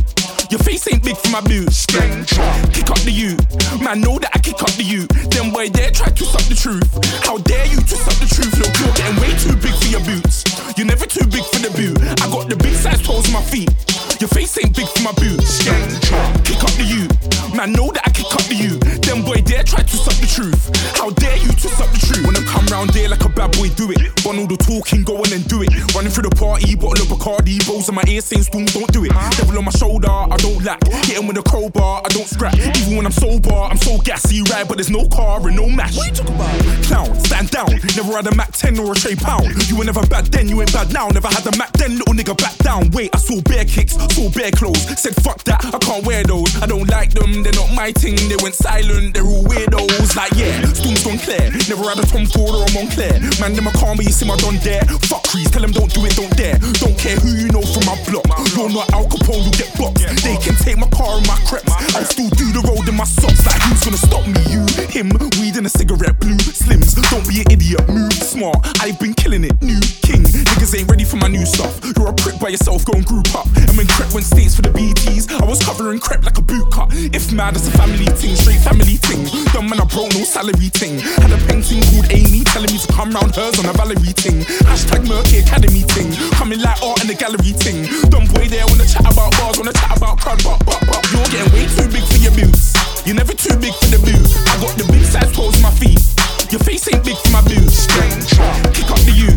Your 0.50 0.60
face 0.60 0.88
ain't 0.92 1.04
big 1.04 1.18
for 1.18 1.30
my 1.30 1.42
boots. 1.42 1.86
Kick 1.86 2.90
up 2.90 3.00
the 3.02 3.12
you. 3.12 3.38
Man, 3.84 4.02
know 4.02 4.20
that 4.20 4.32
I 4.34 4.40
kick 4.40 4.62
up 4.62 4.72
the 4.78 4.84
you. 4.84 5.08
Then 5.32 5.52
boy 5.52 5.70
dare 5.70 5.92
try 5.92 6.10
to 6.10 6.24
suck 6.26 6.44
the 6.44 6.56
truth. 6.56 6.86
How 7.24 7.38
dare 7.38 7.66
you 7.66 7.78
to 7.78 7.96
suck 7.96 8.16
the 8.22 8.28
truth? 8.30 8.54
Look, 8.60 8.74
you're 8.80 8.94
getting 8.94 9.18
way 9.22 9.34
too 9.42 9.56
big 9.58 9.74
for 9.74 9.90
your 9.90 10.04
boots. 10.06 10.44
You're 10.78 10.88
never 10.88 11.06
too 11.06 11.26
big 11.26 11.44
for 11.46 11.60
the 11.60 11.72
boot. 11.74 11.98
I 12.22 12.30
got 12.30 12.50
the 12.50 12.56
big 12.58 12.76
size 12.76 13.02
toes 13.02 13.28
on 13.28 13.34
my 13.34 13.42
feet. 13.42 13.72
Your 14.20 14.30
face 14.30 14.58
ain't 14.58 14.76
big 14.76 14.88
for 14.88 15.04
my 15.04 15.12
boots. 15.14 15.60
Kick 15.60 16.64
up 16.64 16.72
the 16.80 16.86
you. 16.88 17.08
Man, 17.56 17.72
know 17.74 17.92
that 17.92 18.04
I 18.08 18.12
kick 18.12 18.32
up 18.32 18.44
the 18.48 18.56
you. 18.56 18.80
Them 19.04 19.24
boy 19.24 19.44
dare 19.44 19.64
try 19.64 19.84
to 19.84 19.98
suck 19.98 20.16
the 20.20 20.28
truth. 20.28 20.72
How 20.96 21.12
dare 21.12 21.38
you 21.38 21.52
to 21.52 21.68
suck 21.68 21.92
the 21.92 22.00
truth? 22.00 22.26
When 22.26 22.36
I 22.36 22.44
come 22.48 22.66
round 22.68 22.92
there 22.92 23.10
like 23.10 23.24
a 23.24 23.30
bad 23.30 23.52
boy, 23.56 23.70
do 23.76 23.92
it. 23.92 24.00
Run 24.24 24.40
all 24.40 24.48
the 24.48 24.56
talking, 24.56 25.04
go 25.04 25.20
on 25.20 25.32
and 25.32 25.44
do 25.48 25.64
it. 25.64 25.72
Running 25.94 26.12
through 26.12 26.32
the 26.32 26.36
party, 26.36 26.76
bottle 26.76 27.04
of 27.04 27.12
Bacardi, 27.12 27.60
rolls 27.68 27.88
in 27.88 27.96
my 27.96 28.04
ear 28.08 28.22
saying 28.22 28.44
storm, 28.44 28.66
don't 28.72 28.92
do 28.92 29.04
it. 29.04 29.12
Devil 29.36 29.60
on 29.60 29.66
my 29.66 29.76
shoulder, 29.76 30.12
I 30.12 30.36
don't 30.40 30.64
lack. 30.64 30.80
Hit 31.06 31.20
him 31.20 31.28
with 31.28 31.38
a 31.38 31.44
crowbar, 31.44 32.02
I 32.04 32.10
don't 32.10 32.28
scrap. 32.28 32.56
Even 32.56 32.96
when 32.96 33.06
I'm 33.06 33.16
sober, 33.16 33.54
I'm 33.54 33.78
so 33.78 34.00
gassy, 34.00 34.44
right? 34.52 34.68
But 34.68 34.80
there's 34.80 34.92
no 34.92 35.08
car 35.12 35.44
and 35.48 35.56
no 35.56 35.68
match. 35.68 35.96
What 35.96 36.08
you 36.08 36.24
talk 36.24 36.32
about? 36.32 36.56
Clown, 36.88 37.12
stand 37.20 37.52
down. 37.52 37.72
Never 37.96 38.16
had 38.16 38.28
a 38.28 38.36
Mac 38.36 38.52
10 38.52 38.80
or 38.80 38.92
a 38.92 38.96
Trey 38.96 39.16
Pound. 39.16 39.52
You 39.68 39.76
were 39.76 39.86
never 39.86 40.06
bad 40.08 40.28
then, 40.32 40.48
you 40.48 40.60
ain't 40.60 40.72
bad 40.72 40.92
now. 40.92 41.08
Never 41.12 41.28
had 41.28 41.46
a 41.48 41.56
Mac 41.58 41.72
then, 41.74 42.00
little 42.00 42.16
nigga 42.16 42.36
back 42.36 42.56
down. 42.64 42.92
Wait, 42.92 43.12
I 43.14 43.20
saw 43.20 43.40
bare 43.44 43.66
kicks, 43.66 43.96
saw 44.12 44.30
bare 44.30 44.52
clothes. 44.52 44.84
Said 45.00 45.16
fuck 45.24 45.44
that, 45.46 45.64
I 45.66 45.80
can't 45.80 46.06
wear 46.06 46.24
those. 46.24 46.50
I 46.62 46.66
don't 46.66 46.88
like 46.90 47.12
them, 47.12 47.44
they're 47.44 47.56
not 47.56 47.72
my 47.74 47.92
thing. 47.92 48.16
They 48.30 48.38
went 48.42 48.56
silent, 48.56 49.14
they're 49.14 49.26
all 49.26 49.44
weirdos. 49.44 50.16
Like 50.16 50.34
yeah, 50.36 50.62
storm's 50.74 51.04
gone 51.04 51.20
clear. 51.20 51.52
Never 51.70 51.86
had 51.88 52.00
a 52.00 52.06
Tom 52.08 52.26
Ford 52.26 52.56
or 52.56 52.64
a 52.64 52.72
Moncler. 52.76 53.20
Man, 53.40 53.54
them 53.54 53.68
a 53.68 53.72
call 53.72 53.96
me, 53.96 54.06
you 54.06 54.16
see 54.16 54.28
my 54.28 54.38
don 54.38 54.58
dare. 54.60 54.84
Fuck 55.10 55.24
crease, 55.30 55.50
tell 55.50 55.62
them 55.62 55.72
don't 55.72 55.92
do 55.94 56.06
it, 56.06 56.16
don't 56.16 56.32
dare. 56.38 56.58
Don't 56.82 56.98
care 56.98 57.18
who 57.18 57.34
you 57.36 57.50
know 57.50 57.64
from 57.64 57.86
my 57.86 57.98
block. 58.08 58.28
You're 58.56 58.72
not 58.72 58.92
Al 58.94 59.06
Capone, 59.08 59.46
you 59.46 59.54
get 59.56 59.72
boxed. 59.78 60.24
They 60.24 60.38
can 60.38 60.56
take 60.56 60.78
my 60.78 60.90
car 60.90 61.18
and 61.18 61.28
my 61.28 61.38
creps. 61.48 61.72
I'll 61.96 62.06
still 62.06 62.30
do 62.36 62.52
the 62.52 62.62
road 62.68 62.88
in 62.88 62.96
my 62.96 63.06
socks. 63.06 63.46
Like 63.46 63.62
who's 63.68 63.84
gonna 63.84 63.98
stop 64.00 64.26
me? 64.28 64.42
You, 64.52 64.64
him, 64.90 65.12
weed 65.40 65.58
and 65.58 65.66
a 65.66 65.70
cigarette, 65.70 66.20
blue 66.20 66.38
slims. 66.38 66.96
Don't 67.10 67.28
be 67.28 67.42
an 67.42 67.52
idiot, 67.52 67.88
move 67.90 68.14
smart. 68.14 68.60
I've 68.82 69.00
been 69.00 69.14
killing 69.14 69.44
it, 69.44 69.56
new 69.62 69.80
king. 70.02 70.24
Niggas 70.24 70.78
ain't 70.78 70.90
ready 70.90 71.04
for 71.04 71.18
my 71.18 71.28
new 71.28 71.46
stuff. 71.46 71.80
You're 71.96 72.10
a 72.10 72.14
prick 72.14 72.40
by 72.40 72.50
yourself, 72.50 72.86
go 72.86 72.94
and 72.94 73.06
group 73.06 73.28
up. 73.36 73.48
I'm 73.56 73.80
in 73.80 73.88
crep 73.96 74.12
when 74.14 74.24
states 74.24 74.56
for 74.56 74.62
the 74.62 74.76
BTs. 74.76 75.32
I 75.32 75.46
was 75.48 75.64
covering 75.64 76.00
crep 76.00 76.24
like 76.24 76.38
a 76.38 76.42
boot 76.42 76.68
cut. 76.72 76.92
If 77.16 77.32
mad, 77.32 77.56
it's 77.56 77.68
a 77.68 77.72
family 77.80 78.06
thing, 78.20 78.36
straight 78.36 78.60
family 78.60 79.00
thing. 79.00 79.24
Dumb 79.56 79.72
man, 79.72 79.80
I 79.80 79.88
broke 79.88 80.12
no 80.12 80.28
salary 80.28 80.68
thing. 80.76 81.00
Had 81.24 81.32
a 81.32 81.40
painting 81.48 81.80
called 81.88 82.12
Amy 82.12 82.44
telling 82.44 82.72
me 82.72 82.78
to 82.78 82.92
come 82.92 83.16
round 83.16 83.32
hers 83.36 83.56
on 83.58 83.66
a 83.66 83.74
Valerie 83.74 84.12
thing. 84.20 84.44
Hashtag 84.68 85.08
Merky 85.08 85.40
Academy 85.40 85.88
thing. 85.96 86.12
Coming 86.36 86.60
like 86.60 86.82
art 86.84 87.00
in 87.02 87.08
the 87.08 87.16
gallery 87.16 87.56
thing. 87.56 87.88
Dumb 88.12 88.28
boy 88.36 88.52
there 88.52 88.68
wanna 88.68 88.84
chat 88.84 89.08
about 89.08 89.32
bars, 89.40 89.56
wanna 89.58 89.72
chat 89.72 89.96
about 89.96 90.20
crud, 90.20 90.44
but, 90.44 90.60
but, 90.68 90.82
but. 90.84 91.02
You're 91.16 91.32
getting 91.32 91.52
way 91.56 91.66
too 91.72 91.88
big 91.88 92.04
for 92.04 92.20
your 92.20 92.36
boots. 92.36 92.76
You're 93.08 93.16
never 93.16 93.34
too 93.34 93.56
big 93.64 93.74
for 93.80 93.90
the 93.96 94.02
boot. 94.04 94.28
I 94.52 94.60
got 94.60 94.76
the 94.76 94.86
big 94.92 95.08
size 95.08 95.32
toes 95.32 95.56
my 95.64 95.72
feet. 95.72 96.04
Your 96.52 96.60
face 96.60 96.88
ain't 96.94 97.04
big 97.04 97.18
for 97.18 97.32
my 97.32 97.42
boots. 97.42 97.88
Kick 97.88 98.90
up 98.90 99.00
the 99.04 99.12
you. 99.12 99.34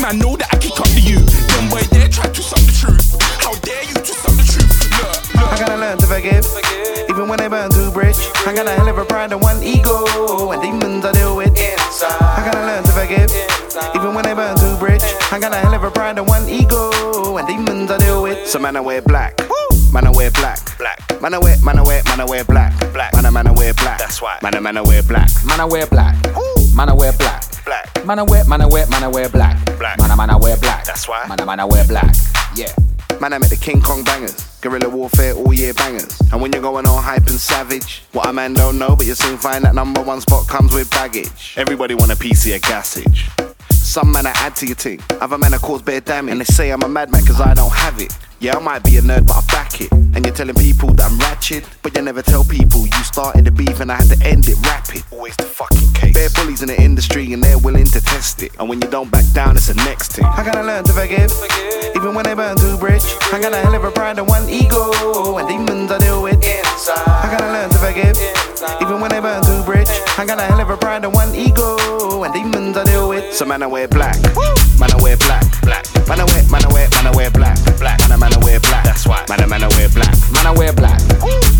Man, 0.00 0.18
know 0.18 0.36
that 0.36 0.48
I 0.52 0.56
kick 0.56 0.78
up 0.80 0.88
the 0.96 1.00
you. 1.00 1.18
Them 1.20 1.68
boy 1.68 1.82
there 1.90 2.08
try 2.08 2.24
to 2.30 2.42
suck 2.42 2.60
the 2.64 2.72
truth. 2.72 3.18
How 3.42 3.52
dare 3.60 3.84
you 3.84 3.94
to 3.94 4.12
suck 4.14 4.32
the 4.32 4.46
truth? 4.46 4.70
Look, 4.96 5.34
look. 5.36 5.52
I 5.52 5.58
gotta 5.58 5.76
learn 5.76 5.98
to 5.98 6.06
forgive, 6.06 6.46
even 7.10 7.28
when 7.28 7.38
they 7.38 7.48
burn 7.48 7.70
too 7.70 7.90
bridge. 7.90 8.16
I 8.46 8.54
got 8.54 8.66
a 8.66 8.70
hell 8.70 8.88
of 8.88 8.96
a 8.96 9.04
pride 9.04 9.32
and 9.32 9.42
one 9.42 9.62
ego, 9.62 10.50
and 10.50 10.62
demons 10.62 11.04
I 11.04 11.12
deal 11.12 11.36
with. 11.36 11.52
I 11.58 12.40
gotta 12.46 12.64
learn 12.64 12.84
to 12.84 12.92
forgive, 12.92 13.30
even 13.94 14.14
when 14.14 14.24
they 14.24 14.34
burn 14.34 14.56
too 14.56 14.76
bridge. 14.78 15.04
I 15.30 15.38
got 15.38 15.52
a 15.52 15.56
hell 15.56 15.74
of 15.74 15.84
a 15.84 15.90
pride 15.90 16.18
and 16.18 16.28
one 16.28 16.48
ego, 16.48 17.36
and 17.36 17.46
demons 17.46 17.90
I 17.90 17.98
deal 17.98 18.22
with. 18.22 18.48
So 18.48 18.58
man, 18.58 18.76
I 18.76 18.80
wear 18.80 19.02
black. 19.02 19.40
Man, 19.92 20.06
I 20.06 20.10
wear 20.10 20.30
black. 20.30 20.78
Black. 20.78 21.20
Man, 21.20 21.34
I 21.34 21.38
wear, 21.38 21.54
man, 21.62 21.78
I 21.78 21.82
wear, 21.82 22.02
man, 22.04 22.20
I 22.20 22.24
wear 22.24 22.44
black. 22.44 22.72
Black. 22.94 23.12
Man, 23.12 23.26
I, 23.26 23.30
man, 23.30 23.46
I 23.46 23.52
wear 23.52 23.74
black. 23.74 23.98
That's 23.98 24.22
why. 24.22 24.38
Man, 24.42 24.54
I, 24.54 24.60
man, 24.60 24.78
I 24.78 24.80
wear 24.80 25.02
black. 25.02 25.28
Man, 25.44 25.60
I 25.60 25.66
wear 25.66 25.86
black. 25.86 26.16
Man, 26.74 26.88
I 26.88 26.94
wear 26.94 27.12
black. 27.12 27.44
Black. 27.66 28.06
Man, 28.06 28.18
I 28.18 28.22
wear, 28.22 28.42
man, 28.46 28.62
I 28.62 28.66
wear, 28.66 28.86
man, 28.86 29.04
I 29.04 29.08
wear 29.08 29.28
black. 29.28 29.62
Black. 29.78 29.98
Man, 30.00 30.10
I, 30.10 30.16
man, 30.16 30.30
I 30.30 30.36
wear 30.36 30.56
black. 30.56 30.86
That's 30.86 31.06
why. 31.06 31.26
Man, 31.28 31.38
I, 31.38 31.44
man, 31.44 31.60
I 31.60 31.66
wear 31.66 31.86
black. 31.86 32.14
Yeah. 32.56 32.72
Man, 33.20 33.34
I 33.34 33.38
met 33.38 33.50
the 33.50 33.56
King 33.56 33.82
Kong 33.82 34.02
bangers. 34.02 34.34
Guerrilla 34.62 34.88
warfare, 34.88 35.34
all 35.34 35.52
year 35.52 35.74
bangers. 35.74 36.18
And 36.32 36.40
when 36.40 36.52
you're 36.54 36.62
going 36.62 36.86
all 36.86 36.96
hype 36.96 37.26
and 37.26 37.38
savage, 37.38 38.04
what 38.12 38.26
a 38.26 38.32
man 38.32 38.54
don't 38.54 38.78
know, 38.78 38.96
but 38.96 39.04
you 39.04 39.14
soon 39.14 39.36
find 39.36 39.62
that 39.66 39.74
number 39.74 40.00
one 40.00 40.22
spot 40.22 40.48
comes 40.48 40.72
with 40.72 40.90
baggage. 40.90 41.54
Everybody 41.58 41.94
want 41.94 42.10
a 42.10 42.16
PC 42.16 42.56
of 42.56 42.62
gassage. 42.62 43.28
Some 43.70 44.10
men 44.10 44.26
I 44.26 44.30
add 44.36 44.56
to 44.56 44.66
your 44.66 44.76
team, 44.76 45.00
other 45.20 45.36
men 45.36 45.52
I 45.52 45.58
cause 45.58 45.82
bare 45.82 46.00
damage. 46.00 46.32
And 46.32 46.40
they 46.40 46.44
say 46.44 46.70
I'm 46.70 46.82
a 46.82 46.88
madman 46.88 47.26
cause 47.26 47.42
I 47.42 47.52
don't 47.52 47.72
have 47.72 48.00
it. 48.00 48.16
Yeah, 48.42 48.56
I 48.56 48.58
might 48.58 48.82
be 48.82 48.96
a 48.96 49.00
nerd, 49.00 49.28
but 49.28 49.38
I 49.38 49.46
back 49.54 49.80
it. 49.80 49.92
And 49.92 50.26
you're 50.26 50.34
telling 50.34 50.56
people 50.56 50.92
that 50.94 51.08
I'm 51.08 51.16
ratchet, 51.20 51.62
but 51.80 51.94
you 51.94 52.02
never 52.02 52.22
tell 52.22 52.42
people 52.42 52.84
you 52.84 53.04
started 53.04 53.44
the 53.44 53.52
beef 53.52 53.78
and 53.78 53.92
I 53.92 54.02
had 54.02 54.10
to 54.10 54.26
end 54.26 54.48
it 54.48 54.58
rapid. 54.66 55.04
Always 55.12 55.36
the 55.36 55.44
fucking 55.44 55.92
case. 55.94 56.12
Bare 56.12 56.28
bullies 56.34 56.60
in 56.60 56.66
the 56.66 56.82
industry 56.82 57.32
and 57.34 57.40
they're 57.40 57.56
willing 57.58 57.86
to 57.86 58.00
test 58.00 58.42
it. 58.42 58.50
And 58.58 58.68
when 58.68 58.82
you 58.82 58.88
don't 58.90 59.12
back 59.12 59.30
down, 59.32 59.54
it's 59.54 59.68
the 59.68 59.74
next 59.86 60.14
thing. 60.18 60.24
I 60.24 60.42
gotta 60.42 60.64
learn 60.64 60.82
to 60.82 60.92
forgive, 60.92 61.30
even 61.94 62.16
when 62.16 62.24
they 62.24 62.34
burn 62.34 62.56
too 62.56 62.76
bridge. 62.78 63.06
I 63.32 63.38
got 63.40 63.52
a 63.52 63.58
hell 63.58 63.76
of 63.76 63.84
a 63.84 63.92
pride 63.92 64.18
and 64.18 64.26
one 64.26 64.50
ego, 64.50 64.90
and 65.38 65.46
demons 65.46 65.92
I 65.92 65.98
deal 65.98 66.20
with. 66.20 66.42
Inside. 66.42 66.98
I 67.06 67.30
gotta 67.30 67.46
learn 67.46 67.70
to 67.70 67.78
forgive, 67.78 68.18
even 68.82 69.00
when 69.00 69.12
they 69.12 69.20
burn 69.20 69.44
too 69.46 69.62
bridge. 69.62 69.86
I 70.18 70.26
got 70.26 70.40
a 70.40 70.42
hell 70.42 70.58
of 70.58 70.68
a 70.68 70.76
pride 70.76 71.04
and 71.04 71.14
one 71.14 71.32
ego, 71.36 72.24
and 72.24 72.34
demons 72.34 72.76
I 72.76 72.82
deal 72.90 73.08
with. 73.08 73.32
So 73.32 73.44
man, 73.44 73.62
I 73.62 73.68
wear 73.68 73.86
black. 73.86 74.18
Man, 74.82 74.90
I 74.90 74.98
wear 75.00 75.16
black. 75.16 75.46
Black. 75.62 75.86
Man, 76.08 76.18
I 76.18 76.24
wear, 76.26 76.42
man, 76.50 76.64
I 76.66 76.72
wear, 76.72 76.88
man, 76.90 77.06
I 77.06 77.10
wear 77.14 77.30
black. 77.30 77.56
Black. 77.78 78.00
Man, 78.00 78.12
I, 78.12 78.16
man, 78.16 78.31
I 78.32 78.38
wear 78.44 78.60
black. 78.60 78.84
That's 78.84 79.06
why. 79.06 79.24
Man, 79.28 79.40
I, 79.40 79.46
man, 79.46 79.62
I 79.62 79.68
wear 79.68 79.88
black. 79.88 80.14
Man, 80.32 80.46
I 80.46 80.52
wear 80.52 80.72
black. 80.72 80.98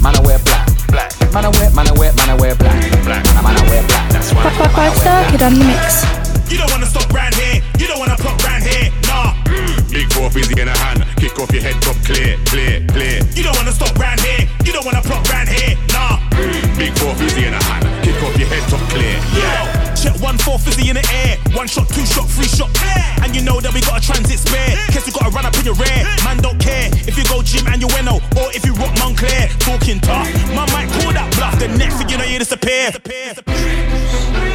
Man, 0.02 0.16
I 0.16 0.20
wear 0.24 0.38
black. 0.40 0.66
Black. 0.88 1.10
Man, 1.32 1.44
I 1.44 1.48
wear, 1.48 1.70
man, 1.72 1.88
I 1.88 1.92
wear, 1.92 2.12
man, 2.14 2.30
I 2.30 2.34
wear 2.34 2.54
black. 2.54 2.80
Black. 3.04 3.24
Man, 3.24 3.36
I, 3.36 3.42
man, 3.42 3.56
I 3.56 3.62
wear 3.68 3.82
black. 3.86 4.10
That's 4.12 4.32
why. 4.32 4.42
Five, 4.42 4.72
five 4.72 4.96
star 4.96 5.30
kid 5.30 5.42
on 5.42 5.54
the 5.54 5.64
mix. 5.64 6.04
You 6.50 6.58
don't 6.58 6.70
wanna 6.70 6.86
stop 6.86 7.08
round 7.12 7.34
here. 7.34 7.62
You 7.78 7.86
don't 7.86 7.98
wanna 7.98 8.16
pop 8.16 8.36
round 8.44 8.62
here. 8.62 8.92
Nah. 9.08 9.32
Mm, 9.48 9.90
big 9.90 10.12
four 10.12 10.30
fizzy 10.30 10.60
in 10.60 10.68
a 10.68 10.76
hand. 10.76 11.11
Kick 11.22 11.38
off 11.38 11.52
your 11.54 11.62
head 11.62 11.78
top 11.78 11.94
clear, 12.02 12.34
clear, 12.50 12.82
clear. 12.90 13.22
You 13.38 13.46
don't 13.46 13.54
wanna 13.54 13.70
stop 13.70 13.94
round 13.94 14.18
here. 14.18 14.42
You 14.66 14.72
don't 14.72 14.84
wanna 14.84 15.06
pop 15.06 15.22
round 15.30 15.48
here. 15.48 15.78
Nah. 15.94 16.18
Mm, 16.34 16.76
big 16.76 16.98
four 16.98 17.14
fizzy 17.14 17.46
in 17.46 17.54
a 17.54 17.62
hand. 17.62 17.86
Kick 18.02 18.18
off 18.26 18.34
your 18.34 18.48
head 18.50 18.66
top 18.66 18.82
clear. 18.90 19.14
Yeah. 19.30 19.94
Check 19.94 20.18
one 20.18 20.36
four 20.38 20.58
fizzy 20.58 20.90
in 20.90 20.96
the 20.98 21.06
air. 21.14 21.38
One 21.54 21.68
shot, 21.68 21.86
two 21.90 22.04
shot, 22.06 22.26
three 22.26 22.50
shot. 22.50 22.74
yeah. 22.82 23.22
And 23.22 23.36
you 23.36 23.42
know 23.42 23.60
that 23.60 23.72
we 23.72 23.80
got 23.82 24.02
a 24.02 24.04
transit 24.04 24.40
spare. 24.40 24.74
Guess 24.90 25.06
we 25.06 25.12
gotta 25.12 25.30
run 25.30 25.46
up 25.46 25.54
in 25.54 25.64
your 25.64 25.78
rear. 25.78 26.02
Man 26.26 26.42
don't 26.42 26.58
care 26.58 26.90
if 27.06 27.16
you 27.16 27.22
go 27.30 27.40
gym 27.40 27.70
and 27.70 27.80
you 27.80 27.86
winnow 27.94 28.18
or 28.34 28.50
if 28.50 28.66
you 28.66 28.74
rock 28.74 28.90
Moncler. 28.98 29.46
Talking 29.62 30.00
tough. 30.02 30.26
Man 30.50 30.66
might 30.74 30.90
call 30.90 31.14
that 31.14 31.30
bluff. 31.38 31.54
The 31.62 31.68
next 31.68 32.02
thing 32.02 32.08
you 32.08 32.18
know 32.18 32.26
you 32.26 32.40
disappear. 32.42 32.90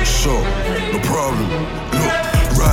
So, 0.03 0.36
no 0.91 0.99
problem. 1.07 1.87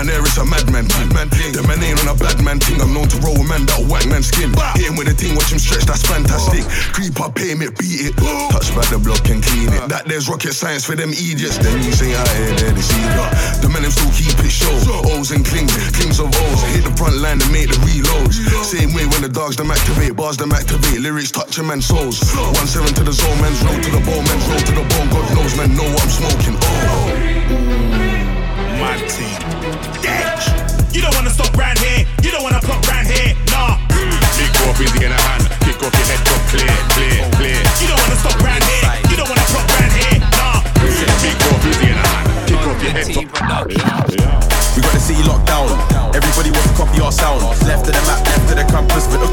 Round 0.04 0.12
there 0.12 0.20
it's 0.20 0.36
a 0.36 0.44
madman 0.44 0.84
thing. 0.84 1.08
Man 1.16 1.28
thing. 1.32 1.52
The 1.56 1.64
man 1.64 1.80
ain't 1.80 1.96
on 2.04 2.12
a 2.12 2.16
bad 2.20 2.36
man 2.44 2.60
thing. 2.60 2.76
I'm 2.80 2.92
known 2.92 3.08
to 3.08 3.16
roll 3.24 3.40
with 3.40 3.48
man 3.48 3.64
that'll 3.64 3.88
whack 3.88 4.04
man 4.04 4.20
skin. 4.20 4.52
Hit 4.76 4.92
him 4.92 5.00
with 5.00 5.08
a 5.08 5.16
thing, 5.16 5.32
watch 5.32 5.48
him 5.48 5.56
stretch, 5.56 5.88
that's 5.88 6.04
fantastic. 6.04 6.60
Creep 6.92 7.16
up, 7.24 7.32
pay 7.32 7.56
me, 7.56 7.72
beat 7.80 8.12
it. 8.12 8.14
Touch 8.52 8.68
back 8.76 8.92
the 8.92 9.00
block 9.00 9.24
and 9.32 9.40
clean 9.40 9.72
it. 9.72 9.80
That 9.88 10.04
there's 10.04 10.28
rocket 10.28 10.52
science 10.52 10.84
for 10.84 10.92
them 10.92 11.08
idiots. 11.08 11.56
Then 11.56 11.80
you 11.80 11.92
say 11.92 12.12
I 12.12 12.20
hear 12.36 12.52
there, 12.52 12.72
they 12.76 12.84
see 12.84 13.00
that. 13.16 13.64
The 13.64 13.68
men 13.72 13.80
them 13.80 13.92
still 13.96 14.12
keep 14.12 14.36
it 14.44 14.52
show. 14.52 14.76
O's 15.16 15.32
and 15.32 15.40
clings, 15.40 15.72
clings 15.96 16.20
of 16.20 16.28
O's. 16.28 16.60
Hit 16.76 16.84
the 16.84 16.92
front 17.00 17.16
line 17.24 17.40
and 17.40 17.48
make 17.48 17.72
the 17.72 17.80
reloads. 17.88 18.44
Same 18.60 18.92
way 18.92 19.08
when 19.08 19.24
the 19.24 19.32
dogs 19.32 19.56
them 19.56 19.72
activate, 19.72 20.12
bars 20.16 20.36
them 20.36 20.52
activate. 20.52 21.00
Lyrics 21.00 21.32
touch 21.32 21.56
a 21.56 21.62
man's 21.64 21.88
souls. 21.88 22.20
One 22.36 22.68
seven 22.68 22.92
to 22.92 23.02
the 23.08 23.14
zone, 23.16 23.40
man's 23.40 23.56
roll 23.64 23.80
to 23.80 23.90
the 23.90 24.02
bone, 24.04 24.24
man's 24.28 24.44
roll 24.52 24.60
to 24.68 24.72
the 24.76 24.84
bone. 24.84 25.08
God 25.08 25.26
knows, 25.32 25.56
man, 25.56 25.72
know 25.72 25.88
I'm 25.88 26.10
smoking. 26.12 26.56
Oh. 26.60 28.03
Mad 28.80 29.00
team. 29.08 29.38
Dash. 30.02 30.48
You 30.94 31.02
don't 31.02 31.14
wanna 31.14 31.30
stop 31.30 31.54
round 31.56 31.78
here. 31.78 32.06
You 32.22 32.30
don't 32.30 32.42
wanna 32.42 32.60
pop 32.60 32.82
round 32.88 33.06
here. 33.06 33.34
Nah. 33.50 33.78
Big 34.38 34.50
four 34.58 34.74
fizzy 34.74 35.04
in 35.06 35.12
a 35.12 35.20
hand. 35.20 35.46
Kick 35.62 35.78
off 35.82 35.94
your 35.94 36.06
head 36.10 36.20
top 36.26 36.42
clear, 36.50 36.74
clear, 36.94 37.22
clear. 37.38 37.60
You 37.80 37.86
don't 37.88 38.00
wanna 38.02 38.18
stop 38.18 38.38
round 38.42 38.64
here. 38.64 38.82
You 39.10 39.16
don't 39.16 39.28
wanna 39.28 39.46
pop 39.54 39.66
round 39.78 39.92
here. 39.94 40.18
Nah. 40.34 40.58
Big 41.22 41.36
four 41.42 41.56
fizzy 41.62 41.86
in 41.90 41.98
a 41.98 42.02
hand. 42.02 42.26
Kick 42.46 42.62
off 42.66 42.82
your 42.82 42.92
head 42.92 43.06
top. 43.14 43.26
We 44.74 44.82
got 44.82 44.92
the 44.92 45.00
city 45.00 45.22
locked 45.22 45.46
down. 45.46 45.70
Everybody 46.14 46.50
wants 46.50 46.68
to 46.68 46.74
copy 46.74 47.00
our 47.00 47.12
sound. 47.12 47.42
Left 47.66 47.86
of 47.86 47.94
the 47.94 48.02
map, 48.10 48.26
left 48.26 48.50
of 48.50 48.56
the 48.58 48.64
campus, 48.66 49.06
but 49.06 49.18
the. 49.22 49.28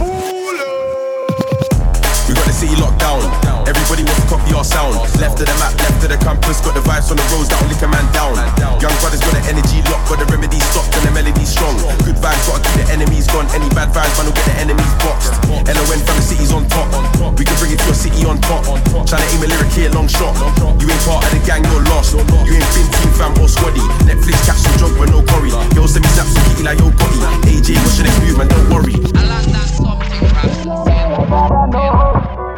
We 2.28 2.34
got 2.38 2.46
the 2.46 2.54
city 2.54 2.76
locked 2.78 3.00
down. 3.00 3.51
Everybody 3.72 4.04
wants 4.04 4.20
to 4.20 4.28
copy 4.28 4.52
our 4.52 4.68
sound. 4.68 5.00
Left 5.16 5.40
of 5.40 5.48
the 5.48 5.56
map, 5.56 5.72
left 5.80 6.04
of 6.04 6.12
the 6.12 6.20
campus, 6.20 6.60
got 6.60 6.76
the 6.76 6.84
vibes 6.84 7.08
on 7.08 7.16
the 7.16 7.24
roads 7.32 7.48
that'll 7.48 7.72
lick 7.72 7.80
a 7.80 7.88
man 7.88 8.04
down. 8.12 8.36
Young 8.84 8.92
brothers 9.00 9.24
got 9.24 9.32
the 9.32 9.44
energy 9.48 9.80
locked, 9.88 10.12
but 10.12 10.20
the 10.20 10.28
remedy 10.28 10.60
stopped 10.60 10.92
and 10.92 11.08
the 11.08 11.12
melody 11.16 11.48
strong. 11.48 11.80
Good 12.04 12.20
vibes, 12.20 12.44
gotta 12.52 12.60
keep 12.68 12.84
the 12.84 12.92
enemies 12.92 13.32
gone. 13.32 13.48
Any 13.56 13.72
bad 13.72 13.96
vibes, 13.96 14.12
man, 14.20 14.28
will 14.28 14.36
get 14.36 14.44
the 14.44 14.60
enemies 14.60 14.92
boxed. 15.00 15.32
LON 15.48 16.04
from 16.04 16.16
the 16.20 16.26
city's 16.26 16.52
on 16.52 16.68
top. 16.68 16.92
We 17.40 17.48
can 17.48 17.56
bring 17.64 17.72
it 17.72 17.80
to 17.80 17.88
a 17.88 17.96
city 17.96 18.28
on 18.28 18.44
top. 18.44 18.68
On 18.68 19.08
Tryna 19.08 19.24
aim 19.40 19.40
a 19.40 19.48
lyric 19.48 19.72
here, 19.72 19.88
long 19.96 20.12
shot. 20.12 20.36
You 20.76 20.92
ain't 20.92 21.04
part 21.08 21.24
of 21.24 21.32
the 21.32 21.40
gang, 21.48 21.64
you're 21.72 21.88
lost. 21.96 22.12
You 22.12 22.52
ain't 22.52 22.68
been 22.76 22.88
team 22.92 23.12
fam 23.16 23.32
or 23.40 23.48
squaddy. 23.48 23.80
Netflix 24.04 24.36
capsule 24.44 24.76
job 24.84 25.00
with 25.00 25.16
no 25.16 25.24
curry. 25.24 25.56
Yo, 25.72 25.88
send 25.88 26.04
me 26.04 26.12
snaps 26.12 26.36
and 26.36 26.44
kitty 26.52 26.68
like 26.68 26.76
yo 26.76 26.92
Gotti. 26.92 27.24
AJ, 27.48 27.80
what's 27.88 27.96
your 27.96 28.12
next 28.12 28.20
move, 28.20 28.36
man? 28.36 28.52
Don't 28.52 28.68
worry. 28.68 29.00
I 31.32 32.51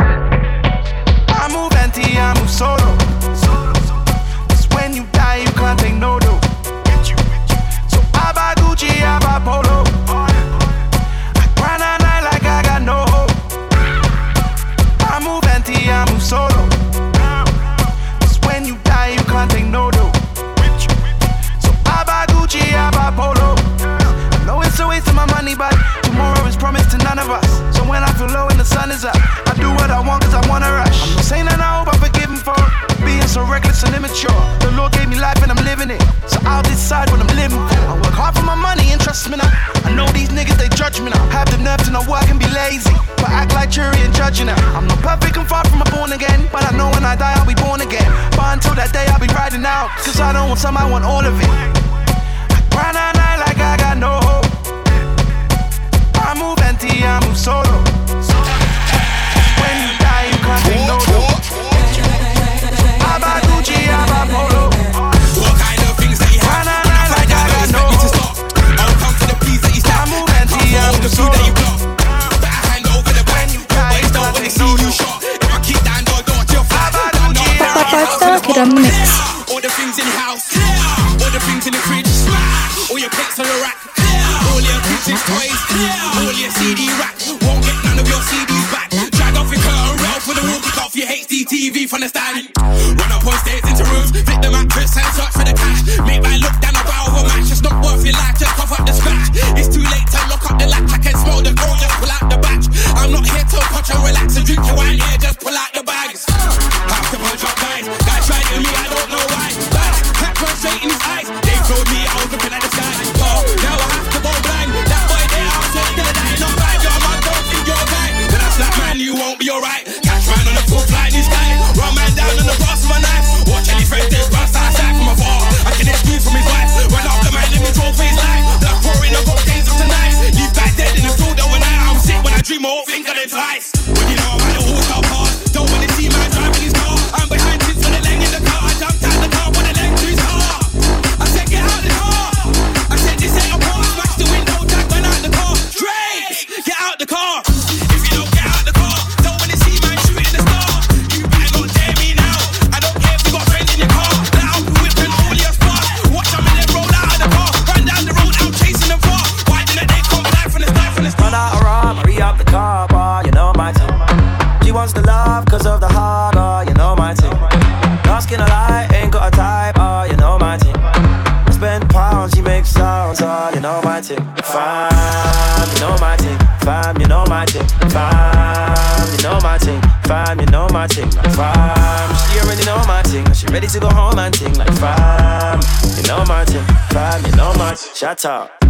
my 188.13 188.47
team. 188.49 188.62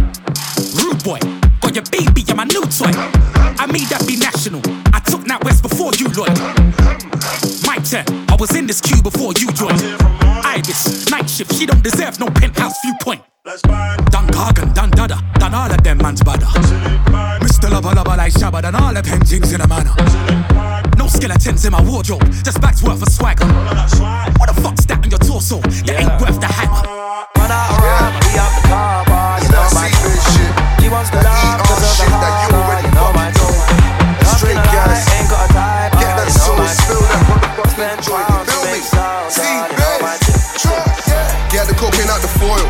Get 41.64 41.80
the 41.80 41.80
cocaine 41.80 42.12
out 42.12 42.20
the 42.20 42.28
foil. 42.36 42.60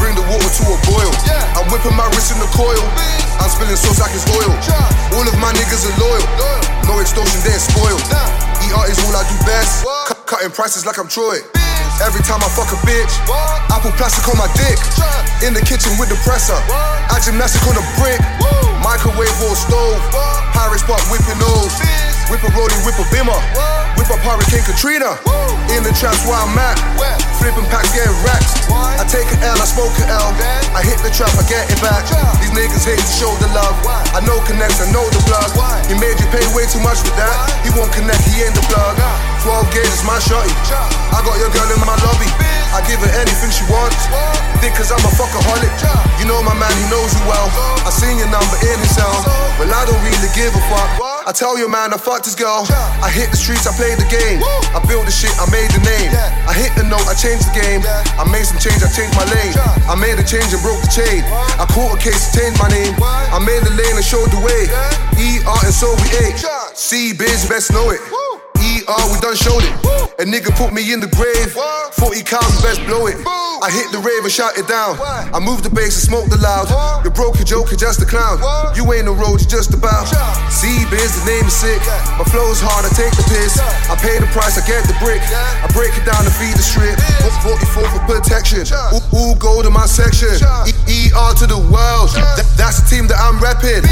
Bring 0.00 0.16
the 0.16 0.24
water 0.24 0.48
to 0.48 0.64
a 0.72 0.78
boil. 0.88 1.12
I'm 1.60 1.68
whipping 1.68 1.92
my 1.92 2.08
wrist 2.16 2.32
in 2.32 2.40
the 2.40 2.48
coil. 2.56 2.80
I'm 3.36 3.52
spilling 3.52 3.76
sauce 3.76 4.00
like 4.00 4.16
it's 4.16 4.24
oil. 4.32 4.48
All 5.12 5.28
of 5.28 5.36
my 5.36 5.52
niggas 5.52 5.84
are 5.84 5.92
loyal. 6.00 6.24
No 6.88 7.04
extortion, 7.04 7.36
they're 7.44 7.60
spoiled. 7.60 8.00
ER 8.00 8.84
is 8.88 8.96
all 9.04 9.12
I 9.12 9.28
do 9.28 9.36
best. 9.44 9.84
Cut- 10.08 10.24
cutting 10.24 10.56
prices 10.56 10.88
like 10.88 10.96
I'm 10.96 11.04
Troy. 11.04 11.44
Every 12.00 12.24
time 12.24 12.40
I 12.40 12.48
fuck 12.56 12.72
a 12.72 12.80
bitch, 12.80 13.12
I 13.28 13.76
put 13.84 13.92
plastic 14.00 14.24
on 14.32 14.40
my 14.40 14.48
dick. 14.56 14.80
In 15.44 15.52
the 15.52 15.60
kitchen 15.60 15.92
with 16.00 16.08
the 16.08 16.16
presser. 16.24 16.56
I 16.72 17.20
gymnastic 17.20 17.60
on 17.68 17.76
a 17.76 17.84
brick. 18.00 18.24
Microwave 18.80 19.36
or 19.44 19.52
stove. 19.52 20.00
Pirates 20.56 20.80
spot 20.80 21.04
whipping 21.12 21.36
nose. 21.36 21.76
Whip 22.32 22.40
a 22.40 22.48
rolling, 22.56 22.80
whip 22.88 22.96
a 22.96 23.04
bimmer. 23.12 23.36
Whip 24.00 24.08
up 24.08 24.24
Hurricane 24.24 24.64
Katrina. 24.64 25.20
In 25.76 25.84
the 25.84 25.92
traps 25.92 26.24
where 26.24 26.40
I'm 26.40 26.56
at. 26.56 26.80
Flipping 27.40 27.64
packs, 27.72 27.88
getting 27.96 28.12
racks. 28.20 28.52
I 28.68 29.04
take 29.08 29.24
an 29.32 29.40
L, 29.40 29.56
I 29.56 29.64
smoke 29.64 29.96
an 29.96 30.12
L. 30.12 30.28
I 30.76 30.84
hit 30.84 31.00
the 31.00 31.08
trap, 31.08 31.32
I 31.40 31.44
get 31.48 31.64
it 31.72 31.80
back. 31.80 32.04
These 32.36 32.52
niggas 32.52 32.84
hate 32.84 33.00
to 33.00 33.14
show 33.16 33.32
the 33.40 33.48
love. 33.56 33.72
I 34.12 34.20
know 34.28 34.44
connects, 34.44 34.84
I 34.84 34.92
know 34.92 35.08
the 35.08 35.24
plug. 35.24 35.48
He 35.88 35.96
made 35.96 36.20
you 36.20 36.28
pay 36.28 36.44
way 36.52 36.68
too 36.68 36.84
much 36.84 37.00
for 37.00 37.16
that. 37.16 37.32
He 37.64 37.72
won't 37.72 37.96
connect, 37.96 38.20
he 38.28 38.44
ain't 38.44 38.52
the 38.52 38.64
plug. 38.68 39.00
12 39.40 39.72
gauge 39.72 39.88
is 39.88 40.04
my 40.04 40.20
shotty. 40.20 40.52
I 41.16 41.24
got 41.24 41.40
your 41.40 41.48
girl 41.48 41.68
in 41.72 41.80
my 41.80 41.96
lobby. 42.04 42.59
I 42.70 42.80
give 42.86 43.02
her 43.02 43.12
anything 43.18 43.50
she 43.50 43.66
wants. 43.66 43.98
Think 44.62 44.76
cause 44.78 44.94
I'm 44.94 45.02
a 45.02 45.12
fuckaholic. 45.16 45.72
You 46.20 46.28
know 46.28 46.38
my 46.44 46.54
man, 46.54 46.70
he 46.76 46.86
knows 46.92 47.10
you 47.16 47.22
well. 47.26 47.48
I 47.82 47.90
seen 47.90 48.20
your 48.20 48.30
number 48.30 48.56
in 48.62 48.76
his 48.78 48.92
cell. 48.94 49.10
Well, 49.58 49.72
I 49.72 49.82
don't 49.88 49.98
really 50.04 50.30
give 50.36 50.52
a 50.54 50.62
fuck. 50.70 50.88
I 51.26 51.32
tell 51.32 51.58
your 51.58 51.68
man, 51.68 51.92
I 51.92 51.98
fucked 51.98 52.24
this 52.24 52.34
girl. 52.34 52.66
I 53.02 53.08
hit 53.10 53.30
the 53.30 53.36
streets, 53.36 53.66
I 53.66 53.72
played 53.74 53.98
the 53.98 54.06
game. 54.06 54.38
I 54.70 54.78
built 54.86 55.06
the 55.06 55.14
shit, 55.14 55.32
I 55.40 55.48
made 55.50 55.70
the 55.74 55.82
name. 55.82 56.10
I 56.46 56.52
hit 56.54 56.70
the 56.76 56.84
note, 56.86 57.04
I 57.10 57.14
changed 57.16 57.48
the 57.50 57.54
game. 57.58 57.82
I 58.20 58.24
made 58.28 58.46
some 58.46 58.60
change, 58.60 58.80
I 58.84 58.90
changed 58.92 59.16
my 59.16 59.26
lane. 59.32 59.54
I 59.90 59.96
made 59.98 60.20
a 60.20 60.24
change 60.24 60.52
and 60.54 60.62
broke 60.62 60.80
the 60.80 60.92
chain. 60.92 61.24
I 61.58 61.66
caught 61.70 61.96
a 61.96 61.98
case, 61.98 62.30
changed 62.30 62.60
my 62.60 62.68
name. 62.70 62.94
I 63.02 63.40
made 63.42 63.66
the 63.66 63.74
lane 63.74 63.96
and 63.96 64.04
showed 64.04 64.30
the 64.30 64.40
way. 64.44 64.68
ER 65.18 65.60
and 65.66 65.74
so 65.74 65.90
we 66.04 66.08
ate. 66.24 66.38
C 66.76 67.12
biz, 67.12 67.48
best 67.48 67.72
know 67.72 67.90
it. 67.90 68.00
ER, 68.88 69.04
we 69.12 69.16
done 69.20 69.36
showed 69.36 69.62
it. 69.64 69.72
A 70.20 70.24
nigga 70.24 70.52
put 70.56 70.72
me 70.72 70.92
in 70.92 71.00
the 71.00 71.08
grave. 71.16 71.52
40 71.52 72.22
cows, 72.24 72.48
you 72.56 72.60
best 72.64 72.80
blow 72.86 73.06
it. 73.08 73.16
I 73.60 73.68
hit 73.68 73.92
the 73.92 74.00
rave 74.00 74.24
and 74.24 74.32
shot 74.32 74.56
it 74.56 74.64
down. 74.68 74.96
I 75.00 75.38
moved 75.40 75.64
the 75.64 75.72
bass 75.72 75.92
and 76.00 76.04
smoked 76.08 76.30
the 76.32 76.40
loud. 76.40 76.68
You 77.04 77.10
broke 77.12 77.36
your 77.36 77.44
joke, 77.44 77.68
you're 77.68 77.80
just 77.80 78.00
a 78.00 78.08
clown. 78.08 78.40
You 78.76 78.88
ain't 78.92 79.08
a 79.08 79.12
road, 79.12 79.40
you're 79.40 79.52
just 79.52 79.72
about. 79.76 80.08
C 80.48 80.84
biz, 80.88 81.12
the 81.20 81.24
name 81.28 81.44
is 81.44 81.56
sick. 81.56 81.80
My 82.16 82.24
flow's 82.28 82.60
hard, 82.60 82.88
I 82.88 82.90
take 82.96 83.12
the 83.16 83.24
piss. 83.28 83.60
I 83.60 83.96
pay 84.00 84.16
the 84.20 84.28
price, 84.32 84.56
I 84.56 84.64
get 84.64 84.84
the 84.88 84.96
brick. 85.00 85.20
I 85.32 85.68
break 85.76 85.92
it 85.96 86.04
down 86.08 86.24
to 86.24 86.32
feed 86.32 86.56
the 86.56 86.64
strip. 86.64 86.96
44 87.44 87.84
for 87.84 88.02
protection. 88.08 88.64
Ooh, 88.96 89.00
ooh, 89.16 89.34
go 89.36 89.60
to 89.60 89.68
my 89.70 89.84
section. 89.84 90.32
E- 90.88 91.12
ER 91.12 91.32
to 91.40 91.46
the 91.48 91.60
world. 91.68 92.12
Th- 92.16 92.48
that's 92.56 92.80
the 92.80 92.86
team 92.88 93.08
that 93.12 93.20
I'm 93.20 93.36
repping. 93.40 93.84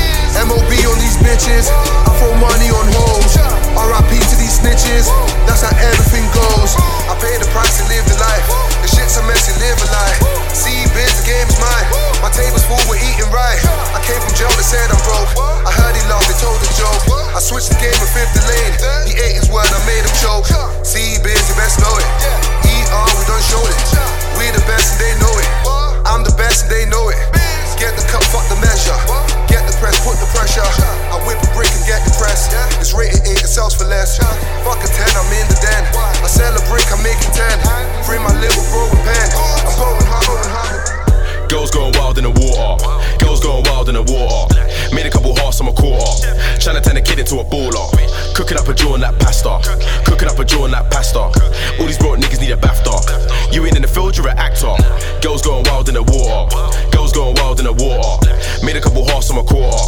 MOB 0.49 0.73
on 0.89 0.97
these 1.01 1.17
bitches. 1.21 1.69
I 1.73 2.13
throw 2.21 2.33
money 2.41 2.69
on 2.73 2.85
hoes. 2.93 3.37
RIP 3.77 4.13
to 4.17 4.37
these 4.41 4.57
snitches. 4.61 4.78
That's 5.47 5.67
how 5.67 5.75
everything 5.75 6.27
goes. 6.31 6.79
I 7.11 7.19
pay 7.19 7.35
the 7.39 7.49
price 7.51 7.83
to 7.83 7.85
live 7.91 8.07
the 8.07 8.19
life. 8.23 8.47
The 8.83 8.89
shit's 8.89 9.19
a 9.19 9.23
mess, 9.27 9.49
you 9.51 9.57
live 9.59 9.79
a 9.81 9.89
lie. 9.91 10.17
See, 10.55 10.87
biz, 10.95 11.19
the 11.19 11.27
game 11.27 11.49
is 11.51 11.59
mine. 11.59 11.87
My 12.23 12.31
table's 12.31 12.63
full, 12.65 12.79
we're 12.87 13.03
eating 13.03 13.31
right. 13.35 13.59
I 13.91 13.99
came 14.07 14.21
from 14.23 14.35
jail, 14.39 14.53
they 14.55 14.67
said 14.67 14.87
I'm 14.91 15.01
broke. 15.03 15.35
I 15.67 15.71
heard 15.75 15.95
he 15.99 16.03
lost, 16.07 16.31
they 16.31 16.39
told 16.39 16.61
the 16.63 16.71
joke. 16.79 17.03
I 17.35 17.41
switched 17.41 17.75
the 17.75 17.79
game 17.83 17.97
with 17.99 18.13
50 18.15 18.39
See 20.89 21.15
biz, 21.23 21.39
you 21.47 21.55
best 21.55 21.79
know 21.79 21.95
it. 21.95 22.09
ER, 22.67 23.07
we 23.15 23.23
done 23.31 23.45
showed 23.47 23.71
it. 23.71 23.79
We 24.35 24.51
the 24.51 24.65
best 24.67 24.97
and 24.97 25.01
they 25.05 25.15
know 25.23 25.35
it. 25.39 25.49
I'm 26.07 26.25
the 26.27 26.35
best 26.35 26.67
and 26.67 26.71
they 26.75 26.87
know 26.91 27.11
it. 27.11 27.19
Get 27.79 27.95
the 27.95 28.03
cup, 28.11 28.25
fuck 28.35 28.43
the 28.51 28.58
put 30.09 30.17
the 30.25 30.31
pressure. 30.33 30.65
I 30.65 31.21
whip 31.29 31.37
a 31.37 31.49
brick 31.53 31.69
and 31.77 31.85
get 31.85 32.01
the 32.09 32.13
press. 32.17 32.49
It's 32.81 32.97
rated 32.97 33.21
8, 33.29 33.45
it 33.45 33.45
sells 33.45 33.77
for 33.77 33.85
less. 33.85 34.17
Fuck 34.65 34.81
a 34.81 34.89
10, 34.89 35.05
I'm 35.05 35.29
in 35.37 35.45
the 35.53 35.59
den. 35.61 35.85
I 36.25 36.29
sell 36.29 36.57
a 36.57 36.63
brick, 36.73 36.89
I'm 36.89 37.03
making 37.05 37.29
10. 37.37 37.45
Free 38.09 38.17
my 38.17 38.33
little 38.41 38.65
bro 38.73 38.89
with 38.89 39.05
pen. 39.05 39.29
I'm 39.37 39.77
going 39.77 40.09
hard, 40.09 40.25
going 40.25 40.49
hard. 40.49 40.98
Girls 41.49 41.71
going 41.71 41.93
wild 41.97 42.19
in 42.19 42.25
the 42.25 42.31
water. 42.31 42.77
Girls 43.25 43.41
going 43.41 43.65
wild 43.65 43.89
in 43.89 43.95
the 43.95 44.03
water. 44.03 44.55
Made 44.95 45.07
a 45.07 45.11
couple 45.11 45.35
hearts 45.37 45.61
on 45.61 45.69
a 45.69 45.73
quarter. 45.73 46.05
To 46.61 46.81
turn 46.81 46.97
a 46.97 47.03
kid 47.03 47.19
into 47.19 47.41
a 47.41 47.45
baller. 47.45 47.89
Cooking 48.37 48.59
up 48.59 48.69
a 48.69 48.75
jaw 48.75 48.93
on 48.93 49.01
that 49.01 49.19
pasta. 49.19 49.57
Cooking 50.05 50.29
up 50.29 50.39
a 50.39 50.45
jaw 50.45 50.65
on 50.65 50.71
that 50.73 50.91
pasta. 50.91 51.19
All 51.81 51.87
these 51.87 51.99
broke 51.99 52.19
niggas 52.21 52.41
need 52.41 52.53
a 52.53 52.57
BAFTA. 52.57 53.53
You 53.53 53.65
ain't 53.65 53.77
in 53.77 53.83
the 53.83 53.89
field, 53.89 54.17
you're 54.17 54.29
an 54.29 54.39
actor. 54.39 54.77
Girls 55.23 55.43
going 55.43 55.65
wild 55.65 55.89
in 55.89 55.95
the 55.95 56.03
water. 56.05 56.53
Girls 56.93 57.13
going 57.13 57.35
wild 57.41 57.59
in 57.59 57.65
the 57.65 57.73
water. 57.73 58.31
Made 58.65 58.77
a 58.77 58.81
couple 58.81 59.05
hearts 59.09 59.31
on 59.31 59.39
a 59.39 59.45
quarter. 59.45 59.81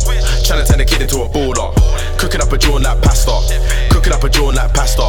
To 0.48 0.64
turn 0.64 0.80
a 0.80 0.84
kid 0.84 1.02
into 1.02 1.22
a 1.22 1.28
baller. 1.28 1.70
Cooking 2.20 2.42
up 2.42 2.52
a 2.52 2.58
jaw 2.58 2.76
like 2.76 3.00
pasta. 3.00 3.32
Cooking 3.88 4.12
up 4.12 4.22
a 4.22 4.28
jaw 4.28 4.52
like 4.52 4.74
pasta. 4.74 5.00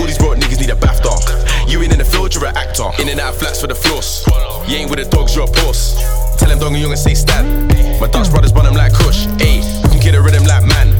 All 0.00 0.06
these 0.08 0.16
broke 0.16 0.38
niggas 0.38 0.58
need 0.58 0.70
a 0.70 0.76
bath. 0.76 1.04
BAFTA. 1.04 1.68
You 1.68 1.82
ain't 1.82 1.92
in 1.92 1.98
the 1.98 2.04
field, 2.04 2.34
you're 2.34 2.46
an 2.46 2.56
actor. 2.56 2.88
In 2.98 3.10
and 3.10 3.20
out 3.20 3.34
flats 3.34 3.60
for 3.60 3.66
the 3.66 3.74
floss. 3.74 4.24
You 4.66 4.80
ain't 4.80 4.88
with 4.88 4.98
the 4.98 5.04
dogs, 5.04 5.36
you're 5.36 5.44
a 5.44 5.52
boss. 5.52 6.00
Tell 6.40 6.48
them 6.48 6.58
dong 6.58 6.72
and 6.72 6.80
young 6.80 6.92
and 6.92 6.98
say 6.98 7.12
stand. 7.12 7.68
My 8.00 8.08
Dutch 8.08 8.30
brothers 8.30 8.54
run 8.54 8.64
them 8.64 8.74
like 8.74 8.94
Kush. 8.94 9.26
Ayy, 9.44 9.60
who 9.84 9.88
can 9.92 10.00
get 10.00 10.14
a 10.14 10.22
rhythm 10.22 10.48
like 10.48 10.64
man? 10.64 10.96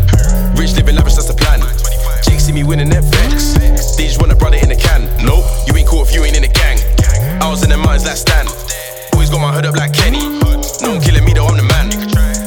Rich 0.60 0.76
living 0.76 0.94
lavish, 0.94 1.14
that's 1.14 1.28
the 1.28 1.32
plan. 1.32 1.64
Jake 2.20 2.40
see 2.40 2.52
me 2.52 2.62
winning 2.62 2.90
that 2.90 3.04
vex. 3.08 3.56
They 3.96 4.12
just 4.12 4.20
want 4.20 4.32
a 4.32 4.36
brother 4.36 4.60
in 4.60 4.68
the 4.68 4.76
can. 4.76 5.08
Nope, 5.24 5.48
you 5.64 5.72
ain't 5.72 5.88
cool 5.88 6.04
if 6.04 6.12
you 6.12 6.20
ain't 6.20 6.36
in 6.36 6.44
the 6.44 6.52
gang. 6.52 6.76
I 7.40 7.48
was 7.48 7.64
in 7.64 7.70
the 7.70 7.80
minds 7.80 8.04
like 8.04 8.20
Stan. 8.20 8.44
Always 9.16 9.30
got 9.30 9.40
my 9.40 9.56
hood 9.56 9.64
up 9.64 9.76
like 9.76 9.96
Kenny. 9.96 10.20
No 10.84 10.92
one 10.92 11.00
killing 11.00 11.24
me 11.24 11.32
though, 11.32 11.48
I'm 11.48 11.56
the 11.56 11.64
man. 11.64 11.88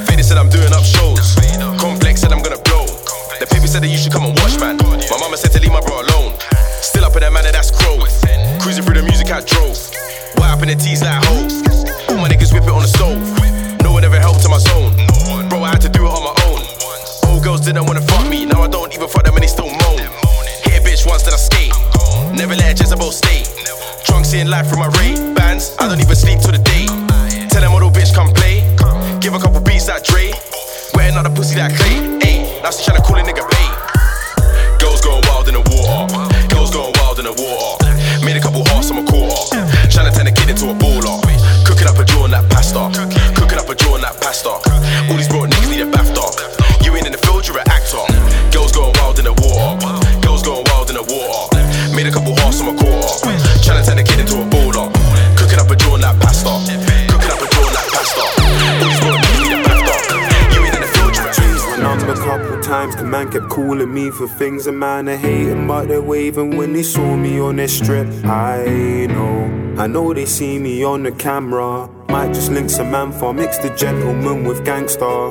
Faded 0.05 0.25
said 0.25 0.37
I'm 0.37 0.49
doing 0.53 0.69
up 0.77 0.85
shows. 0.85 1.33
Complex 1.81 2.21
said 2.21 2.31
I'm 2.31 2.43
gonna. 2.45 2.68
The 3.39 3.47
paper 3.47 3.71
said 3.71 3.83
that 3.83 3.87
you 3.87 3.95
should 3.95 4.11
come 4.11 4.27
and 4.27 4.35
watch, 4.43 4.59
man. 4.59 4.75
My 4.83 5.15
mama 5.15 5.39
said 5.39 5.55
to 5.55 5.63
leave 5.63 5.71
my 5.71 5.79
bro 5.79 6.03
alone. 6.03 6.35
Still 6.83 7.07
up 7.07 7.15
in 7.15 7.23
that 7.23 7.31
manner, 7.31 7.55
that's 7.55 7.71
crow. 7.71 8.03
Cruising 8.59 8.83
through 8.83 8.99
the 8.99 9.05
music 9.07 9.31
I 9.31 9.39
drove. 9.39 9.79
What 10.35 10.51
happened 10.51 10.75
to 10.75 10.77
tease 10.77 10.99
like 10.99 11.23
hoes? 11.23 11.63
All 12.11 12.19
my 12.19 12.27
niggas 12.27 12.51
whip 12.51 12.67
it 12.67 12.75
on 12.75 12.83
the 12.83 12.91
stove. 12.91 13.15
No 13.79 13.95
one 13.95 14.03
ever 14.03 14.19
helped 14.19 14.43
in 14.43 14.51
my 14.51 14.59
zone. 14.59 14.91
Bro, 15.47 15.63
I 15.63 15.71
had 15.71 15.79
to 15.87 15.89
do 15.89 16.03
it 16.03 16.11
on 16.11 16.19
my 16.19 16.35
own. 16.51 16.59
Old 17.31 17.39
girls 17.39 17.63
didn't 17.63 17.87
wanna 17.87 18.03
fuck 18.11 18.27
me, 18.27 18.43
now 18.43 18.59
I 18.59 18.67
don't 18.67 18.91
even 18.91 19.07
fuck 19.07 19.23
them 19.23 19.39
and 19.39 19.43
they 19.43 19.47
still 19.47 19.71
moan. 19.71 20.03
Hit 20.67 20.75
a 20.75 20.81
bitch 20.83 21.07
once, 21.07 21.23
then 21.23 21.31
I 21.31 21.39
skate. 21.39 21.71
Never 22.35 22.59
let 22.59 22.75
a 22.75 22.83
Jezebel 22.83 23.15
stay. 23.15 23.47
Drunk 24.03 24.27
seeing 24.27 24.51
life 24.51 24.67
from 24.67 24.83
my 24.83 24.91
Ray 24.99 25.15
bands. 25.31 25.79
I 25.79 25.87
don't 25.87 26.03
even 26.03 26.15
sleep 26.19 26.43
till 26.43 26.51
the 26.51 26.59
day. 26.59 26.91
Tell 27.47 27.63
them 27.63 27.71
little 27.71 27.87
bitch 27.87 28.11
come 28.11 28.35
play. 28.35 28.67
Give 29.23 29.31
a 29.31 29.39
couple 29.39 29.63
beats 29.63 29.87
like 29.87 30.03
Dre. 30.03 30.35
Wear 30.99 31.07
another 31.07 31.31
pussy 31.31 31.55
like 31.55 31.71
Clay. 31.79 31.95
Ayy, 32.27 32.43
now 32.61 32.75
she 32.75 32.83
tryna 32.83 32.99
call 32.99 33.15
a 33.15 33.23
nigga 33.23 33.47
bae. 33.47 33.71
Girls 34.83 34.99
going 34.99 35.23
wild 35.31 35.47
in 35.47 35.55
the 35.55 35.63
water. 35.71 36.27
Girls 36.51 36.75
going 36.75 36.91
wild 36.99 37.23
in 37.23 37.23
the 37.23 37.31
water. 37.39 37.87
Made 38.19 38.35
a 38.35 38.43
couple 38.43 38.67
hearts 38.67 38.91
on 38.91 38.99
my 38.99 39.05
quarter. 39.07 39.63
Tryna 39.87 40.11
turn 40.11 40.27
a 40.27 40.33
kid 40.35 40.51
into 40.51 40.67
a 40.67 40.75
baller. 40.75 41.23
Cooking 41.63 41.87
up 41.87 41.95
a 41.95 42.03
jaw 42.03 42.27
on 42.27 42.31
that 42.35 42.51
pasta. 42.51 42.91
Cooking 43.39 43.59
up 43.63 43.71
a 43.71 43.75
jaw 43.79 43.95
on 43.95 44.01
that 44.03 44.19
pasta. 44.19 44.59
All 45.07 45.15
these 45.15 45.31
broad 45.31 45.38
calling 63.59 63.93
me 63.93 64.09
for 64.09 64.25
things 64.25 64.67
a 64.67 64.71
man 64.71 65.09
are 65.09 65.17
hating, 65.17 65.67
but 65.67 65.89
they're 65.89 66.01
waving 66.01 66.55
when 66.55 66.71
they 66.71 66.81
saw 66.81 67.17
me 67.17 67.39
on 67.41 67.57
their 67.57 67.67
strip. 67.67 68.07
I 68.23 69.05
know, 69.09 69.75
I 69.77 69.85
know 69.85 70.13
they 70.13 70.25
see 70.25 70.57
me 70.57 70.83
on 70.85 71.03
the 71.03 71.11
camera. 71.11 71.89
Might 72.07 72.33
just 72.33 72.51
link 72.51 72.69
some 72.69 72.91
man 72.91 73.11
for 73.11 73.33
mix 73.33 73.57
the 73.57 73.69
gentleman 73.75 74.45
with 74.45 74.63
gangster. 74.63 75.29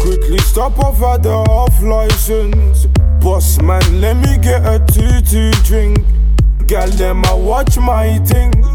Quickly 0.00 0.38
stop 0.38 0.78
off 0.78 1.02
at 1.02 1.22
the 1.22 1.36
off 1.60 1.82
license. 1.82 2.86
Boss 3.20 3.60
man, 3.60 4.00
let 4.00 4.16
me 4.16 4.38
get 4.38 4.62
a 4.64 4.78
two-two 4.94 5.50
drink. 5.68 5.98
Gal 6.66 6.88
them 6.88 7.22
I 7.26 7.34
watch 7.34 7.76
my 7.76 8.18
thing. 8.20 8.69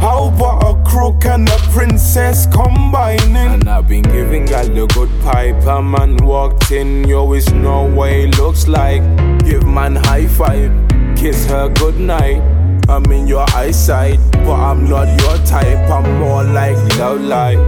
How 0.00 0.28
about 0.28 0.64
a 0.64 0.90
crook 0.90 1.26
and 1.26 1.46
a 1.46 1.58
princess 1.72 2.46
combining? 2.46 3.36
And 3.36 3.68
I've 3.68 3.86
been 3.86 4.00
giving 4.00 4.46
gal 4.46 4.66
the 4.66 4.86
good 4.86 5.10
pipe. 5.20 5.62
A 5.66 5.82
man 5.82 6.16
walked 6.22 6.70
in, 6.70 7.06
you 7.06 7.18
always 7.18 7.52
no 7.52 7.84
way 7.84 8.26
looks 8.28 8.66
like. 8.66 9.02
Give 9.44 9.66
man 9.66 9.96
high 9.96 10.26
five, 10.26 10.72
kiss 11.16 11.44
her 11.48 11.68
good 11.68 12.00
night. 12.00 12.40
I'm 12.88 13.04
in 13.12 13.28
your 13.28 13.44
eyesight, 13.50 14.18
but 14.32 14.54
I'm 14.54 14.88
not 14.88 15.06
your 15.20 15.36
type. 15.44 15.90
I'm 15.90 16.18
more 16.18 16.44
like 16.44 16.78
love 16.96 17.20
life. 17.20 17.60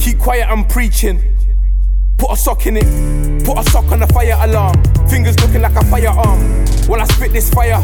Keep 0.00 0.18
quiet, 0.18 0.48
I'm 0.50 0.64
preaching. 0.66 1.22
Put 2.18 2.32
a 2.32 2.36
sock 2.36 2.66
in 2.66 2.76
it, 2.76 3.44
put 3.44 3.56
a 3.56 3.62
sock 3.70 3.84
on 3.92 4.00
the 4.00 4.08
fire 4.08 4.36
alarm. 4.40 4.82
Fingers 5.08 5.38
looking 5.38 5.62
like 5.62 5.76
a 5.76 5.84
firearm. 5.84 6.40
While 6.88 7.00
I 7.00 7.04
spit 7.04 7.32
this 7.32 7.50
fire, 7.50 7.80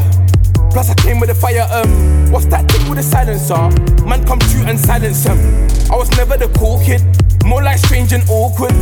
plus 0.71 0.89
I 0.89 0.93
came 0.95 1.19
with 1.19 1.29
a 1.29 1.35
fire. 1.35 1.67
Um, 1.71 2.31
what's 2.31 2.45
that 2.47 2.71
thing 2.71 2.89
with 2.89 2.99
a 2.99 3.03
silencer? 3.03 3.69
Man, 4.05 4.25
come 4.25 4.39
true 4.39 4.63
and 4.65 4.79
silence 4.79 5.23
him. 5.23 5.37
I 5.91 5.95
was 5.95 6.09
never 6.17 6.37
the 6.37 6.47
cool 6.57 6.79
kid, 6.83 7.01
more 7.45 7.63
like 7.63 7.79
strange 7.79 8.13
and 8.13 8.23
awkward. 8.29 8.73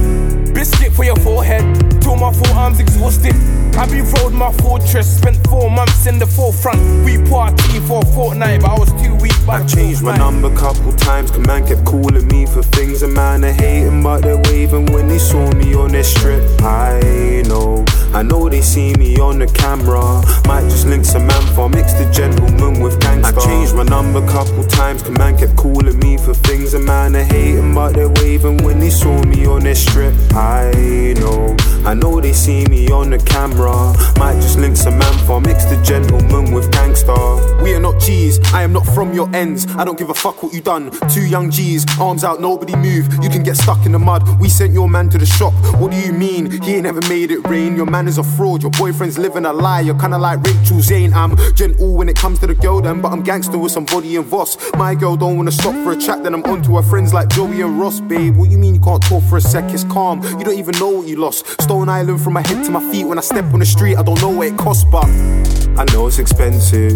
Biscuit 0.54 0.92
for 0.94 1.04
your 1.04 1.16
forehead, 1.18 1.64
till 2.02 2.16
my 2.16 2.34
forearms 2.34 2.80
exhausted. 2.80 3.36
I 3.78 3.86
be 3.86 4.02
rolled 4.02 4.34
my 4.34 4.52
fortress, 4.54 5.18
spent 5.18 5.38
four 5.48 5.70
months 5.70 6.08
in 6.08 6.18
the 6.18 6.26
forefront. 6.26 6.80
We 7.06 7.18
party 7.30 7.80
for 7.82 8.02
a 8.02 8.06
fortnight, 8.06 8.62
but 8.62 8.72
I 8.72 8.80
was 8.80 8.92
too 9.04 9.14
weak. 9.16 9.34
I 9.48 9.64
changed 9.66 10.02
my 10.02 10.18
number 10.18 10.54
couple 10.56 10.92
times, 10.94 11.30
cause 11.30 11.46
man 11.46 11.66
kept 11.68 11.86
calling 11.86 12.28
me 12.28 12.48
for 12.48 12.64
things 12.64 13.04
a 13.04 13.08
man 13.08 13.46
are 13.46 13.52
hating, 13.52 14.02
but 14.02 14.24
they're 14.24 14.42
waving 14.50 14.88
when 14.88 15.08
they 15.08 15.20
saw 15.20 15.50
me 15.52 15.76
on 15.76 15.92
their 15.92 16.04
strip. 16.04 16.42
I 16.62 17.44
know, 17.46 17.86
I 18.14 18.24
know 18.24 18.50
they 18.50 18.62
see 18.62 18.94
me 18.96 19.20
on 19.20 19.38
the 19.40 19.46
camera. 19.48 20.24
Might 20.48 20.64
just 20.72 20.88
link 20.88 21.06
some 21.06 21.28
man 21.28 21.56
for 21.56 21.70
mix 21.70 21.94
the 21.94 22.10
gentleman 22.12 22.82
with 22.82 23.00
gangster. 23.00 23.40
I 23.40 23.46
changed 23.46 23.76
my 23.76 23.84
number 23.84 24.26
couple 24.28 24.64
times, 24.66 25.04
cause 25.04 25.18
man 25.18 25.38
kept 25.38 25.56
calling 25.56 26.00
me 26.00 26.18
for 26.18 26.34
things 26.34 26.74
a 26.74 26.80
man 26.80 27.16
are 27.16 27.24
hating, 27.24 27.76
but 27.76 27.94
they're 27.94 28.10
waving 28.10 28.58
when 28.64 28.80
they 28.80 28.90
saw 28.90 29.22
me 29.24 29.46
on 29.46 29.62
their 29.62 29.76
strip. 29.76 30.16
I 30.38 31.16
know, 31.18 31.56
I 31.84 31.96
know 31.96 32.22
they 32.22 32.32
see 32.32 32.64
me 32.66 32.92
on 32.92 33.10
the 33.10 33.18
camera. 33.18 33.74
Might 34.20 34.36
just 34.36 34.60
link 34.60 34.78
some 34.78 35.00
man 35.00 35.26
for 35.26 35.42
mix 35.42 35.66
the 35.66 35.82
gentleman 35.82 36.54
with 36.54 36.72
gangster. 36.72 37.16
We 37.64 37.74
are 37.74 37.80
not 37.80 38.00
G's, 38.00 38.40
I 38.54 38.62
am 38.62 38.72
not 38.72 38.86
from 38.86 39.14
your 39.14 39.36
ends. 39.36 39.66
I 39.78 39.84
don't 39.84 39.98
give 39.98 40.12
a 40.12 40.14
fuck 40.14 40.44
what 40.44 40.54
you 40.54 40.62
done. 40.62 40.92
Two 41.10 41.26
young 41.26 41.50
G's, 41.50 41.88
arms 42.00 42.24
out, 42.24 42.40
nobody 42.40 42.76
move. 42.76 43.12
You 43.24 43.32
can 43.32 43.42
get 43.42 43.58
stuck 43.58 43.84
in 43.88 43.92
the 43.94 43.98
mud. 43.98 44.40
We 44.40 44.48
sent 44.48 44.74
your 44.74 44.88
man 44.88 45.10
to 45.10 45.18
the 45.18 45.26
shop. 45.26 45.54
What 45.82 45.90
do 45.90 45.98
you 45.98 46.14
mean? 46.14 46.52
He 46.62 46.76
ain't 46.76 46.84
never 46.84 47.02
made 47.10 47.32
it 47.32 47.40
rain. 47.48 47.76
Your 47.76 47.88
man 47.88 48.08
is 48.08 48.20
a 48.20 48.24
fraud. 48.24 48.62
Your 48.62 48.72
boyfriend's 48.72 49.18
living 49.18 49.46
a 49.46 49.52
lie. 49.54 49.82
You're 49.82 50.00
kinda 50.00 50.20
like 50.20 50.44
Rachel 50.46 50.82
Zane. 50.82 51.14
I'm 51.16 51.36
gentle 51.56 51.96
when 51.96 52.10
it 52.10 52.16
comes 52.16 52.38
to 52.40 52.48
the 52.48 52.54
girl, 52.54 52.80
then, 52.80 53.02
but 53.02 53.12
I'm 53.12 53.24
gangster 53.24 53.58
with 53.58 53.72
some 53.72 53.86
body 53.86 54.16
and 54.18 54.26
Voss. 54.26 54.56
My 54.76 54.94
girl 54.94 55.18
don't 55.18 55.36
wanna 55.36 55.52
stop 55.52 55.74
for 55.84 55.94
a 55.94 55.98
chat, 55.98 56.24
then 56.24 56.36
I'm 56.36 56.44
onto 56.44 56.76
her 56.76 56.84
friends 56.84 57.12
like 57.12 57.30
Joey 57.30 57.62
and 57.62 57.80
Ross, 57.80 58.02
babe. 58.02 58.36
What 58.38 58.52
you 58.52 58.60
mean 58.60 58.76
you 58.76 58.82
can't 58.82 59.02
talk 59.02 59.24
for 59.24 59.38
a 59.38 59.42
sec? 59.42 59.64
It's 59.74 59.84
calm. 59.86 60.22
You 60.32 60.44
don't 60.44 60.58
even 60.58 60.78
know 60.80 60.90
what 60.90 61.08
you 61.08 61.16
lost. 61.16 61.46
Stone 61.62 61.90
Island 61.90 62.22
from 62.22 62.34
my 62.34 62.46
head 62.46 62.64
to 62.66 62.72
my 62.72 62.92
feet. 62.92 63.06
When 63.06 63.18
I 63.18 63.22
step 63.22 63.46
on 63.54 63.60
the 63.60 63.66
street, 63.66 63.96
I 63.96 64.04
don't 64.04 64.22
know 64.22 64.30
what 64.30 64.48
it 64.48 64.58
costs, 64.58 64.84
but 64.84 65.06
I 65.06 65.86
know 65.94 66.08
it's 66.08 66.20
expensive. 66.20 66.94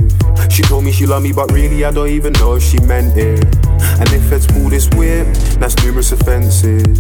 She 0.50 0.62
told 0.64 0.84
me 0.84 0.92
she 0.92 1.06
loved 1.06 1.24
me, 1.24 1.32
but 1.32 1.52
really 1.52 1.86
I 1.86 1.92
don't 1.92 2.10
even 2.10 2.34
know 2.34 2.56
if 2.56 2.64
she 2.64 2.80
meant 2.80 3.16
it. 3.18 3.61
And 4.00 4.12
if 4.14 4.24
feds 4.30 4.48
pull 4.48 4.70
this 4.70 4.88
whip, 4.90 5.28
that's 5.60 5.76
numerous 5.84 6.12
offences. 6.12 6.98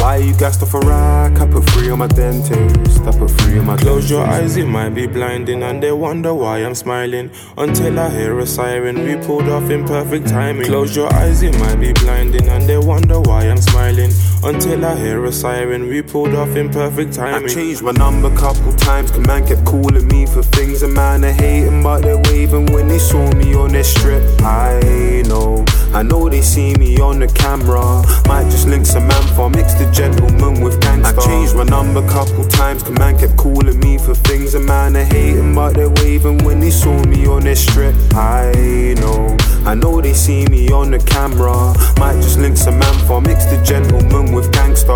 Why 0.00 0.16
you 0.16 0.36
gassed 0.36 0.62
off 0.62 0.74
a 0.74 0.80
rack? 0.80 1.38
I 1.40 1.46
put 1.46 1.64
three 1.70 1.90
on 1.90 1.98
my 1.98 2.06
dentist. 2.06 3.00
I 3.02 3.12
put 3.12 3.30
three 3.30 3.58
on 3.58 3.66
my 3.66 3.76
Close 3.76 4.10
your 4.10 4.24
eyes, 4.24 4.56
it 4.56 4.66
might 4.66 4.90
be 4.90 5.06
blinding, 5.06 5.62
and 5.62 5.82
they 5.82 5.92
wonder 5.92 6.34
why 6.34 6.58
I'm 6.58 6.74
smiling. 6.74 7.30
Until 7.56 7.98
I 7.98 8.10
hear 8.10 8.38
a 8.38 8.46
siren, 8.46 9.04
we 9.04 9.16
pulled 9.16 9.48
off 9.48 9.70
in 9.70 9.84
perfect 9.84 10.28
timing. 10.28 10.66
Close 10.66 10.94
your 10.94 11.12
eyes, 11.14 11.42
it 11.42 11.58
might 11.58 11.76
be 11.76 11.92
blinding, 11.92 12.48
and 12.48 12.68
they 12.68 12.78
wonder 12.78 13.20
why 13.20 13.48
I'm 13.48 13.60
smiling. 13.60 14.12
Until 14.42 14.84
I 14.84 14.94
hear 14.96 15.24
a 15.24 15.32
siren, 15.32 15.88
we 15.88 16.02
pulled 16.02 16.34
off 16.34 16.54
in 16.56 16.70
perfect 16.70 17.14
timing. 17.14 17.50
I 17.50 17.52
changed 17.52 17.82
my 17.82 17.92
number 17.92 18.34
couple 18.36 18.72
times, 18.74 19.10
cause 19.10 19.26
man 19.26 19.46
kept 19.46 19.64
calling 19.64 20.06
me 20.08 20.26
for 20.26 20.42
things 20.42 20.82
a 20.82 20.88
man 20.88 21.24
are 21.24 21.32
hating, 21.32 21.82
but 21.82 22.02
they're 22.02 22.22
waving 22.30 22.66
when 22.72 22.88
they 22.88 22.98
saw 22.98 23.30
me 23.32 23.54
on 23.54 23.72
their 23.72 23.84
strip. 23.84 24.22
I 24.42 25.22
know, 25.26 25.64
I 25.98 26.02
know 26.02 26.28
they 26.28 26.42
see 26.42 26.74
me 26.74 27.00
on 27.00 27.18
the 27.18 27.26
camera. 27.26 28.04
Might 28.28 28.48
just 28.52 28.68
link 28.68 28.86
some 28.86 29.08
man 29.08 29.34
for 29.34 29.50
mix 29.50 29.74
the 29.74 29.90
gentleman 29.90 30.60
with 30.62 30.80
gangster. 30.80 31.20
I 31.20 31.26
changed 31.26 31.56
my 31.56 31.64
number 31.64 32.06
couple 32.08 32.46
times, 32.46 32.84
cause 32.84 32.96
man 32.96 33.18
kept 33.18 33.36
calling 33.36 33.80
me 33.80 33.98
for 33.98 34.14
things. 34.14 34.54
A 34.54 34.60
man 34.60 34.96
are 34.96 35.02
hating, 35.02 35.56
but 35.56 35.74
they're 35.74 35.90
waving 35.90 36.44
when 36.44 36.60
they 36.60 36.70
saw 36.70 36.96
me 37.06 37.26
on 37.26 37.42
their 37.42 37.56
strip. 37.56 37.96
I 38.14 38.94
know, 38.98 39.36
I 39.66 39.74
know 39.74 40.00
they 40.00 40.14
see 40.14 40.46
me 40.46 40.70
on 40.70 40.92
the 40.92 41.00
camera. 41.00 41.74
Might 41.98 42.22
just 42.22 42.38
link 42.38 42.56
some 42.56 42.78
man 42.78 42.94
for 43.08 43.20
mix 43.20 43.46
the 43.46 43.60
gentleman 43.64 44.32
with 44.32 44.52
gangster. 44.52 44.94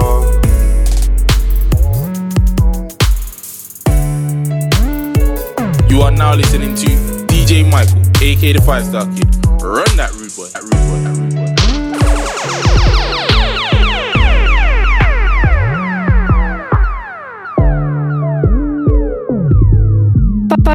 You 5.92 6.02
are 6.02 6.12
now 6.12 6.36
listening 6.36 6.76
to 6.76 6.86
DJ 7.26 7.68
Michael, 7.68 8.00
aka 8.22 8.52
the 8.52 8.62
Five 8.62 8.84
Star 8.84 9.06
Kid. 9.16 9.51
Run 9.62 9.96
that 9.96 10.12
rude 10.14 10.34
boy. 10.34 10.48
That 10.48 10.62
rude 10.62 10.72
boy. 10.72 10.78
That 11.04 11.16
rude 11.16 11.34
boy. 11.36 11.52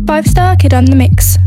Five 0.08 0.26
Star 0.26 0.56
Kid 0.56 0.74
on 0.74 0.86
the 0.86 0.96
mix. 0.96 1.38